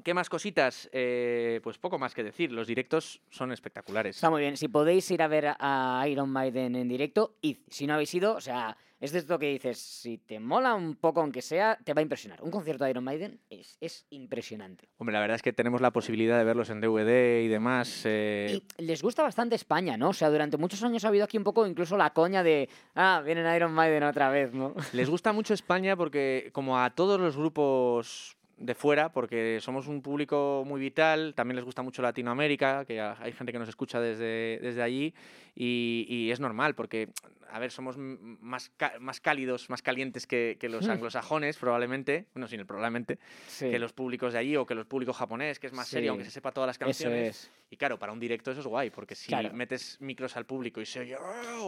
¿Qué 0.05 0.15
más 0.15 0.29
cositas? 0.29 0.89
Eh, 0.93 1.61
pues 1.63 1.79
poco 1.79 1.99
más 1.99 2.15
que 2.15 2.23
decir, 2.23 2.53
los 2.53 2.67
directos 2.67 3.21
son 3.31 3.53
espectaculares. 3.53 4.17
Está 4.17 4.31
muy 4.31 4.41
bien. 4.43 4.57
Si 4.57 4.69
podéis 4.69 5.11
ir 5.11 5.23
a 5.23 5.29
ver 5.29 5.55
a 5.59 6.05
Iron 6.09 6.31
Maiden 6.31 6.77
en 6.77 6.89
directo, 6.89 7.37
id. 7.43 7.59
Si 7.69 7.87
no 7.87 7.95
habéis 7.95 8.15
ido, 8.15 8.35
o 8.35 8.41
sea, 8.41 8.77
es 9.01 9.13
de 9.13 9.19
esto 9.19 9.39
que 9.39 9.51
dices, 9.51 9.79
si 9.79 10.17
te 10.19 10.41
mola 10.41 10.75
un 10.75 10.97
poco, 10.97 11.21
aunque 11.21 11.43
sea, 11.43 11.79
te 11.85 11.93
va 11.93 12.01
a 12.01 12.03
impresionar. 12.03 12.43
Un 12.43 12.51
concierto 12.51 12.85
de 12.85 12.91
Iron 12.91 13.05
Maiden 13.05 13.41
es, 13.51 13.77
es 13.81 14.07
impresionante. 14.11 14.89
Hombre, 14.99 15.13
la 15.13 15.21
verdad 15.21 15.37
es 15.37 15.43
que 15.43 15.53
tenemos 15.53 15.81
la 15.81 15.91
posibilidad 15.91 16.39
de 16.39 16.45
verlos 16.45 16.71
en 16.71 16.81
DVD 16.81 17.43
y 17.43 17.49
demás. 17.49 18.03
eh, 18.05 18.63
Y 18.79 18.83
les 18.83 19.03
gusta 19.03 19.23
bastante 19.23 19.55
España, 19.55 19.97
¿no? 19.97 20.11
O 20.11 20.15
sea, 20.15 20.31
durante 20.31 20.57
muchos 20.57 20.83
años 20.83 21.05
ha 21.05 21.09
habido 21.09 21.25
aquí 21.25 21.37
un 21.37 21.45
poco 21.45 21.67
incluso 21.67 21.97
la 21.97 22.11
coña 22.15 22.43
de, 22.43 22.69
ah, 22.95 23.23
vienen 23.25 23.55
Iron 23.55 23.73
Maiden 23.73 24.03
otra 24.05 24.31
vez, 24.31 24.53
¿no? 24.55 24.75
Les 24.93 25.11
gusta 25.11 25.33
mucho 25.33 25.53
España 25.53 25.95
porque, 25.97 26.49
como 26.53 26.79
a 26.79 26.91
todos 26.91 27.21
los 27.21 27.37
grupos 27.37 28.37
de 28.57 28.75
fuera, 28.75 29.12
porque 29.12 29.59
somos 29.61 29.87
un 29.87 30.01
público 30.01 30.64
muy 30.66 30.81
vital, 30.81 31.35
también 31.35 31.57
les 31.57 31.64
gusta 31.64 31.83
mucho 31.83 32.01
Latinoamérica, 32.01 32.85
que 32.87 33.01
hay 33.01 33.33
gente 33.33 33.53
que 33.53 33.59
nos 33.59 33.69
escucha 33.69 34.01
desde, 34.01 34.59
desde 34.62 34.83
allí, 34.83 35.14
y, 35.55 36.07
y 36.09 36.31
es 36.31 36.40
normal, 36.40 36.75
porque, 36.75 37.09
a 37.51 37.59
ver, 37.59 37.71
somos 37.71 37.97
más, 37.99 38.73
más 38.99 39.21
cálidos, 39.21 39.69
más 39.69 39.83
calientes 39.83 40.27
que, 40.27 40.57
que 40.59 40.69
los 40.71 40.87
Hmm. 40.87 40.92
anglosajones, 40.92 41.59
probablemente, 41.59 42.27
bueno, 42.35 42.49
sin 42.49 42.61
el 42.61 42.66
probablemente, 42.66 43.19
Sí, 43.47 43.71
que 43.71 43.79
los 43.79 43.92
públicos 43.92 44.33
de 44.33 44.38
allí 44.38 44.57
o 44.57 44.64
que 44.64 44.75
los 44.75 44.87
públicos 44.87 45.16
japonés, 45.16 45.59
que 45.59 45.66
es 45.66 45.73
más 45.75 45.88
serio, 45.88 46.12
aunque 46.12 46.25
Sí. 46.25 46.31
se 46.31 46.35
sepa 46.35 46.53
todas 46.53 46.66
las 46.69 46.79
canciones. 46.79 47.29
es. 47.29 47.51
Y 47.69 47.77
claro, 47.77 47.99
para 47.99 48.12
un 48.12 48.21
directo 48.21 48.53
eso 48.53 48.61
es 48.61 48.66
guay, 48.66 48.90
porque 48.90 49.14
si 49.14 49.29
Claro. 49.29 49.53
metes 49.53 49.99
micros 50.01 50.37
al 50.37 50.47
público 50.47 50.81
y 50.81 50.87
se 50.87 51.01
oye... 51.01 51.16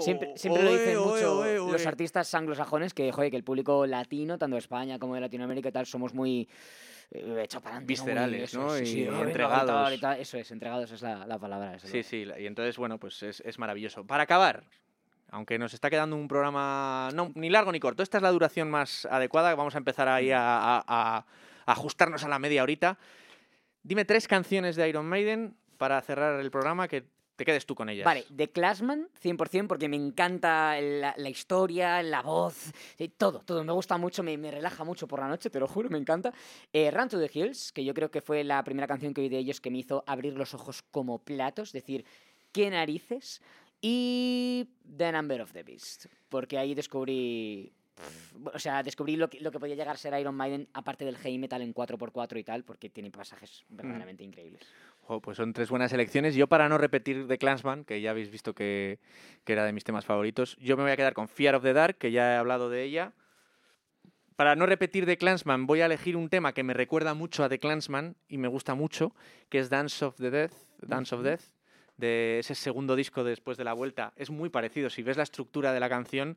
Siempre, 0.01 0.31
"Oh, 0.33 0.39
siempre 0.39 0.63
lo 0.63 0.71
oe, 0.71 0.79
dicen 0.79 0.97
oe, 0.99 1.05
mucho 1.05 1.39
oe, 1.41 1.57
los 1.73 1.83
oe". 1.83 1.89
artistas 1.89 2.33
anglosajones 2.35 2.95
que, 2.95 3.11
joder, 3.11 3.31
que 3.31 3.37
el 3.37 3.43
público 3.45 3.85
latino, 3.85 4.39
tanto 4.39 4.55
de 4.55 4.61
España 4.61 4.99
como 4.99 5.17
de 5.17 5.21
Latinoamérica 5.21 5.69
y 5.71 5.73
tal, 5.73 5.87
somos 5.87 6.15
muy 6.15 6.49
eh, 7.11 7.43
echado 7.45 7.63
para 7.63 7.77
adelante, 7.77 7.87
Viscerales, 7.87 8.55
¿no? 8.55 8.67
eso, 8.75 8.79
sí, 8.85 8.87
sí, 8.93 9.01
Y 9.03 9.07
"Oh, 9.09 9.11
venga, 9.13 9.23
entregados. 9.27 9.89
gritar 9.89 9.93
y 9.93 9.99
tal". 9.99 10.21
Eso 10.21 10.39
es, 10.39 10.51
entregados 10.51 10.91
es 10.93 11.03
la, 11.03 11.27
la 11.27 11.39
palabra. 11.39 11.79
Sí, 11.79 12.03
sí, 12.03 12.27
y 12.39 12.47
entonces, 12.47 12.77
bueno, 12.77 12.99
pues 12.99 13.23
es, 13.23 13.41
es 13.41 13.59
maravilloso. 13.59 14.07
Para 14.07 14.25
acabar, 14.25 14.65
aunque 15.31 15.59
nos 15.59 15.75
está 15.75 15.91
quedando 15.91 16.17
un 16.17 16.29
programa 16.29 17.09
no, 17.15 17.33
ni 17.35 17.51
largo 17.51 17.73
ni 17.73 17.81
corto, 17.81 18.03
esta 18.03 18.19
es 18.19 18.23
la 18.23 18.31
duración 18.31 18.71
más 18.71 19.07
adecuada, 19.07 19.55
vamos 19.55 19.75
a 19.75 19.79
empezar 19.79 20.09
ahí 20.09 20.31
a- 20.33 20.83
a 20.87 21.27
ajustarnos 21.67 22.25
a 22.25 22.29
la 22.29 22.39
media 22.39 22.63
horita. 22.63 22.99
Dime 23.83 24.05
tres 24.05 24.27
canciones 24.29 24.77
de 24.77 24.89
Iron 24.89 25.07
Maiden 25.07 25.55
para 25.79 26.01
cerrar 26.03 26.41
el 26.41 26.51
programa 26.51 26.89
que 26.89 27.05
te 27.39 27.45
quedes 27.45 27.67
tú 27.67 27.77
con 27.77 27.89
ellas. 27.89 28.05
Vale, 28.05 28.25
The 28.35 28.51
Classman, 28.51 29.09
100%, 29.23 29.69
porque 29.69 29.89
me 29.89 29.97
encanta 29.97 30.79
la, 30.81 31.15
la 31.17 31.29
historia, 31.29 32.03
la 32.03 32.21
voz, 32.21 32.73
eh, 32.99 33.09
todo, 33.17 33.43
todo. 33.47 33.63
Me 33.63 33.73
gusta 33.73 33.97
mucho, 33.97 34.25
me, 34.25 34.37
me 34.37 34.51
relaja 34.51 34.83
mucho 34.83 35.07
por 35.07 35.21
la 35.21 35.29
noche, 35.29 35.49
te 35.49 35.61
lo 35.61 35.69
juro, 35.69 35.89
me 35.89 35.99
encanta. 35.99 36.35
Eh, 36.73 36.91
Run 36.91 37.09
to 37.09 37.21
the 37.21 37.31
Hills, 37.33 37.71
que 37.71 37.85
yo 37.85 37.95
creo 37.95 38.11
que 38.11 38.21
fue 38.21 38.43
la 38.43 38.65
primera 38.65 38.89
canción 38.89 39.15
que 39.15 39.21
oí 39.21 39.29
de 39.29 39.39
ellos 39.39 39.61
que 39.61 39.71
me 39.71 39.79
hizo 39.79 40.03
abrir 40.09 40.35
los 40.35 40.53
ojos 40.53 40.83
como 40.83 41.21
platos, 41.21 41.71
decir, 41.71 42.05
¿qué 42.51 42.71
narices? 42.71 43.41
Y 43.81 44.69
The 44.97 45.13
Number 45.13 45.41
of 45.41 45.53
the 45.53 45.63
Beast, 45.63 46.07
porque 46.29 46.59
ahí 46.59 46.75
descubrí... 46.75 47.73
O 48.53 48.59
sea, 48.59 48.83
descubrí 48.85 49.17
lo 49.17 49.29
que, 49.29 49.41
lo 49.41 49.51
que 49.51 49.59
podía 49.59 49.75
llegar 49.75 49.95
a 49.95 49.99
ser 49.99 50.19
Iron 50.21 50.35
Maiden, 50.35 50.69
aparte 50.73 51.05
del 51.05 51.17
heavy 51.17 51.39
metal 51.39 51.63
en 51.63 51.75
4x4 51.75 52.39
y 52.39 52.45
tal, 52.45 52.65
porque 52.65 52.91
tiene 52.91 53.11
pasajes 53.11 53.65
verdaderamente 53.69 54.23
increíbles. 54.23 54.63
Pues 55.23 55.39
son 55.39 55.55
tres 55.55 55.71
buenas 55.71 55.93
elecciones. 55.93 56.35
Yo, 56.35 56.49
para 56.49 56.69
no 56.69 56.77
repetir 56.77 57.27
The 57.27 57.39
Clansman, 57.39 57.85
que 57.85 58.01
ya 58.03 58.11
habéis 58.11 58.31
visto 58.31 58.55
que, 58.55 58.99
que 59.45 59.55
era 59.55 59.65
de 59.65 59.73
mis 59.73 59.85
temas 59.85 60.05
favoritos, 60.05 60.57
yo 60.61 60.77
me 60.77 60.83
voy 60.83 60.93
a 60.93 60.97
quedar 60.97 61.15
con 61.15 61.29
Fear 61.29 61.55
of 61.55 61.63
the 61.63 61.73
Dark, 61.73 61.97
que 61.97 62.13
ya 62.13 62.35
he 62.35 62.37
hablado 62.37 62.69
de 62.69 62.83
ella. 62.83 63.13
Para 64.37 64.55
no 64.55 64.67
repetir 64.67 65.07
The 65.07 65.17
Clansman, 65.17 65.67
voy 65.67 65.81
a 65.81 65.87
elegir 65.87 66.17
un 66.17 66.29
tema 66.29 66.53
que 66.53 66.63
me 66.63 66.75
recuerda 66.75 67.15
mucho 67.15 67.43
a 67.43 67.49
The 67.49 67.59
Clansman 67.59 68.17
y 68.29 68.37
me 68.39 68.49
gusta 68.49 68.75
mucho, 68.75 69.15
que 69.49 69.59
es 69.59 69.71
Dance 69.71 70.05
of 70.05 70.17
the 70.17 70.31
Death, 70.31 70.53
Dance 70.83 71.15
of. 71.15 71.23
Death, 71.23 71.43
de 71.97 72.39
ese 72.39 72.55
segundo 72.55 72.95
disco 72.95 73.25
después 73.25 73.57
de 73.57 73.65
la 73.65 73.73
vuelta. 73.73 74.13
Es 74.15 74.31
muy 74.31 74.51
parecido. 74.51 74.91
Si 74.91 75.03
ves 75.03 75.17
la 75.17 75.25
estructura 75.25 75.73
de 75.73 75.81
la 75.81 75.89
canción, 75.89 76.37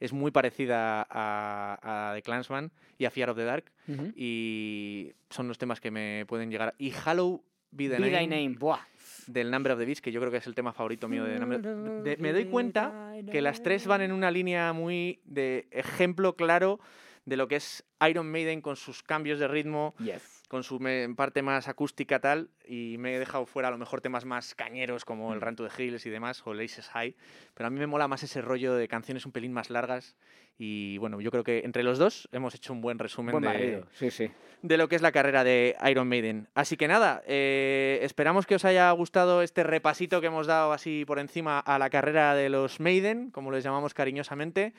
es 0.00 0.12
muy 0.12 0.30
parecida 0.30 1.06
a, 1.08 2.10
a 2.10 2.14
The 2.14 2.22
Clansman 2.22 2.72
y 2.98 3.04
a 3.04 3.10
Fear 3.10 3.30
of 3.30 3.36
the 3.36 3.44
Dark. 3.44 3.72
Y 4.16 5.12
son 5.30 5.48
los 5.48 5.58
temas 5.58 5.80
que 5.80 5.90
me 5.90 6.24
pueden 6.26 6.50
llegar. 6.50 6.74
Y 6.78 6.92
Hallow 6.92 7.44
Be 7.70 7.88
the 7.88 7.96
Be 7.98 8.10
Name 8.10 8.26
Name, 8.28 8.56
buah. 8.58 8.80
del 9.26 9.50
Number 9.50 9.72
of 9.72 9.78
the 9.78 9.84
Beast, 9.84 10.02
que 10.02 10.12
yo 10.12 10.20
creo 10.20 10.30
que 10.30 10.38
es 10.38 10.46
el 10.46 10.54
tema 10.54 10.72
favorito 10.72 11.08
mío 11.08 11.24
de 11.24 11.38
Number 11.40 11.60
de- 11.60 12.16
Me 12.18 12.32
doy 12.32 12.44
cuenta 12.46 13.12
que 13.32 13.42
las 13.42 13.60
tres 13.62 13.86
van 13.86 14.00
en 14.02 14.12
una 14.12 14.30
línea 14.30 14.72
muy 14.72 15.20
de 15.24 15.66
ejemplo 15.72 16.36
claro 16.36 16.78
de 17.26 17.36
lo 17.36 17.46
que 17.48 17.56
es 17.56 17.84
Iron 18.08 18.30
Maiden 18.30 18.62
con 18.62 18.76
sus 18.76 19.02
cambios 19.02 19.38
de 19.38 19.48
ritmo, 19.48 19.94
Yes. 19.98 20.42
con 20.48 20.62
su 20.62 20.78
parte 21.16 21.42
más 21.42 21.66
acústica 21.68 22.20
tal, 22.20 22.48
y 22.66 22.96
me 22.98 23.16
he 23.16 23.18
dejado 23.18 23.46
fuera 23.46 23.68
a 23.68 23.70
lo 23.72 23.78
mejor 23.78 24.00
temas 24.00 24.24
más 24.24 24.54
cañeros 24.54 25.04
como 25.04 25.34
el 25.34 25.40
Run 25.40 25.56
to 25.56 25.68
the 25.68 25.82
Hills 25.82 26.06
y 26.06 26.10
demás, 26.10 26.40
o 26.46 26.54
Laces 26.54 26.88
High, 26.88 27.14
pero 27.54 27.66
a 27.66 27.70
mí 27.70 27.78
me 27.78 27.86
mola 27.86 28.06
más 28.08 28.22
ese 28.22 28.40
rollo 28.40 28.74
de 28.74 28.86
canciones 28.88 29.26
un 29.26 29.32
pelín 29.32 29.52
más 29.52 29.70
largas, 29.70 30.16
y 30.58 30.96
bueno, 30.98 31.20
yo 31.20 31.30
creo 31.30 31.42
que 31.44 31.60
entre 31.64 31.82
los 31.82 31.98
dos 31.98 32.28
hemos 32.32 32.54
hecho 32.54 32.72
un 32.72 32.80
buen 32.80 32.98
resumen 32.98 33.32
Buen 33.32 33.42
de, 33.42 33.48
barrido, 33.48 33.86
sí, 33.92 34.10
sí. 34.10 34.30
de 34.62 34.76
lo 34.78 34.88
que 34.88 34.96
es 34.96 35.02
la 35.02 35.12
carrera 35.12 35.42
de 35.44 35.76
Iron 35.90 36.08
Maiden. 36.08 36.48
Así 36.54 36.76
que 36.78 36.86
nada, 36.88 37.22
eh, 37.26 37.98
esperamos 38.02 38.46
que 38.46 38.54
os 38.54 38.64
haya 38.64 38.90
gustado 38.92 39.42
este 39.42 39.64
repasito 39.64 40.20
que 40.20 40.28
hemos 40.28 40.46
dado 40.46 40.72
así 40.72 41.04
por 41.06 41.18
encima 41.18 41.58
a 41.58 41.78
la 41.78 41.90
carrera 41.90 42.34
de 42.34 42.48
los 42.48 42.78
Maiden, 42.80 43.30
como 43.32 43.50
les 43.50 43.64
llamamos 43.64 43.92
cariñosamente. 43.94 44.72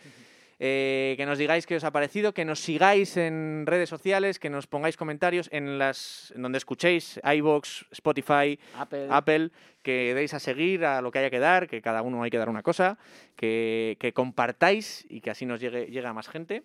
Eh, 0.59 1.13
que 1.17 1.25
nos 1.27 1.37
digáis 1.37 1.67
qué 1.67 1.75
os 1.75 1.83
ha 1.83 1.91
parecido, 1.91 2.33
que 2.33 2.43
nos 2.43 2.59
sigáis 2.59 3.15
en 3.15 3.65
redes 3.67 3.89
sociales, 3.89 4.39
que 4.39 4.49
nos 4.49 4.65
pongáis 4.65 4.97
comentarios 4.97 5.49
en 5.51 5.77
las 5.77 6.33
en 6.35 6.41
donde 6.41 6.57
escuchéis, 6.57 7.19
iBox, 7.23 7.85
Spotify, 7.91 8.59
Apple. 8.75 9.07
Apple, 9.09 9.51
que 9.83 10.13
deis 10.15 10.33
a 10.33 10.39
seguir 10.39 10.83
a 10.83 11.01
lo 11.01 11.11
que 11.11 11.19
haya 11.19 11.29
que 11.29 11.39
dar, 11.39 11.67
que 11.67 11.81
cada 11.81 12.01
uno 12.01 12.23
hay 12.23 12.31
que 12.31 12.39
dar 12.39 12.49
una 12.49 12.63
cosa, 12.63 12.97
que, 13.35 13.97
que 13.99 14.13
compartáis 14.13 15.05
y 15.09 15.21
que 15.21 15.29
así 15.29 15.45
nos 15.45 15.59
llegue, 15.59 15.85
llegue 15.85 16.07
a 16.07 16.13
más 16.13 16.27
gente. 16.27 16.63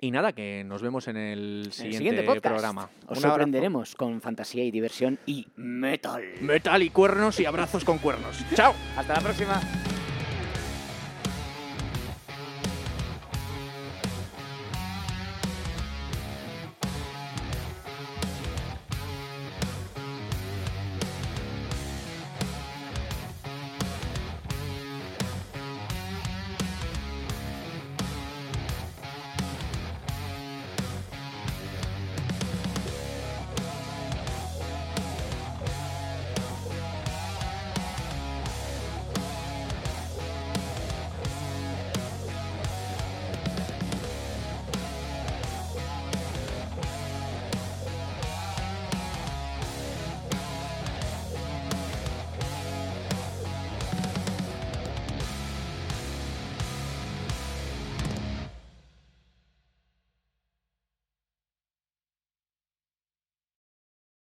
Y 0.00 0.10
nada, 0.10 0.32
que 0.32 0.64
nos 0.64 0.80
vemos 0.82 1.06
en 1.06 1.18
el 1.18 1.38
En 1.38 1.64
el 1.66 1.72
siguiente, 1.72 1.98
siguiente 1.98 2.22
podcast 2.22 2.54
programa. 2.54 2.84
Os 2.84 2.90
Un 3.02 3.06
abrazo. 3.08 3.28
sorprenderemos 3.28 3.94
con 3.94 4.20
fantasía 4.22 4.64
y 4.64 4.70
diversión 4.70 5.18
y 5.26 5.46
metal. 5.54 6.24
Metal 6.40 6.82
y 6.82 6.88
cuernos 6.90 7.38
y 7.38 7.44
abrazos 7.44 7.84
con 7.84 7.98
cuernos. 7.98 8.42
¡Chao! 8.54 8.74
Hasta 8.96 9.14
la 9.14 9.20
próxima. 9.20 9.60